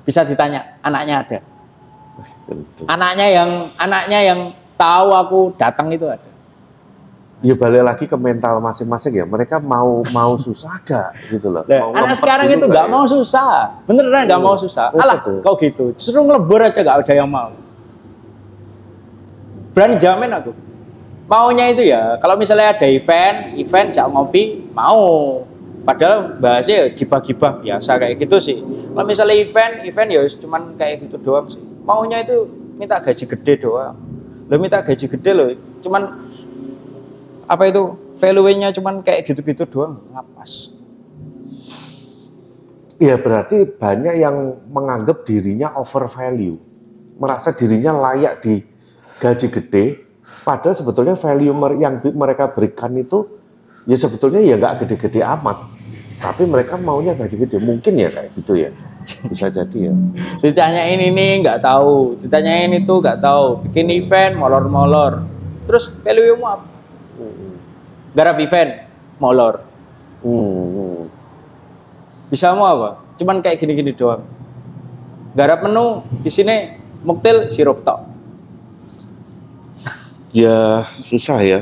bisa 0.01 0.23
ditanya 0.23 0.79
anaknya 0.79 1.15
ada 1.19 1.39
Tentu. 2.43 2.83
anaknya 2.85 3.27
yang 3.29 3.49
anaknya 3.75 4.19
yang 4.23 4.39
tahu 4.73 5.09
aku 5.11 5.39
datang 5.55 5.89
itu 5.89 6.05
ada 6.05 6.29
Ya 7.37 7.53
balik 7.53 7.85
lagi 7.85 8.09
ke 8.09 8.17
mental 8.17 8.57
masing-masing 8.57 9.13
ya. 9.13 9.21
Mereka 9.21 9.61
mau 9.61 10.01
mau 10.09 10.41
susah 10.41 10.73
gak 10.81 11.13
gitu 11.29 11.53
loh. 11.53 11.61
Mau 11.69 11.93
anak 11.93 12.17
sekarang 12.17 12.49
dulu 12.49 12.57
itu 12.57 12.65
nggak 12.65 12.81
ya? 12.81 12.89
mau 12.89 13.05
susah 13.05 13.77
beneran 13.85 14.25
nggak 14.25 14.41
mau 14.41 14.57
susah 14.57 14.89
Oh, 14.89 14.97
alah 14.97 15.21
betul. 15.21 15.45
kau 15.45 15.53
gitu 15.53 15.83
justru 15.93 16.17
ngelebur 16.17 16.65
aja 16.65 16.81
nggak 16.81 16.97
ada 16.97 17.13
yang 17.13 17.29
mau 17.29 17.53
berani 19.69 20.01
jamin 20.01 20.33
aku 20.33 20.49
maunya 21.27 21.71
itu 21.71 21.83
ya 21.87 22.15
kalau 22.17 22.39
misalnya 22.39 22.73
ada 22.73 22.87
event 22.87 23.59
event 23.59 23.87
jak 23.91 24.07
ngopi 24.07 24.67
mau 24.71 25.43
padahal 25.83 26.35
bahasnya 26.39 26.75
ya 26.83 26.87
gibah-gibah 26.91 27.63
biasa 27.63 27.99
kayak 27.99 28.15
gitu 28.23 28.37
sih 28.39 28.57
kalau 28.63 29.05
misalnya 29.07 29.35
event 29.35 29.73
event 29.83 30.09
ya 30.11 30.21
cuman 30.39 30.61
kayak 30.79 31.07
gitu 31.07 31.15
doang 31.19 31.47
sih 31.51 31.63
maunya 31.83 32.23
itu 32.23 32.47
minta 32.79 32.99
gaji 32.99 33.23
gede 33.27 33.53
doang 33.67 33.95
lo 34.47 34.55
minta 34.55 34.79
gaji 34.79 35.05
gede 35.07 35.31
loh 35.35 35.51
cuman 35.83 36.23
apa 37.47 37.63
itu 37.67 37.95
value-nya 38.19 38.71
cuman 38.75 39.03
kayak 39.03 39.27
gitu-gitu 39.27 39.63
doang 39.67 40.03
ngapas 40.11 40.77
Ya 42.97 43.13
berarti 43.13 43.61
banyak 43.69 44.17
yang 44.17 44.57
menganggap 44.73 45.21
dirinya 45.21 45.69
over 45.77 46.09
value. 46.09 46.57
Merasa 47.21 47.53
dirinya 47.53 47.93
layak 47.93 48.41
di 48.41 48.65
gaji 49.21 49.47
gede. 49.53 49.85
Padahal 50.47 50.71
sebetulnya 50.71 51.19
value 51.19 51.51
yang 51.75 51.99
mereka 52.15 52.47
berikan 52.55 52.95
itu 52.95 53.27
ya 53.83 53.99
sebetulnya 53.99 54.39
ya 54.39 54.55
nggak 54.55 54.87
gede-gede 54.87 55.19
amat. 55.19 55.67
Tapi 56.23 56.47
mereka 56.47 56.79
maunya 56.79 57.11
gaji 57.11 57.35
gede. 57.35 57.59
Mungkin 57.59 57.99
ya 57.99 58.07
kayak 58.07 58.31
gitu 58.39 58.55
ya. 58.55 58.71
Bisa 59.31 59.47
jadi 59.47 59.91
ya. 59.91 59.93
ditanyain 60.43 60.99
ini 60.99 61.39
nggak 61.39 61.63
tahu 61.63 62.19
ditanyain 62.19 62.71
itu 62.75 62.91
nggak 62.91 63.23
tahu 63.23 63.63
bikin 63.67 63.87
event 63.95 64.35
molor-molor 64.35 65.23
terus 65.63 65.95
value 66.03 66.35
mu 66.35 66.43
apa 66.47 66.67
garap 68.11 68.37
event 68.43 68.71
molor 69.15 69.63
Hmm. 70.17 71.05
bisa 72.27 72.49
mau 72.57 72.65
apa 72.67 72.89
cuman 73.21 73.37
kayak 73.39 73.61
gini-gini 73.61 73.93
doang 73.93 74.25
garap 75.37 75.61
menu 75.61 76.01
di 76.25 76.27
sini 76.33 76.73
muktil 77.05 77.53
sirup 77.53 77.85
tok 77.85 78.01
Ya 80.35 80.89
susah 81.03 81.39
ya. 81.43 81.59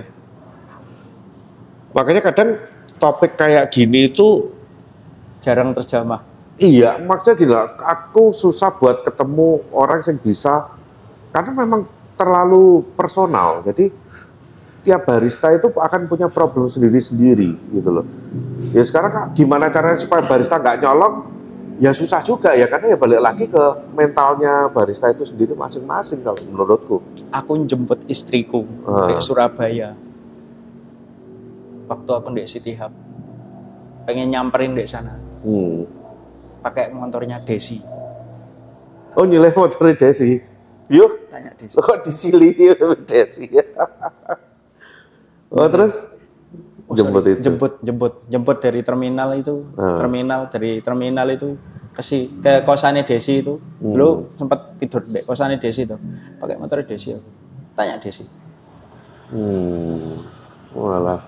Makanya 1.94 2.22
kadang 2.26 2.60
topik 3.00 3.38
kayak 3.38 3.72
gini 3.72 4.10
itu 4.12 4.52
jarang 5.40 5.72
terjamah 5.76 6.36
Iya, 6.56 6.96
maksudnya 7.04 7.36
gila, 7.36 7.62
aku 7.84 8.32
susah 8.32 8.72
buat 8.80 9.04
ketemu 9.04 9.60
orang 9.76 10.00
yang 10.08 10.16
bisa, 10.24 10.72
karena 11.36 11.52
memang 11.52 11.84
terlalu 12.16 12.80
personal. 12.96 13.60
Jadi 13.68 13.92
tiap 14.88 15.04
barista 15.04 15.52
itu 15.52 15.68
akan 15.68 16.08
punya 16.08 16.32
problem 16.32 16.72
sendiri-sendiri 16.72 17.76
gitu 17.76 17.90
loh. 17.92 18.08
Ya 18.72 18.88
sekarang 18.88 19.36
gimana 19.36 19.68
caranya 19.68 20.00
supaya 20.00 20.24
barista 20.24 20.56
nggak 20.56 20.80
nyolong? 20.80 21.35
Ya 21.76 21.92
susah 21.92 22.24
juga 22.24 22.56
ya, 22.56 22.72
karena 22.72 22.96
ya 22.96 22.98
balik 22.98 23.20
lagi 23.20 23.46
ke 23.52 23.64
mentalnya 23.92 24.72
barista 24.72 25.12
itu 25.12 25.28
sendiri 25.28 25.52
masing-masing 25.52 26.24
kalau 26.24 26.40
menurutku. 26.48 27.04
aku 27.30 27.68
jemput 27.68 28.00
istriku 28.08 28.64
Ah. 28.88 29.12
di 29.12 29.20
Surabaya 29.20 29.92
waktu 31.86 32.12
aku 32.16 32.28
di 32.32 32.48
City 32.48 32.80
Hub 32.80 32.96
pengen 34.08 34.32
nyamperin 34.32 34.72
di 34.72 34.88
sana 34.88 35.20
Hmm. 35.44 35.84
pakai 36.64 36.90
motornya 36.90 37.44
Desi 37.44 37.84
Oh 39.16 39.24
nyileh 39.24 39.52
motor 39.52 39.96
Desi. 39.96 40.40
Yuk, 40.88 41.32
tanya 41.32 41.52
Desi 41.56 41.76
kok 41.76 42.04
disili 42.04 42.52
Desi 43.04 43.48
ya? 43.48 43.64
oh 45.56 45.68
terus? 45.68 45.96
Oh, 46.96 46.98
jemput 46.98 47.22
sorry. 47.22 47.34
itu. 47.34 47.42
jemput 47.44 47.72
jemput 47.82 48.14
jemput 48.26 48.58
dari 48.58 48.80
terminal 48.80 49.30
itu 49.34 49.68
Ah. 49.76 49.96
terminal 49.96 50.48
dari 50.48 50.80
terminal 50.80 51.28
itu 51.28 51.60
ke 51.92 52.00
si 52.00 52.32
ke 52.38 52.64
kosannya 52.64 53.04
Desi 53.04 53.40
itu 53.40 53.60
Hmm. 53.78 53.92
dulu 53.92 54.10
sempat 54.34 54.76
tidur 54.76 55.04
di 55.04 55.20
kosannya 55.22 55.56
Desi 55.56 55.84
itu 55.84 55.96
pakai 56.36 56.56
motor 56.56 56.80
Desi 56.80 57.12
aku 57.12 57.28
tanya 57.74 57.96
Desi 57.98 58.24
Hmm, 59.26 60.22
walah. 60.72 61.26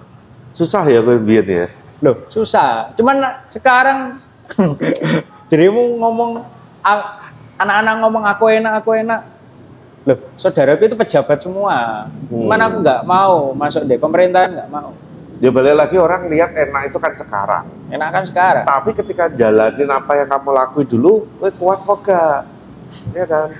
Susah 0.49 0.85
ya 0.85 1.01
gue 1.01 1.17
biar 1.17 1.45
ya. 1.45 1.67
loh 1.97 2.13
susah 2.27 2.93
cuman 2.93 3.17
sekarang 3.45 4.21
dirimu 5.49 5.97
ngomong 5.97 6.45
anak-anak 7.57 7.93
ngomong 7.97 8.23
aku 8.23 8.53
enak 8.53 8.73
aku 8.75 8.89
enak 8.95 9.21
loh 10.05 10.19
saudaraku 10.35 10.85
itu 10.85 10.95
pejabat 10.95 11.41
semua 11.41 12.05
cuman 12.29 12.53
Hmm. 12.53 12.65
aku 12.65 12.75
nggak 12.79 13.01
mau 13.03 13.49
masuk 13.51 13.81
deh 13.83 13.97
pemerintahan 13.97 14.53
nggak 14.53 14.69
mau 14.69 14.93
Ya 15.37 15.53
balik 15.53 15.77
lagi 15.77 16.01
orang 16.01 16.33
lihat 16.33 16.57
enak 16.57 16.89
itu 16.89 16.97
kan 16.97 17.13
sekarang. 17.13 17.65
enak 17.93 18.09
kan 18.09 18.23
sekarang 18.25 18.65
Tapi 18.65 18.89
ketika 18.97 19.29
jalanin 19.31 19.89
apa 19.93 20.17
yang 20.17 20.27
kamu 20.33 20.49
lakuin 20.49 20.87
dulu, 20.89 21.29
gue 21.37 21.51
kuat 21.61 21.79
kok 21.85 21.99
gak? 22.01 22.41
Ya 23.13 23.25
kan? 23.29 23.53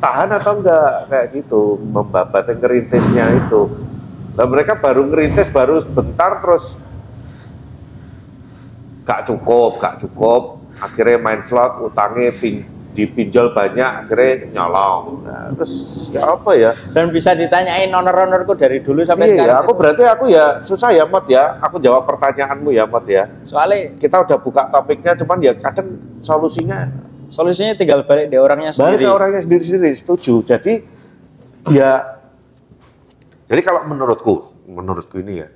Tahan 0.00 0.28
atau 0.40 0.52
enggak? 0.56 1.12
Kayak 1.12 1.26
gitu, 1.36 1.62
membabat 1.76 2.48
yang 2.48 2.58
ngerintisnya 2.64 3.24
itu. 3.36 3.68
Nah 4.32 4.46
mereka 4.48 4.80
baru 4.80 5.04
ngerintis, 5.12 5.52
baru 5.52 5.76
sebentar 5.84 6.40
terus 6.40 6.80
gak 9.04 9.28
cukup, 9.28 9.76
gak 9.76 10.00
cukup. 10.00 10.64
Akhirnya 10.80 11.20
main 11.20 11.44
slot, 11.44 11.84
utangnya 11.84 12.32
dipinjol 13.00 13.56
banyak, 13.56 14.04
akhirnya 14.04 14.52
nyolong. 14.52 15.24
Nah, 15.24 15.48
terus 15.56 15.72
ya 16.12 16.36
apa 16.36 16.52
ya? 16.52 16.76
dan 16.92 17.08
bisa 17.08 17.32
ditanyain 17.32 17.88
honor-honorku 17.88 18.52
dari 18.60 18.84
dulu 18.84 19.00
sampai 19.00 19.32
Iya, 19.32 19.32
sekarang 19.40 19.56
aku 19.64 19.72
berarti 19.72 20.02
aku 20.04 20.24
ya 20.28 20.60
susah 20.60 20.92
ya 20.92 21.08
Mot 21.08 21.24
ya. 21.24 21.56
Aku 21.64 21.80
jawab 21.80 22.04
pertanyaanmu 22.04 22.68
ya 22.76 22.84
Mot 22.84 23.08
ya. 23.08 23.24
soalnya 23.48 23.96
Kita 23.96 24.20
udah 24.20 24.36
buka 24.36 24.68
topiknya, 24.68 25.16
cuman 25.16 25.38
ya 25.40 25.56
kadang 25.56 25.96
solusinya 26.20 26.92
solusinya 27.32 27.72
tinggal 27.72 28.04
balik 28.04 28.28
di 28.28 28.36
orangnya 28.36 28.76
balik 28.76 29.00
sendiri 29.00 29.04
ke 29.06 29.10
orangnya 29.10 29.40
sendiri-sendiri. 29.40 29.96
Setuju. 29.96 30.34
Jadi 30.44 30.74
ya, 31.72 32.20
jadi 33.48 33.60
kalau 33.64 33.88
menurutku, 33.88 34.34
menurutku 34.68 35.16
ini 35.22 35.40
ya, 35.40 35.48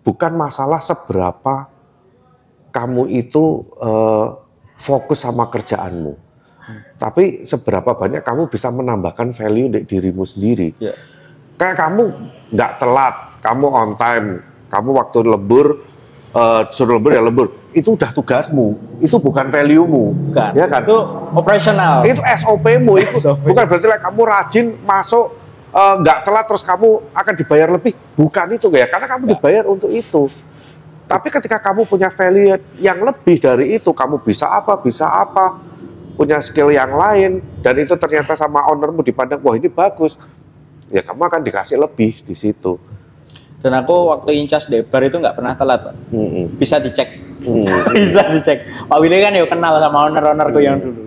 bukan 0.00 0.32
masalah 0.32 0.80
seberapa 0.80 1.68
kamu 2.70 3.10
itu 3.10 3.66
eh, 3.82 4.28
fokus 4.80 5.20
sama 5.26 5.50
kerjaanmu. 5.52 6.29
Tapi 6.96 7.44
seberapa 7.44 7.96
banyak 7.96 8.20
kamu 8.20 8.48
bisa 8.48 8.68
menambahkan 8.68 9.32
value 9.32 9.68
di 9.72 9.80
dirimu 9.84 10.22
sendiri. 10.22 10.76
Ya. 10.78 10.92
Kayak 11.56 11.76
kamu 11.76 12.04
nggak 12.50 12.72
telat, 12.76 13.14
kamu 13.40 13.66
on 13.68 13.90
time, 13.94 14.28
kamu 14.68 14.90
waktu 14.96 15.18
lembur, 15.24 15.66
eh, 16.32 16.62
suruh 16.72 16.96
lembur 16.96 17.12
ya 17.12 17.20
lembur. 17.20 17.46
Itu 17.70 17.94
udah 17.94 18.10
tugasmu, 18.10 18.98
itu 18.98 19.16
bukan 19.16 19.46
value-mu. 19.48 20.32
Bukan. 20.32 20.50
Ya 20.58 20.66
kan? 20.66 20.82
itu 20.82 20.98
operasional 21.30 22.02
Itu 22.02 22.18
SOP-mu, 22.24 22.98
itu 22.98 23.14
SOP. 23.28 23.46
bukan 23.46 23.64
berarti 23.64 23.86
like, 23.86 24.02
kamu 24.02 24.20
rajin 24.26 24.66
masuk 24.82 25.36
eh, 25.70 25.94
nggak 26.02 26.18
telat 26.26 26.44
terus 26.50 26.64
kamu 26.66 26.88
akan 27.14 27.34
dibayar 27.36 27.68
lebih. 27.70 27.94
Bukan 28.18 28.46
itu 28.56 28.66
ya, 28.74 28.88
karena 28.90 29.06
kamu 29.06 29.22
Nggak. 29.28 29.38
dibayar 29.38 29.64
untuk 29.68 29.90
itu. 29.92 30.22
Tapi 31.10 31.26
ketika 31.26 31.58
kamu 31.58 31.90
punya 31.90 32.06
value 32.06 32.54
yang 32.78 33.02
lebih 33.02 33.42
dari 33.42 33.74
itu, 33.74 33.90
kamu 33.90 34.22
bisa 34.22 34.46
apa, 34.46 34.78
bisa 34.78 35.10
apa, 35.10 35.58
punya 36.14 36.38
skill 36.40 36.70
yang 36.70 36.92
lain, 36.92 37.40
dan 37.60 37.74
itu 37.76 37.94
ternyata 37.94 38.34
sama 38.34 38.66
ownermu 38.68 39.00
dipandang, 39.00 39.40
wah 39.40 39.54
ini 39.54 39.66
bagus, 39.66 40.16
ya 40.88 41.00
kamu 41.00 41.22
akan 41.26 41.40
dikasih 41.42 41.76
lebih 41.76 42.20
di 42.22 42.34
situ. 42.34 42.76
Dan 43.60 43.76
aku 43.76 44.08
waktu 44.08 44.40
incas 44.40 44.66
di 44.66 44.80
bar 44.80 45.04
itu 45.04 45.20
nggak 45.20 45.36
pernah 45.36 45.52
telat, 45.52 45.84
Pak. 45.84 45.94
Mm-mm. 46.16 46.56
Bisa 46.56 46.80
dicek. 46.80 47.20
Mm. 47.44 47.68
Bisa 47.96 48.24
dicek. 48.32 48.64
Pak 48.88 48.96
Willy 48.96 49.20
kan 49.20 49.36
ya 49.36 49.44
kenal 49.44 49.76
sama 49.76 50.08
owner-ownerku 50.08 50.60
yang 50.64 50.80
dulu. 50.80 51.02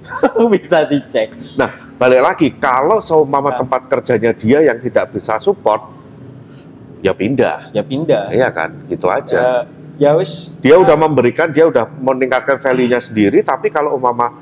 Bisa 0.56 0.88
dicek. 0.88 1.28
Nah, 1.60 1.68
balik 2.00 2.24
lagi, 2.24 2.48
kalau 2.56 3.04
seumpama 3.04 3.52
Ya. 3.52 3.60
tempat 3.60 3.80
kerjanya 3.92 4.32
dia 4.32 4.58
yang 4.64 4.80
tidak 4.80 5.12
bisa 5.12 5.36
support, 5.36 5.84
ya 7.04 7.12
pindah, 7.12 7.68
Ya 7.76 7.84
pindah. 7.84 8.32
ya 8.32 8.48
kan, 8.48 8.72
gitu 8.88 9.04
aja. 9.12 9.36
Ya, 9.36 9.52
ya 10.00 10.10
wis. 10.16 10.56
Dia 10.64 10.80
udah 10.80 10.96
memberikan, 10.96 11.52
dia 11.52 11.68
udah 11.68 11.84
meningkatkan 12.00 12.56
value-nya 12.56 13.04
sendiri, 13.04 13.44
tapi 13.44 13.68
kalau 13.68 14.00
umpama 14.00 14.32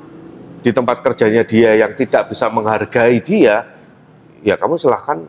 di 0.61 0.71
tempat 0.73 1.05
kerjanya 1.05 1.45
dia 1.45 1.77
yang 1.77 1.93
tidak 1.93 2.33
bisa 2.33 2.49
menghargai 2.49 3.21
dia, 3.21 3.65
ya 4.41 4.55
kamu 4.57 4.77
silahkan 4.77 5.21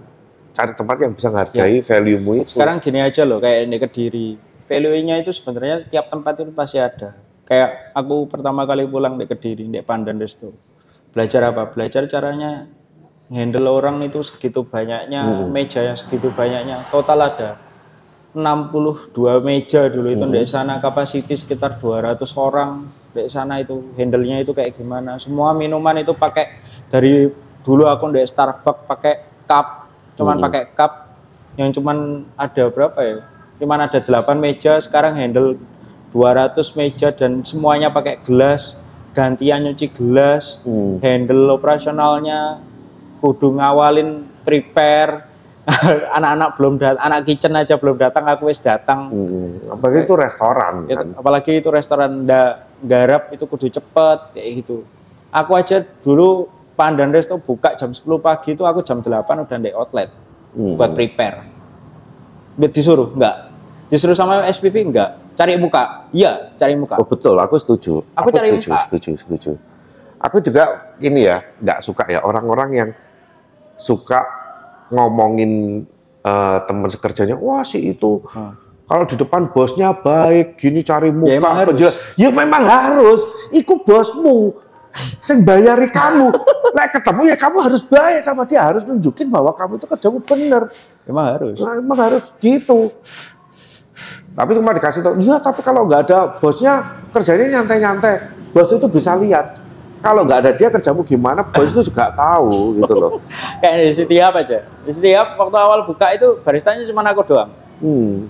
cari 0.52 0.72
tempat 0.74 0.96
yang 1.04 1.12
bisa 1.14 1.28
menghargai 1.30 1.84
value-mu 1.84 2.32
itu. 2.42 2.58
Sekarang 2.58 2.80
gini 2.80 2.98
aja 2.98 3.22
loh, 3.22 3.38
kayak 3.38 3.68
di 3.68 3.78
Kediri. 3.78 4.28
Value-nya 4.68 5.24
itu 5.24 5.32
sebenarnya 5.32 5.88
tiap 5.88 6.12
tempat 6.12 6.44
itu 6.44 6.52
pasti 6.52 6.76
ada. 6.76 7.16
Kayak 7.48 7.96
aku 7.96 8.28
pertama 8.28 8.68
kali 8.68 8.84
pulang 8.84 9.16
di 9.16 9.24
Kediri, 9.24 9.64
di 9.64 9.80
Pandan 9.80 10.20
Resto. 10.20 10.52
Belajar 11.14 11.48
apa? 11.48 11.72
Belajar 11.72 12.04
caranya 12.04 12.68
handle 13.32 13.68
orang 13.68 14.00
itu 14.04 14.20
segitu 14.20 14.64
banyaknya, 14.64 15.48
meja 15.48 15.80
yang 15.80 15.96
segitu 15.96 16.28
banyaknya. 16.32 16.84
Total 16.92 17.16
ada 17.16 17.50
62 18.36 19.40
meja 19.40 19.88
dulu 19.88 20.12
itu 20.12 20.24
di 20.28 20.44
sana 20.44 20.76
kapasiti 20.76 21.32
sekitar 21.32 21.80
200 21.80 22.20
orang. 22.36 22.70
Di 23.18 23.30
sana 23.30 23.58
itu 23.58 23.82
handle-nya 23.94 24.40
itu 24.40 24.52
kayak 24.52 24.76
gimana. 24.76 25.18
Semua 25.18 25.50
minuman 25.50 25.96
itu 25.96 26.12
pakai 26.12 26.60
dari 26.86 27.26
dulu 27.60 27.84
aku 27.84 28.12
di 28.12 28.22
Starbucks 28.22 28.86
pakai 28.86 29.14
cup, 29.44 29.90
cuman 30.14 30.38
pakai 30.38 30.62
cup 30.72 30.92
yang 31.56 31.74
cuman 31.74 32.22
ada 32.38 32.70
berapa 32.70 33.00
ya? 33.00 33.16
Cuman 33.58 33.78
ada 33.82 33.98
8 33.98 34.38
meja, 34.38 34.78
sekarang 34.78 35.18
handle 35.18 35.58
200 36.14 36.54
meja 36.72 37.10
dan 37.10 37.42
semuanya 37.42 37.90
pakai 37.90 38.22
gelas, 38.22 38.78
gantian 39.12 39.66
nyuci 39.66 39.90
gelas, 39.90 40.62
Hmm. 40.62 41.02
handle 41.02 41.50
operasionalnya 41.50 42.62
kudu 43.18 43.58
ngawalin 43.58 44.30
prepare 44.46 45.26
anak-anak 46.16 46.54
belum 46.56 46.74
datang 46.80 47.02
anak 47.02 47.20
kitchen 47.26 47.52
aja 47.52 47.76
belum 47.76 47.98
datang 47.98 48.24
aku 48.24 48.48
wis 48.48 48.62
datang 48.62 49.10
Hmm. 49.10 49.58
Apalagi 49.68 50.06
itu 50.06 50.14
restoran 50.16 50.74
kan. 50.86 51.06
apalagi 51.12 51.52
itu 51.58 51.68
restoran 51.68 52.24
nda 52.24 52.67
garap 52.80 53.30
itu 53.30 53.44
kudu 53.44 53.66
cepet 53.68 54.18
kayak 54.32 54.48
gitu 54.62 54.86
aku 55.28 55.52
aja 55.54 55.82
dulu 56.00 56.46
Pandan 56.72 57.10
Resto 57.10 57.36
buka 57.36 57.74
jam 57.74 57.90
10 57.90 58.06
pagi 58.18 58.54
itu 58.54 58.62
aku 58.62 58.80
jam 58.80 59.02
8 59.02 59.10
udah 59.18 59.58
di 59.58 59.72
outlet 59.72 60.10
Hmm. 60.48 60.80
buat 60.80 60.96
prepare 60.96 61.44
disuruh 62.56 63.12
enggak 63.12 63.52
disuruh 63.86 64.16
sama 64.16 64.48
SPV 64.48 64.88
enggak 64.88 65.10
cari 65.36 65.54
muka 65.54 66.08
iya 66.10 66.50
cari 66.56 66.74
muka 66.74 66.96
Oh 66.96 67.06
betul, 67.06 67.36
aku 67.36 67.54
setuju. 67.54 68.02
Aku 68.16 68.32
cari 68.32 68.56
setuju, 68.56 68.68
muka. 68.72 68.82
setuju, 68.82 69.10
setuju. 69.14 69.50
Aku 70.18 70.42
juga 70.42 70.64
ini 70.98 71.22
ya, 71.22 71.46
nggak 71.62 71.78
suka 71.78 72.10
ya 72.10 72.24
orang-orang 72.24 72.70
yang 72.74 72.90
suka 73.76 74.26
ngomongin 74.90 75.84
eh, 76.18 76.58
teman 76.66 76.90
sekerjanya, 76.90 77.38
wah 77.38 77.62
sih 77.62 77.92
itu 77.92 78.24
Hmm. 78.26 78.56
Kalau 78.88 79.04
di 79.04 79.20
depan 79.20 79.52
bosnya 79.52 79.92
baik, 79.92 80.56
gini 80.56 80.80
cari 80.80 81.12
muka, 81.12 81.28
emang 81.28 81.52
harus. 81.52 81.76
penjelas. 81.76 81.96
Ya 82.16 82.32
memang 82.32 82.64
harus, 82.64 83.20
iku 83.52 83.84
bosmu, 83.84 84.56
sing 85.20 85.44
bayari 85.44 85.92
kamu. 85.92 86.32
Lek 86.76 86.96
ketemu 86.96 87.20
ya 87.28 87.36
kamu 87.36 87.56
harus 87.68 87.84
baik 87.84 88.24
sama 88.24 88.48
dia, 88.48 88.64
harus 88.64 88.88
nunjukin 88.88 89.28
bahwa 89.28 89.52
kamu 89.52 89.76
itu 89.76 89.84
kerjamu 89.84 90.18
bener. 90.24 90.72
emang 91.04 91.36
harus 91.36 91.60
Nah, 91.60 91.76
emang 91.76 91.98
harus 92.00 92.32
gitu. 92.40 92.88
Tapi 94.32 94.50
cuma 94.56 94.70
dikasih 94.72 95.02
tau, 95.04 95.14
iya 95.20 95.36
tapi 95.36 95.60
kalau 95.60 95.84
nggak 95.84 96.08
ada 96.08 96.18
bosnya 96.40 97.04
kerjanya 97.12 97.60
nyantai-nyantai. 97.60 98.40
Bos 98.56 98.72
itu 98.72 98.88
bisa 98.88 99.12
lihat. 99.20 99.60
Kalau 100.00 100.24
nggak 100.24 100.38
ada 100.46 100.50
dia 100.56 100.72
kerjamu 100.72 101.04
gimana, 101.04 101.44
bos 101.44 101.68
itu 101.74 101.92
juga 101.92 102.08
tahu 102.16 102.80
gitu 102.80 102.94
loh. 102.96 103.10
kayak 103.60 103.84
di 103.84 103.92
setiap 103.92 104.32
aja 104.38 104.64
di 104.86 104.92
setiap 104.94 105.36
waktu 105.36 105.58
awal 105.58 105.84
buka 105.84 106.14
itu 106.14 106.38
baristanya 106.40 106.86
cuma 106.88 107.04
aku 107.04 107.26
doang 107.26 107.52
Hmm. 107.78 108.26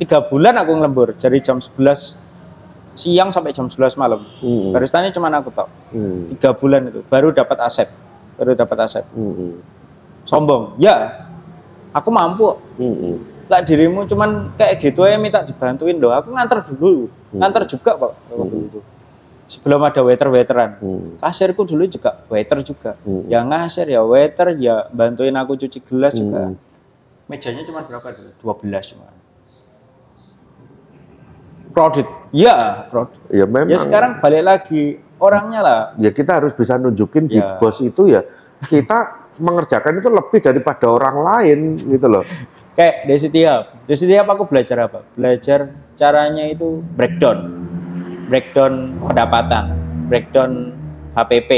Tiga 0.00 0.24
bulan 0.24 0.56
aku 0.56 0.72
ngelembur 0.74 1.12
dari 1.14 1.44
jam 1.44 1.60
11 1.60 1.76
siang 2.96 3.28
sampai 3.30 3.52
jam 3.52 3.68
11 3.68 3.94
malam. 3.94 4.24
Hmm. 4.40 4.72
baristanya 4.72 5.12
cuma 5.12 5.28
aku 5.30 5.52
tau 5.52 5.68
Hmm. 5.92 6.26
tiga 6.32 6.56
bulan 6.56 6.88
itu 6.88 7.04
baru 7.06 7.30
dapat 7.30 7.60
aset 7.60 7.88
baru 8.40 8.56
dapat 8.56 8.76
aset. 8.88 9.04
Hmm. 9.12 9.60
sombong. 10.24 10.74
Ya 10.80 11.28
aku 11.92 12.08
mampu. 12.08 12.56
Hmm. 12.80 13.20
lah 13.50 13.66
dirimu 13.66 14.06
cuman 14.06 14.54
kayak 14.54 14.78
gitu 14.78 15.02
aja 15.02 15.18
minta 15.18 15.42
dibantuin 15.42 15.98
doh. 15.98 16.14
Aku 16.14 16.30
nganter 16.30 16.62
dulu 16.64 17.10
nganter 17.34 17.66
juga 17.66 17.98
waktu 17.98 18.56
itu. 18.70 18.80
Sebelum 19.50 19.82
ada 19.82 20.00
waiter 20.06 20.30
waiteran 20.30 20.78
Hmm. 20.78 21.18
kasirku 21.18 21.66
dulu 21.66 21.84
juga 21.84 22.22
waiter 22.30 22.62
juga. 22.62 22.94
Hmm. 23.04 23.26
yang 23.28 23.50
ngasir 23.50 23.84
ya 23.84 24.00
waiter 24.00 24.54
ya 24.56 24.86
bantuin 24.88 25.34
aku 25.36 25.58
cuci 25.58 25.82
gelas 25.84 26.14
juga. 26.16 26.48
Hmm. 26.48 26.56
mejanya 27.26 27.62
cuma 27.62 27.82
berapa? 27.82 28.10
Dulu 28.10 28.30
12 28.38 28.94
cuma 28.94 29.06
crowded. 31.80 32.08
Ya. 32.36 32.84
Crowded. 32.92 33.16
Ya 33.32 33.48
memang. 33.48 33.72
ya 33.72 33.78
sekarang 33.80 34.20
balik 34.20 34.44
lagi 34.44 34.82
orangnya 35.16 35.60
lah. 35.64 35.80
Ya 35.96 36.12
kita 36.12 36.36
harus 36.36 36.52
bisa 36.52 36.76
nunjukin 36.76 37.24
di 37.24 37.40
Ya. 37.40 37.56
bos 37.56 37.80
itu 37.80 38.12
ya. 38.12 38.20
Kita 38.60 39.16
mengerjakan 39.46 39.96
itu 39.96 40.12
lebih 40.12 40.44
daripada 40.44 40.84
orang 40.92 41.16
lain 41.24 41.58
gitu 41.80 42.04
loh. 42.06 42.24
kayak 42.70 43.02
Desi 43.02 43.28
Tiap 43.28 43.82
Desi 43.88 44.04
Tiap 44.06 44.28
aku 44.28 44.44
belajar 44.44 44.84
apa? 44.84 45.00
Belajar 45.16 45.72
caranya 45.96 46.44
itu 46.44 46.84
breakdown. 46.94 47.38
Breakdown 48.28 49.00
pendapatan. 49.00 49.64
Breakdown 50.06 50.76
HPP 51.16 51.50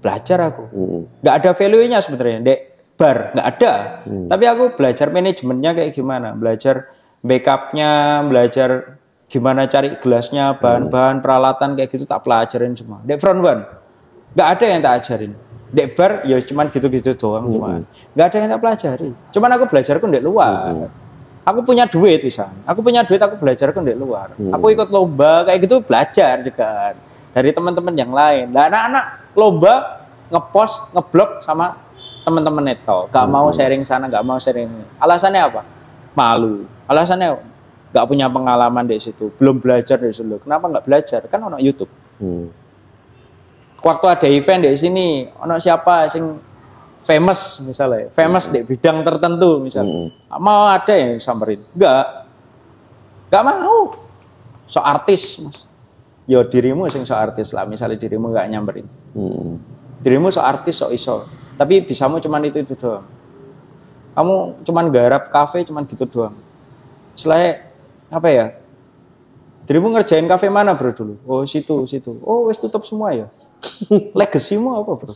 belajar 0.00 0.38
aku. 0.48 0.64
Hmm. 0.72 1.02
nggak 1.20 1.34
ada 1.40 1.50
value-nya 1.52 1.98
sebenarnya. 2.00 2.38
Dek 2.44 2.60
bar 2.96 3.32
nggak 3.32 3.46
ada. 3.56 3.72
Hmm. 4.04 4.28
tapi 4.28 4.44
aku 4.44 4.76
belajar 4.76 5.08
manajemennya 5.08 5.70
kayak 5.72 5.92
gimana. 5.92 6.32
Belajar 6.36 6.88
backupnya 7.20 8.20
belajar 8.24 8.96
gimana 9.30 9.68
cari 9.70 9.94
gelasnya 10.02 10.58
bahan-bahan 10.58 11.22
peralatan 11.22 11.78
kayak 11.78 11.92
gitu 11.92 12.02
tak 12.02 12.26
pelajarin 12.26 12.74
semua. 12.74 12.98
Dek 13.04 13.20
front 13.20 13.40
one 13.40 13.62
nggak 14.34 14.48
ada 14.58 14.64
yang 14.66 14.80
tak 14.82 14.94
ajarin. 15.04 15.32
Dek 15.70 15.94
bar 15.94 16.26
ya 16.26 16.34
cuman 16.42 16.66
gitu-gitu 16.66 17.14
doang 17.14 17.46
Hmm. 17.46 17.54
cuman. 17.54 17.80
Nggak 18.16 18.26
ada 18.26 18.36
yang 18.42 18.50
tak 18.50 18.60
pelajari 18.60 19.10
cuman 19.30 19.50
aku 19.54 19.64
belajar 19.70 19.94
pun 20.02 20.08
dek 20.10 20.24
luar 20.24 20.52
aku 21.40 21.60
punya 21.64 21.84
duit 21.86 22.20
bisa. 22.20 22.46
Aku 22.66 22.80
punya 22.82 23.00
duit 23.06 23.20
aku 23.22 23.36
belajar 23.38 23.70
pun 23.70 23.82
dek 23.86 23.98
luar. 23.98 24.34
Hmm. 24.34 24.50
aku 24.50 24.74
ikut 24.74 24.88
lomba 24.90 25.46
kayak 25.46 25.58
gitu 25.62 25.78
belajar 25.84 26.42
juga 26.42 26.96
dari 27.30 27.54
teman-teman 27.54 27.94
yang 27.94 28.10
lain. 28.10 28.50
Nah 28.50 28.66
anak-anak 28.66 29.04
lomba 29.38 29.74
ngepost 30.30 30.90
ngeblok 30.90 31.46
sama 31.46 31.78
teman-teman 32.26 32.74
neto. 32.74 33.06
Gak 33.10 33.26
mau 33.30 33.50
sharing 33.54 33.86
sana 33.86 34.10
gak 34.10 34.26
mau 34.26 34.38
sharing 34.42 34.70
alasannya 34.98 35.42
apa? 35.46 35.62
Malu 36.18 36.66
alasannya 36.90 37.38
gak 37.94 38.06
punya 38.10 38.26
pengalaman 38.26 38.82
di 38.86 38.98
situ 38.98 39.30
belum 39.38 39.62
belajar 39.62 39.98
di 39.98 40.10
situ. 40.10 40.38
Kenapa 40.42 40.66
nggak 40.66 40.84
belajar? 40.86 41.20
Kan 41.30 41.46
ono 41.46 41.58
YouTube. 41.62 41.90
Hmm. 42.20 42.50
waktu 43.80 44.06
ada 44.12 44.28
event 44.28 44.68
di 44.68 44.76
sini 44.76 45.24
ono 45.40 45.56
siapa 45.56 46.04
sing 46.12 46.36
famous 47.00 47.64
misalnya 47.64 48.12
famous 48.12 48.52
di 48.52 48.60
bidang 48.60 49.00
tertentu 49.00 49.56
misalnya 49.56 50.12
mau 50.36 50.68
ada 50.68 50.92
yang 50.92 51.16
samperin. 51.16 51.64
Enggak 51.72 52.28
enggak 53.30 53.42
mau. 53.46 53.96
So 54.68 54.84
artis 54.84 55.40
mas. 55.40 55.64
Yo 56.28 56.44
dirimu 56.44 56.86
sing 56.92 57.08
so 57.08 57.16
artis 57.16 57.56
lah 57.56 57.64
misalnya 57.64 57.96
dirimu 57.96 58.30
nggak 58.30 58.46
nyamperin. 58.52 58.86
Hmm. 59.16 59.56
dirimu 60.04 60.28
so 60.28 60.44
artis 60.44 60.76
so 60.76 60.92
iso. 60.92 61.24
Tapi 61.56 61.80
bisamu 61.80 62.20
cuman 62.20 62.44
itu 62.44 62.60
itu 62.60 62.76
doang. 62.76 63.08
Kamu 64.12 64.60
cuman 64.68 64.84
garap 64.92 65.32
kafe 65.32 65.64
cuman 65.64 65.88
gitu 65.88 66.04
doang 66.04 66.36
selain 67.14 67.70
apa 68.10 68.28
ya? 68.28 68.46
Dirimu 69.64 69.94
ngerjain 69.94 70.26
kafe 70.26 70.50
mana 70.50 70.74
bro 70.74 70.90
dulu? 70.90 71.14
Oh 71.22 71.46
situ 71.46 71.86
situ. 71.86 72.18
Oh 72.26 72.50
wes 72.50 72.58
tutup 72.58 72.82
semua 72.82 73.14
ya? 73.14 73.26
Legasimu 74.18 74.74
apa 74.74 74.92
bro? 74.98 75.14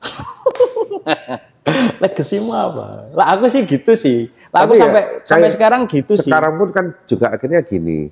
Legasimu 2.02 2.50
apa? 2.50 3.14
Lah 3.14 3.38
aku 3.38 3.46
sih 3.46 3.62
gitu 3.62 3.94
sih. 3.94 4.26
Lah 4.50 4.66
aku 4.66 4.74
Tapi 4.74 4.74
ya, 4.74 4.82
sampai 4.82 5.02
sampai 5.22 5.50
sekarang 5.54 5.82
gitu 5.86 6.12
sih. 6.18 6.26
Sekarang 6.26 6.58
pun 6.58 6.68
kan 6.74 6.86
juga 7.06 7.30
akhirnya 7.30 7.62
gini, 7.62 8.10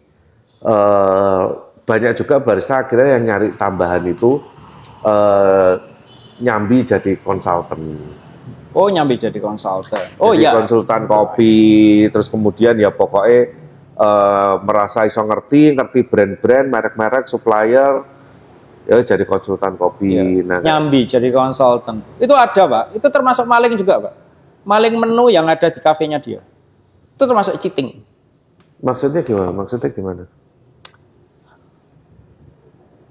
eh, 0.63 1.45
banyak 1.83 2.13
juga 2.15 2.39
barista 2.39 2.87
akhirnya 2.87 3.19
yang 3.19 3.25
nyari 3.27 3.49
tambahan 3.59 4.07
itu 4.07 4.39
eh, 5.03 5.75
nyambi 6.39 6.87
jadi 6.87 7.19
konsultan. 7.19 7.99
Oh 8.77 8.93
nyambi 8.93 9.17
jadi 9.17 9.39
konsultan. 9.41 10.05
Oh 10.21 10.37
jadi 10.37 10.49
iya. 10.49 10.51
konsultan 10.53 11.09
kopi, 11.09 11.57
terus 12.13 12.29
kemudian 12.29 12.77
ya 12.77 12.93
pokoknya 12.93 13.41
eh, 13.97 14.55
merasa 14.61 15.09
iso 15.09 15.25
ngerti, 15.25 15.73
ngerti 15.73 16.05
brand-brand, 16.05 16.67
merek-merek, 16.69 17.25
supplier, 17.25 18.05
ya 18.85 19.01
jadi 19.01 19.25
konsultan 19.25 19.77
kopi. 19.81 20.17
Iya. 20.17 20.45
Nah, 20.45 20.59
Nyambi 20.61 21.09
jadi 21.09 21.29
konsultan. 21.33 22.05
Itu 22.21 22.37
ada 22.37 22.65
pak. 22.69 22.85
Itu 22.97 23.09
termasuk 23.09 23.49
maling 23.49 23.77
juga 23.77 24.01
pak. 24.09 24.15
Maling 24.69 24.95
menu 25.01 25.33
yang 25.33 25.49
ada 25.49 25.73
di 25.73 25.81
kafenya 25.81 26.21
dia. 26.21 26.45
Itu 27.17 27.25
termasuk 27.25 27.57
cheating. 27.61 28.05
maksudnya 28.79 29.27
gimana? 29.27 29.51
Maksudnya 29.51 29.91
gimana? 29.91 30.23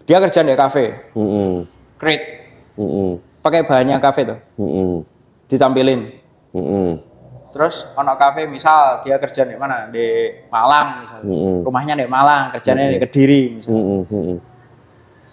Dia 0.08 0.24
kerja 0.24 0.40
di 0.40 0.56
kafe. 0.56 1.12
Mm-mm. 1.12 1.68
Great. 2.00 2.24
Mm-mm. 2.80 3.20
Pakai 3.44 3.68
bahannya 3.68 4.00
kafe 4.00 4.24
tuh. 4.24 4.40
Mm-mm. 4.56 5.17
Ditampilin. 5.48 6.02
Mm-mm. 6.54 6.90
Terus 7.56 7.88
ono 7.96 8.14
kafe 8.20 8.46
misal 8.46 9.02
dia 9.02 9.18
kerja 9.18 9.48
di 9.48 9.56
mana? 9.56 9.88
Di 9.88 10.30
Malang 10.52 11.08
misalnya. 11.08 11.26
Mm-mm. 11.26 11.58
Rumahnya 11.64 11.94
di 11.98 12.06
Malang, 12.06 12.44
kerjanya 12.54 12.92
di 12.92 13.00
Kediri 13.00 13.42
misalnya. 13.58 13.82
Mm-mm. 13.82 14.02
Mm-mm. 14.12 14.38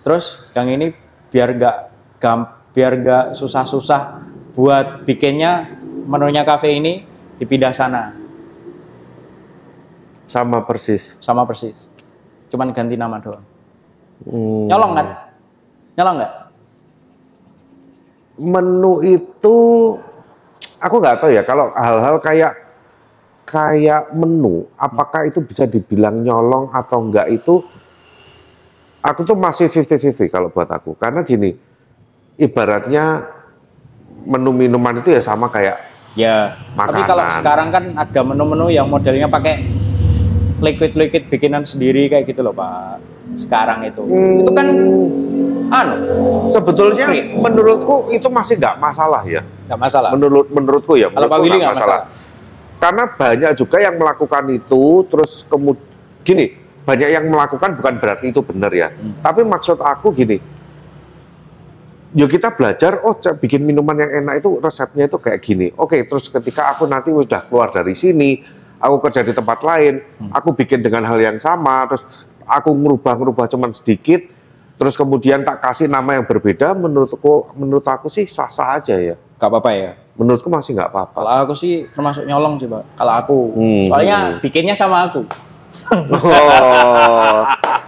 Terus 0.05 0.25
yang 0.55 0.69
ini 0.71 0.93
biar 1.33 1.49
gak 1.59 1.77
gam, 2.23 2.47
biar 2.71 2.93
gak 3.03 3.25
susah-susah 3.35 4.23
buat 4.55 5.03
bikinnya 5.03 5.75
menunya 6.07 6.47
kafe 6.47 6.79
ini 6.79 7.03
dipindah 7.41 7.75
sana 7.75 8.15
Sama 10.31 10.63
persis. 10.63 11.19
sama 11.19 11.43
persis. 11.45 11.91
Cuman 12.51 12.71
ganti 12.71 12.95
nama 12.95 13.19
doang. 13.19 13.43
Hmm. 14.25 14.67
Nyolong 14.71 14.93
kan? 14.95 15.07
Nyolong 15.99 16.15
nggak? 16.23 16.33
Menu 18.35 18.99
itu 19.07 19.57
aku 20.83 20.95
nggak 20.99 21.23
tahu 21.23 21.31
ya 21.31 21.43
kalau 21.47 21.71
hal-hal 21.71 22.19
kayak 22.19 22.53
kayak 23.47 24.11
menu 24.17 24.67
apakah 24.75 25.29
itu 25.29 25.39
bisa 25.45 25.69
dibilang 25.69 26.25
nyolong 26.25 26.73
atau 26.75 26.99
enggak 26.99 27.31
itu 27.31 27.63
aku 28.99 29.21
tuh 29.23 29.39
masih 29.39 29.71
50-50 29.71 30.35
kalau 30.35 30.49
buat 30.51 30.67
aku 30.67 30.99
karena 30.99 31.23
gini 31.23 31.55
ibaratnya 32.35 33.31
menu 34.27 34.51
minuman 34.51 34.99
itu 34.99 35.15
ya 35.15 35.23
sama 35.23 35.47
kayak 35.53 35.95
Ya. 36.15 36.55
Tapi 36.79 37.03
kalau 37.05 37.27
Makanan. 37.27 37.39
sekarang 37.43 37.69
kan 37.75 37.85
ada 37.99 38.21
menu-menu 38.23 38.71
yang 38.71 38.87
modelnya 38.87 39.27
pakai 39.27 39.67
liquid-liquid 40.63 41.27
bikinan 41.27 41.67
sendiri 41.67 42.07
kayak 42.07 42.31
gitu 42.31 42.47
loh 42.47 42.55
Pak. 42.55 43.03
Sekarang 43.35 43.83
itu. 43.83 44.07
Itu 44.47 44.51
kan 44.55 44.67
anu, 45.69 45.95
sebetulnya 46.49 47.07
Free. 47.09 47.33
menurutku 47.33 48.09
itu 48.09 48.27
masih 48.27 48.57
nggak 48.57 48.77
masalah 48.77 49.23
ya 49.25 49.41
nggak 49.65 49.79
masalah. 49.79 50.11
menurut 50.13 50.47
menurutku 50.49 50.93
ya 50.95 51.09
Pak 51.09 51.17
menurutku 51.17 51.43
Willy 51.43 51.59
nggak 51.59 51.71
nggak 51.71 51.79
masalah. 51.81 52.03
karena 52.77 53.05
banyak 53.09 53.51
juga 53.55 53.77
yang 53.79 53.95
melakukan 53.97 54.45
itu 54.51 54.83
terus 55.07 55.33
kemudian 55.45 55.85
gini 56.21 56.47
banyak 56.85 57.09
yang 57.11 57.25
melakukan 57.27 57.71
bukan 57.75 57.95
berarti 57.97 58.29
itu 58.29 58.41
benar 58.41 58.69
ya 58.71 58.89
Hmm. 58.89 59.17
tapi 59.19 59.41
maksud 59.41 59.79
aku 59.79 60.09
gini 60.11 60.37
yuk 62.13 62.29
kita 62.29 62.53
belajar 62.53 63.03
oh 63.03 63.13
bikin 63.35 63.61
minuman 63.61 63.97
yang 63.99 64.11
enak 64.23 64.35
itu 64.39 64.57
resepnya 64.57 65.05
itu 65.05 65.19
kayak 65.19 65.41
gini 65.41 65.73
oke 65.75 65.97
terus 66.05 66.29
ketika 66.29 66.71
aku 66.71 66.85
nanti 66.85 67.11
udah 67.11 67.43
keluar 67.43 67.69
dari 67.69 67.93
sini 67.93 68.39
aku 68.77 69.01
kerja 69.01 69.21
di 69.21 69.33
tempat 69.33 69.59
lain 69.61 69.99
Hmm. 70.15 70.31
aku 70.31 70.53
bikin 70.53 70.79
dengan 70.79 71.03
hal 71.05 71.19
yang 71.19 71.37
sama 71.37 71.85
terus 71.87 72.05
aku 72.45 72.71
ngerubah-ngerubah 72.71 73.49
cuman 73.49 73.73
sedikit 73.73 74.23
terus 74.75 74.95
kemudian 74.95 75.41
tak 75.41 75.61
kasih 75.61 75.87
nama 75.87 76.15
yang 76.15 76.25
berbeda 76.25 76.73
menurutku 76.73 77.17
menurut 77.55 77.85
aku 77.85 78.07
sih 78.07 78.25
sah-sah 78.25 78.77
aja 78.77 78.97
ya 78.97 79.15
Gak 79.35 79.47
apa-apa 79.47 79.71
ya. 79.71 79.93
menurutku 80.15 80.47
masih 80.47 80.73
nggak 80.73 80.89
apa-apa 80.89 81.15
Kalau 81.17 81.31
aku 81.43 81.55
sih 81.55 81.87
termasuk 81.89 82.23
nyolong 82.23 82.55
sih 82.55 82.67
Pak. 82.67 82.83
Kalau 82.95 83.13
aku. 83.13 83.39
Hmm. 83.53 83.85
Soalnya 83.87 84.19
bikinnya 84.39 84.73
sama 84.73 85.05
aku. 85.05 85.27
Oh, 86.09 87.43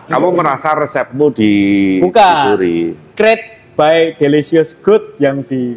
kamu 0.07 0.29
merasa 0.33 0.75
resepmu 0.75 1.31
di 1.31 1.53
Bukan. 1.99 2.35
dicuri. 2.43 2.79
Great 3.15 3.43
by 3.73 4.15
Delicious 4.15 4.75
Good 4.75 5.19
yang 5.19 5.43
dipakai 5.43 5.71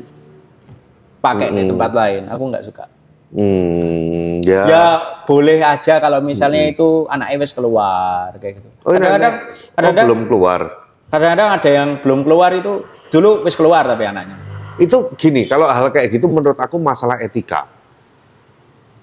di 1.49 1.61
Mm-mm. 1.61 1.69
tempat 1.69 1.91
lain. 1.91 2.21
Aku 2.27 2.43
nggak 2.45 2.65
suka. 2.65 2.85
Hmm, 3.29 4.41
ya. 4.41 4.61
Ya 4.65 4.85
boleh 5.23 5.61
aja 5.61 6.01
kalau 6.01 6.17
misalnya 6.19 6.65
itu 6.65 7.05
anak 7.07 7.29
wes 7.35 7.53
keluar 7.53 8.33
kayak 8.35 8.57
gitu. 8.57 8.69
Oh, 8.81 8.91
ini 8.91 8.99
Kadang-kadang 8.99 9.33
ada- 9.35 9.45
oh, 9.45 9.73
kadang-kadang 9.75 10.05
belum 10.07 10.21
keluar. 10.25 10.61
Kadang-kadang 11.09 11.49
ada 11.57 11.69
yang 11.69 11.89
belum 11.99 12.21
keluar 12.21 12.53
itu 12.53 12.85
dulu 13.09 13.41
wes 13.43 13.57
keluar 13.57 13.83
tapi 13.83 14.05
anaknya. 14.05 14.37
Itu 14.79 15.11
gini, 15.19 15.43
kalau 15.49 15.67
hal 15.67 15.91
kayak 15.91 16.07
gitu 16.13 16.31
menurut 16.31 16.55
aku 16.55 16.79
masalah 16.79 17.19
etika. 17.19 17.67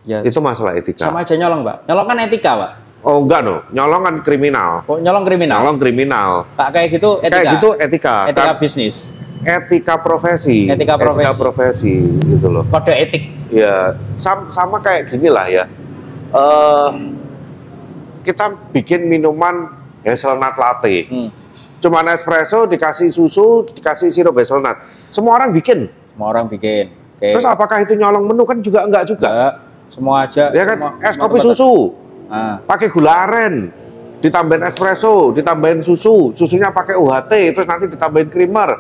Ya 0.07 0.23
Itu 0.23 0.39
masalah 0.39 0.79
etika. 0.79 1.03
sama 1.03 1.27
aja 1.27 1.35
nyolong, 1.35 1.67
Pak. 1.67 1.77
Nyolong 1.91 2.07
kan 2.07 2.17
etika, 2.23 2.53
Pak. 2.57 2.71
Oh 3.07 3.23
enggak 3.23 3.41
no, 3.45 3.63
nyolong 3.71 4.03
kan 4.03 4.15
kriminal. 4.23 4.71
Oh, 4.87 4.99
nyolong 4.99 5.23
kriminal. 5.27 5.63
Nyolong 5.63 5.79
kriminal. 5.79 6.31
Pak 6.57 6.69
kayak 6.75 6.89
gitu 6.95 7.11
etika. 7.21 7.35
Kayak 7.39 7.47
gitu 7.59 7.69
etika. 7.77 8.17
etika 8.31 8.43
Kan- 8.55 8.59
bisnis. 8.59 8.97
etika 9.47 9.95
profesi. 10.01 10.67
Etika 10.67 10.95
profesi. 10.99 11.39
profesi, 11.39 11.95
gitu 12.03 12.49
loh. 12.51 12.65
Kode 12.67 12.91
etik. 12.95 13.23
Ya, 13.55 13.95
sam- 14.19 14.51
sama 14.51 14.83
kayak 14.83 15.07
gini 15.07 15.31
lah 15.31 15.47
ya. 15.47 15.65
Eh 16.35 16.91
kita 18.27 18.59
bikin 18.75 19.07
minuman 19.07 19.71
hazelnut 20.03 20.59
latte. 20.59 21.07
Hmm. 21.07 21.31
Cuman 21.77 22.09
espresso 22.09 22.65
dikasih 22.65 23.13
susu, 23.13 23.65
dikasih 23.69 24.09
sirup 24.09 24.37
hazelnut. 24.37 24.81
Semua 25.13 25.37
orang 25.37 25.53
bikin. 25.53 25.93
Semua 26.17 26.33
orang 26.33 26.49
bikin. 26.49 26.89
Oke. 27.17 27.37
Terus 27.37 27.45
apakah 27.45 27.85
itu 27.85 27.93
nyolong 27.97 28.25
menu 28.25 28.45
kan 28.49 28.59
juga 28.61 28.85
enggak 28.89 29.05
juga. 29.09 29.29
Enggak. 29.29 29.55
Semua 29.87 30.15
aja. 30.27 30.45
Ya 30.51 30.65
kan 30.67 30.77
semua- 30.81 30.95
es 30.99 31.15
semua 31.15 31.25
kopi 31.31 31.39
susu, 31.41 31.73
Ah. 32.27 32.59
pakai 32.65 32.89
gula 32.91 33.13
aren, 33.29 33.71
ditambahin 34.19 34.67
espresso, 34.67 35.31
ditambahin 35.31 35.85
susu, 35.85 36.35
susunya 36.35 36.73
pakai 36.73 36.99
UHT, 36.99 37.55
terus 37.55 37.69
nanti 37.69 37.87
ditambahin 37.87 38.29
creamer. 38.33 38.71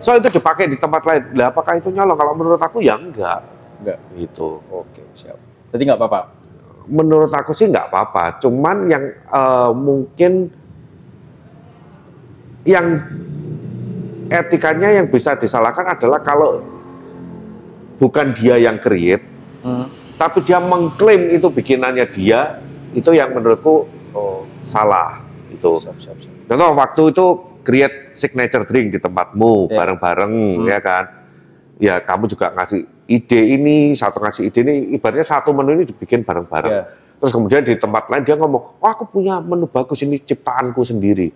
So 0.00 0.14
itu 0.16 0.28
dipakai 0.30 0.68
di 0.68 0.76
tempat 0.80 1.02
lain. 1.04 1.22
Lah 1.36 1.52
apakah 1.52 1.76
itu 1.76 1.88
nyolong? 1.92 2.16
Kalau 2.16 2.32
menurut 2.32 2.60
aku 2.60 2.80
ya 2.80 2.96
enggak. 2.96 3.40
Enggak. 3.82 3.98
Gitu. 4.16 4.60
Oke, 4.70 5.02
siap. 5.12 5.36
Jadi 5.74 5.82
nggak 5.84 5.98
apa-apa. 6.00 6.20
Menurut 6.84 7.32
aku 7.32 7.56
sih 7.56 7.68
nggak 7.68 7.88
apa-apa. 7.88 8.38
Cuman 8.40 8.88
yang 8.88 9.04
eh, 9.12 9.70
mungkin 9.72 10.52
yang 12.64 12.86
etikanya 14.28 14.88
yang 14.90 15.06
bisa 15.08 15.36
disalahkan 15.36 15.84
adalah 15.84 16.20
kalau 16.24 16.64
bukan 18.00 18.34
dia 18.34 18.58
yang 18.58 18.80
create, 18.80 19.22
Hmm. 19.62 19.86
tapi 20.16 20.42
dia 20.42 20.58
mengklaim 20.58 21.32
itu 21.32 21.46
bikinannya 21.48 22.04
dia, 22.10 22.60
itu 22.92 23.10
yang 23.12 23.32
menurutku 23.32 23.86
oh, 24.12 24.42
salah. 24.64 25.20
Itu. 25.52 25.78
Siap, 25.78 25.96
siap, 26.02 26.16
siap. 26.18 26.32
Contoh 26.50 26.70
waktu 26.74 27.02
itu 27.14 27.26
create 27.64 27.96
signature 28.12 28.66
drink 28.66 28.92
di 28.92 28.98
tempatmu 29.00 29.70
Ya. 29.70 29.76
bareng-bareng 29.80 30.34
Hmm. 30.60 30.66
ya 30.68 30.78
kan. 30.82 31.04
Ya 31.78 31.94
kamu 31.98 32.30
juga 32.30 32.54
ngasih 32.54 32.86
ide 33.10 33.40
ini, 33.56 33.92
satu 33.94 34.22
ngasih 34.22 34.46
ide 34.46 34.60
ini, 34.62 34.74
ibaratnya 34.94 35.26
satu 35.26 35.50
menu 35.50 35.74
ini 35.74 35.84
dibikin 35.88 36.22
bareng-bareng. 36.22 36.72
Ya. 36.72 36.84
Terus 37.18 37.32
kemudian 37.32 37.62
di 37.64 37.74
tempat 37.78 38.10
lain 38.10 38.22
dia 38.22 38.36
ngomong, 38.36 38.78
wah 38.82 38.92
aku 38.92 39.08
punya 39.08 39.40
menu 39.40 39.64
bagus 39.66 40.02
ini 40.04 40.20
ciptaanku 40.20 40.84
sendiri. 40.84 41.32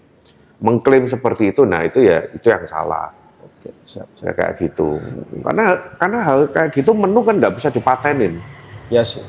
Mengklaim 0.58 1.06
seperti 1.06 1.54
itu, 1.54 1.62
nah 1.62 1.86
itu 1.86 2.02
ya 2.02 2.26
itu 2.34 2.46
yang 2.50 2.66
salah. 2.66 3.14
Oke, 3.46 3.70
siap, 3.86 4.10
siap. 4.18 4.26
Ya, 4.26 4.32
kayak 4.34 4.52
gitu. 4.58 4.98
Karena 5.46 5.78
karena 6.02 6.18
hal 6.26 6.38
kayak 6.50 6.74
gitu 6.74 6.90
menu 6.98 7.22
kan 7.22 7.38
nggak 7.38 7.54
bisa 7.54 7.70
dipatenin. 7.70 8.42
Ya 8.90 9.06
sih. 9.06 9.22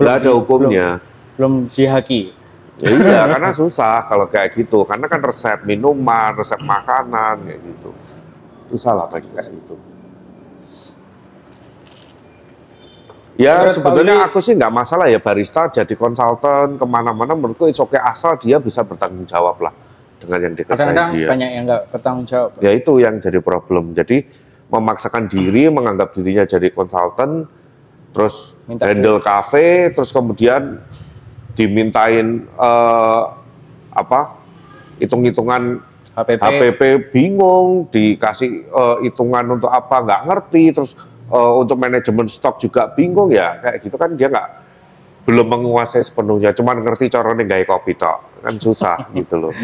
Nggak 0.00 0.24
ada 0.24 0.30
hukumnya. 0.32 0.88
Belum, 1.36 1.68
belum 1.68 1.76
dihaki. 1.76 2.32
Ya 2.80 2.88
iya, 2.90 3.20
karena 3.36 3.52
susah 3.52 4.08
kalau 4.08 4.24
kayak 4.32 4.56
gitu. 4.56 4.88
Karena 4.88 5.12
kan 5.12 5.20
resep 5.20 5.60
minuman, 5.68 6.32
resep 6.40 6.58
makanan, 6.64 7.44
kayak 7.44 7.60
gitu. 7.60 7.90
Susah 8.72 8.96
lah 8.96 9.06
kayak 9.12 9.28
gitu. 9.28 9.76
Ya 13.34 13.66
sebenarnya 13.74 14.22
Willy- 14.22 14.26
aku 14.30 14.38
sih 14.38 14.54
nggak 14.54 14.70
masalah 14.70 15.10
ya 15.10 15.18
barista 15.18 15.66
jadi 15.66 15.90
konsultan 15.98 16.78
ke 16.78 16.86
mana-mana 16.86 17.34
menurutku 17.34 17.66
it's 17.66 17.82
okay 17.82 17.98
asal 17.98 18.38
dia 18.38 18.62
bisa 18.62 18.86
bertanggung 18.86 19.26
jawab 19.26 19.58
lah 19.58 19.74
dengan 20.24 20.40
yang 20.50 20.54
dikerjain 20.56 20.78
Kadang-kadang 20.80 21.10
dia. 21.14 21.28
banyak 21.28 21.48
yang 21.52 21.64
nggak 21.68 21.82
bertanggung 21.92 22.26
jawab. 22.26 22.50
Ya 22.60 22.70
itu 22.72 22.92
yang 23.00 23.14
jadi 23.20 23.38
problem. 23.44 23.92
Jadi 23.92 24.16
memaksakan 24.72 25.30
diri, 25.30 25.70
menganggap 25.70 26.16
dirinya 26.16 26.44
jadi 26.48 26.68
konsultan, 26.72 27.46
terus 28.10 28.58
Minta 28.66 28.88
handle 28.88 29.20
cafe, 29.20 29.92
terus 29.92 30.10
kemudian 30.10 30.82
dimintain 31.54 32.48
eh, 32.48 33.22
apa 33.94 34.42
hitung-hitungan 34.98 35.78
HPP. 36.14 36.40
HPP 36.42 36.80
bingung, 37.10 37.86
dikasih 37.90 38.66
eh, 38.66 38.96
hitungan 39.06 39.58
untuk 39.58 39.70
apa 39.70 40.02
nggak 40.02 40.22
ngerti, 40.26 40.64
terus 40.74 40.98
eh, 41.30 41.52
untuk 41.58 41.78
manajemen 41.78 42.26
stok 42.26 42.58
juga 42.62 42.90
bingung 42.90 43.30
ya 43.30 43.58
kayak 43.62 43.76
gitu 43.82 43.96
kan 43.98 44.14
dia 44.14 44.30
nggak 44.30 44.48
belum 45.24 45.46
menguasai 45.48 46.04
sepenuhnya, 46.04 46.52
cuman 46.52 46.84
ngerti 46.84 47.08
caranya 47.08 47.48
gaya 47.48 47.64
kopi 47.64 47.96
tok 47.96 48.44
kan 48.44 48.54
susah 48.60 49.08
gitu 49.18 49.40
loh. 49.40 49.54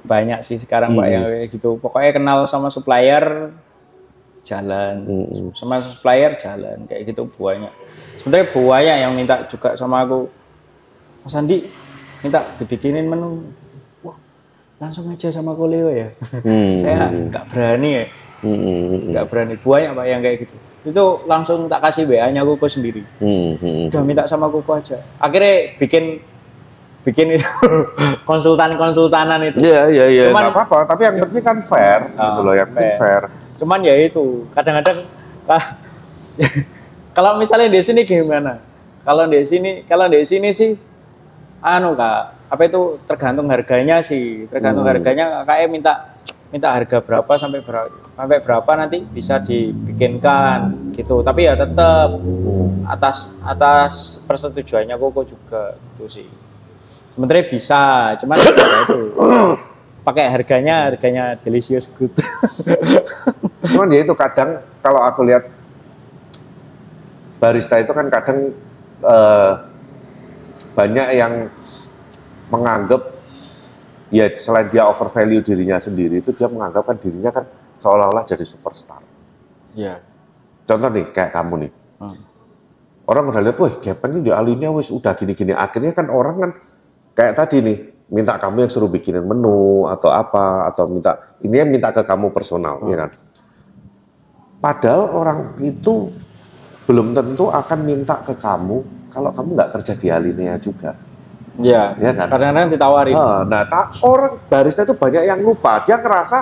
Banyak 0.00 0.40
sih 0.40 0.56
sekarang 0.56 0.92
Pak 0.92 1.02
Hmm. 1.02 1.12
yang 1.12 1.24
kayak 1.24 1.48
gitu. 1.50 1.70
Pokoknya 1.76 2.10
kenal 2.12 2.38
sama 2.44 2.68
supplier 2.68 3.50
jalan 4.42 5.04
Mm-mm. 5.04 5.52
sama 5.52 5.76
supplier 5.78 6.32
jalan 6.34 6.88
kayak 6.88 7.04
gitu 7.04 7.28
banyak 7.28 7.68
sebenarnya 8.16 8.48
banyak 8.48 8.96
yang 8.98 9.12
minta 9.12 9.44
juga 9.44 9.76
sama 9.76 10.00
aku 10.00 10.24
Mas 11.20 11.36
Andi 11.36 11.68
minta 12.18 12.40
dibikinin 12.56 13.04
menu 13.04 13.44
wah 14.00 14.16
langsung 14.80 15.04
aja 15.12 15.28
sama 15.28 15.52
Koleo 15.52 15.92
ya 15.92 16.08
Hmm. 16.40 16.74
saya 16.80 17.12
nggak 17.12 17.44
berani 17.44 17.90
ya 17.92 18.04
Hmm. 18.40 19.12
nggak 19.12 19.24
berani 19.28 19.54
banyak 19.58 19.90
pak 19.92 20.06
yang 20.06 20.20
kayak 20.24 20.36
gitu 20.40 20.56
itu 20.86 21.04
langsung 21.26 21.68
tak 21.68 21.84
kasih 21.84 22.08
WA 22.08 22.32
nya 22.32 22.40
Koko 22.40 22.64
sendiri 22.64 23.04
Hmm. 23.20 23.52
Hmm. 23.60 23.92
udah 23.92 24.00
minta 24.00 24.24
sama 24.24 24.48
Koko 24.48 24.80
aja 24.80 24.96
akhirnya 25.20 25.76
bikin 25.76 26.24
bikin 27.08 27.32
itu 27.32 27.48
konsultan-konsultanan 28.28 29.40
itu 29.42 29.58
Iya, 29.58 29.88
iya, 29.88 30.06
iya. 30.06 30.24
Cuman- 30.28 30.52
apa-apa, 30.52 30.84
tapi 30.84 31.02
yang 31.02 31.16
penting 31.18 31.40
kan 31.40 31.58
fair, 31.62 32.00
gitu 32.06 32.20
Ah, 32.20 32.44
loh. 32.44 32.52
Yang 32.52 32.68
penting 32.70 32.90
fair. 32.94 33.22
cuman 33.56 33.80
ya 33.80 33.94
itu 33.96 34.24
kadang-kadang 34.52 35.02
ah, 35.44 35.64
kalau 37.16 37.34
misalnya 37.34 37.66
di 37.66 37.80
sini 37.80 38.04
gimana 38.04 38.62
kalau 39.02 39.26
di 39.26 39.42
sini 39.42 39.82
kalau 39.82 40.06
di 40.06 40.22
sini 40.22 40.52
sih 40.52 40.78
anu 41.58 41.90
kak 41.92 42.46
apa 42.46 42.62
itu 42.62 42.80
tergantung 43.02 43.48
harganya 43.48 43.98
sih 43.98 44.46
tergantung 44.46 44.86
Hmm. 44.86 44.94
harganya 44.94 45.42
kakaknya 45.42 45.66
minta 45.66 45.92
minta 46.48 46.70
harga 46.70 47.02
berapa 47.02 47.32
sampai 47.34 47.60
berapa 47.60 47.90
sampai 48.14 48.38
berapa 48.38 48.70
nanti 48.74 49.02
bisa 49.02 49.42
dibikinkan 49.42 50.92
gitu 50.92 51.20
tapi 51.20 51.44
ya 51.44 51.52
tetap 51.52 52.14
atas 52.86 53.34
atas 53.42 53.92
persetujuannya 54.22 54.94
koko 54.94 55.26
juga 55.26 55.74
itu 55.74 56.06
sih 56.06 56.28
sebenarnya 57.18 57.50
bisa 57.50 58.14
cuman 58.22 58.38
ya 58.38 58.50
itu 58.54 58.98
pakai 60.06 60.24
harganya 60.30 60.86
harganya 60.86 61.34
delicious 61.42 61.90
good 61.90 62.14
Cuman 63.58 63.90
ya 63.90 64.06
itu 64.06 64.14
kadang 64.14 64.62
kalau 64.78 65.02
aku 65.02 65.26
lihat 65.26 65.50
barista 67.42 67.82
itu 67.82 67.90
kan 67.90 68.06
kadang 68.06 68.54
eh, 69.02 69.52
banyak 70.78 71.08
yang 71.18 71.50
menganggap 72.54 73.18
ya 74.14 74.30
selain 74.38 74.70
dia 74.70 74.86
over 74.86 75.10
value 75.10 75.42
dirinya 75.42 75.76
sendiri 75.76 76.22
itu 76.22 76.30
dia 76.32 76.46
menganggap 76.46 76.86
kan 76.86 76.96
dirinya 77.02 77.34
kan 77.34 77.44
seolah-olah 77.82 78.24
jadi 78.26 78.46
superstar. 78.46 79.02
Iya. 79.74 80.02
Contoh 80.66 80.90
nih 80.90 81.06
kayak 81.10 81.34
kamu 81.34 81.66
nih. 81.66 81.72
Hmm. 81.98 82.18
Orang 83.08 83.32
udah 83.32 83.40
lihat, 83.40 83.56
wah 83.56 83.72
Gepen 83.72 84.20
ini 84.20 84.28
di 84.28 84.32
alinya 84.34 84.68
wis 84.74 84.92
udah 84.92 85.16
gini-gini. 85.16 85.56
Akhirnya 85.56 85.96
kan 85.96 86.12
orang 86.12 86.36
kan 86.42 86.50
kayak 87.18 87.34
tadi 87.34 87.56
nih, 87.58 87.78
minta 88.14 88.38
kamu 88.38 88.62
yang 88.62 88.70
suruh 88.70 88.86
bikinin 88.86 89.26
menu 89.26 89.90
atau 89.90 90.14
apa 90.14 90.70
atau 90.70 90.86
minta 90.86 91.18
ini 91.42 91.58
yang 91.58 91.66
minta 91.66 91.90
ke 91.90 92.06
kamu 92.06 92.30
personal, 92.30 92.78
ya 92.86 92.94
kan? 92.94 93.10
Padahal 94.58 95.02
orang 95.14 95.38
itu 95.58 96.14
belum 96.86 97.10
tentu 97.12 97.50
akan 97.50 97.78
minta 97.82 98.22
ke 98.22 98.38
kamu 98.38 99.10
kalau 99.10 99.30
kamu 99.34 99.48
nggak 99.58 99.70
kerja 99.74 99.92
di 99.98 100.06
alinea 100.08 100.56
juga. 100.62 100.94
Iya. 101.58 101.98
Iya 101.98 102.10
kan? 102.14 102.26
Kadang-kadang 102.30 102.70
ditawarin. 102.70 103.14
Ah, 103.18 103.42
Nah, 103.42 103.62
tak, 103.66 103.98
orang 104.06 104.38
barista 104.46 104.86
itu 104.86 104.94
banyak 104.94 105.26
yang 105.26 105.42
lupa. 105.42 105.82
Dia 105.82 105.98
ngerasa 105.98 106.38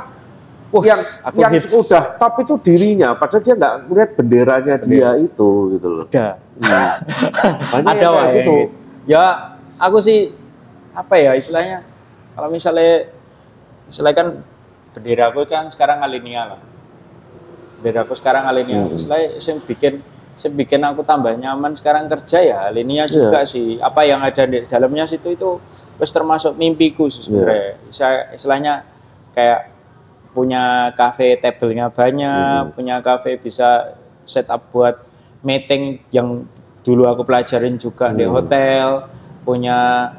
Wah, 0.72 0.83
yang 0.85 1.01
aku 1.01 1.37
yang 1.41 1.53
hits. 1.57 1.72
udah 1.72 2.18
top 2.20 2.43
itu 2.43 2.55
dirinya, 2.61 3.14
padahal 3.16 3.43
dia 3.43 3.55
nggak 3.55 3.74
melihat 3.87 4.11
benderanya 4.18 4.74
dia 4.83 5.11
itu 5.16 5.49
gitu 5.79 5.89
loh. 5.89 6.07
Ada. 6.11 6.29
Hmm. 6.59 6.93
Banyak 7.72 7.93
Ada 7.97 8.01
yang 8.03 8.14
yang 8.14 8.29
gitu. 8.29 8.37
gitu. 8.37 8.57
Ya, 9.07 9.24
aku 9.79 9.99
sih 10.03 10.35
apa 10.97 11.15
ya 11.21 11.37
istilahnya? 11.37 11.85
Kalau 12.33 12.49
misalnya 12.49 13.13
misalnya 13.87 14.15
kan 14.17 14.29
bendera 14.97 15.29
aku 15.29 15.45
kan 15.45 15.69
sekarang 15.69 16.01
alinea 16.01 16.57
lah. 16.57 16.61
Bendera 17.85 18.09
aku 18.09 18.17
sekarang 18.17 18.49
alinea. 18.49 18.89
Hmm. 18.89 18.97
Istilahnya 18.97 19.37
yang 19.37 19.59
bikin 19.61 19.95
yang 20.37 20.53
bikin 20.53 20.81
aku 20.85 21.01
tambah 21.05 21.33
nyaman 21.37 21.73
sekarang 21.77 22.09
kerja 22.09 22.41
ya 22.41 22.59
alinea 22.73 23.05
juga 23.05 23.45
sih. 23.45 23.77
Apa 23.81 24.09
yang 24.09 24.25
ada 24.25 24.49
di 24.49 24.65
dalamnya 24.65 25.05
situ 25.05 25.37
itu 25.37 25.61
terus 25.97 26.13
termasuk 26.13 26.57
mimpiku 26.57 27.09
sih 27.13 27.25
sebenarnya. 27.25 27.77
Saya 27.93 28.33
istilahnya 28.33 28.85
kayak 29.37 29.73
punya 30.37 30.93
cafe 30.93 31.37
table-nya 31.41 31.89
banyak, 31.89 32.69
Hmm. 32.69 32.73
punya 32.77 33.01
cafe 33.01 33.41
bisa 33.41 33.97
setup 34.29 34.69
buat 34.69 35.01
meeting 35.41 36.05
yang 36.13 36.45
dulu 36.85 37.09
aku 37.09 37.25
pelajarin 37.25 37.81
juga 37.81 38.13
di 38.13 38.29
Hmm. 38.29 38.37
hotel, 38.37 39.09
punya 39.49 40.13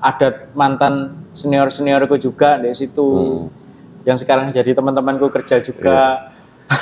ada 0.00 0.48
mantan 0.56 1.22
senior-seniorku 1.32 2.16
juga 2.16 2.56
di 2.56 2.72
situ. 2.72 3.04
Hmm. 3.04 3.46
Yang 4.08 4.24
sekarang 4.24 4.48
jadi 4.50 4.72
teman-temanku 4.72 5.28
kerja 5.28 5.60
juga. 5.60 6.32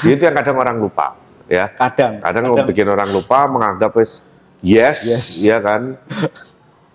itu 0.05 0.21
yang 0.21 0.37
kadang 0.37 0.61
orang 0.61 0.77
lupa 0.77 1.17
ya 1.49 1.65
Kadang, 1.73 2.21
kadang, 2.21 2.45
bikin 2.69 2.85
orang 2.85 3.09
lupa 3.09 3.49
menganggap 3.49 3.97
wis 3.97 4.21
yes, 4.61 5.01
Yes. 5.01 5.41
ya 5.41 5.57
kan 5.65 5.97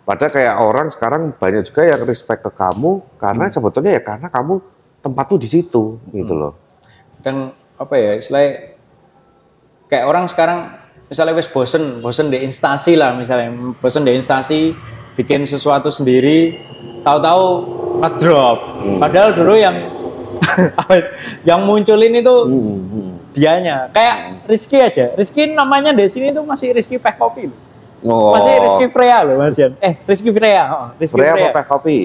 padahal 0.06 0.30
kayak 0.30 0.56
orang 0.62 0.88
sekarang 0.94 1.34
banyak 1.34 1.66
juga 1.66 1.90
yang 1.90 2.06
respect 2.06 2.46
ke 2.46 2.52
kamu 2.54 3.02
karena 3.18 3.50
Hmm. 3.50 3.54
sebetulnya 3.58 3.98
ya 3.98 4.02
karena 4.06 4.30
kamu 4.30 4.62
tempat 5.02 5.26
tuh 5.26 5.40
di 5.42 5.50
situ 5.50 5.98
gitu 6.14 6.34
loh 6.38 6.54
dan 7.26 7.50
apa 7.76 7.98
ya 7.98 8.14
istilahnya 8.14 8.78
kayak 9.90 10.06
orang 10.06 10.30
sekarang 10.30 10.60
misalnya 11.10 11.34
wes 11.34 11.50
bosen 11.50 11.98
bosen 11.98 12.30
di 12.30 12.46
instansi 12.46 12.94
lah 12.94 13.18
misalnya 13.18 13.74
bosen 13.82 14.06
di 14.06 14.14
instansi 14.14 14.60
bikin 15.14 15.46
sesuatu 15.46 15.90
sendiri 15.94 16.62
tahu-tahu 17.06 17.46
ngedrop 18.02 18.58
padahal 18.98 19.30
dulu 19.36 19.54
yang 19.58 19.76
yang 21.50 21.62
munculin 21.64 22.14
itu 22.14 22.36
dianya 23.34 23.90
kayak 23.94 24.46
Rizky 24.46 24.78
aja 24.82 25.14
Rizky 25.18 25.50
namanya 25.50 25.96
di 25.96 26.06
sini 26.10 26.30
tuh 26.36 26.46
masih 26.46 26.76
Rizky 26.76 27.00
Peh 27.00 27.16
Kopi. 27.16 27.50
Oh. 28.04 28.36
masih 28.36 28.60
Rizky 28.60 28.86
Freya 28.92 29.24
loh 29.24 29.40
Mas 29.40 29.56
Yan 29.56 29.80
eh 29.80 29.96
Rizky 30.04 30.36
Freya 30.36 30.64
oh, 30.68 30.88
Rizky 31.00 31.16
Freya 31.16 31.34
Freya 31.40 31.48
apa 31.48 31.56
Peh 31.56 31.66
kopi 31.72 32.00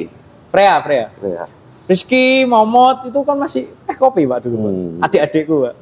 Freya 0.54 0.74
Freya 0.80 1.06
Freya. 1.18 1.42
Rizky 1.88 2.44
Momot 2.44 3.08
itu 3.08 3.16
kan 3.24 3.36
masih 3.40 3.64
eh 3.88 3.96
kopi 3.96 4.28
pak 4.28 4.44
dulu. 4.44 4.68
Hmm. 4.68 5.00
Adik-adikku 5.00 5.54
pak. 5.64 5.74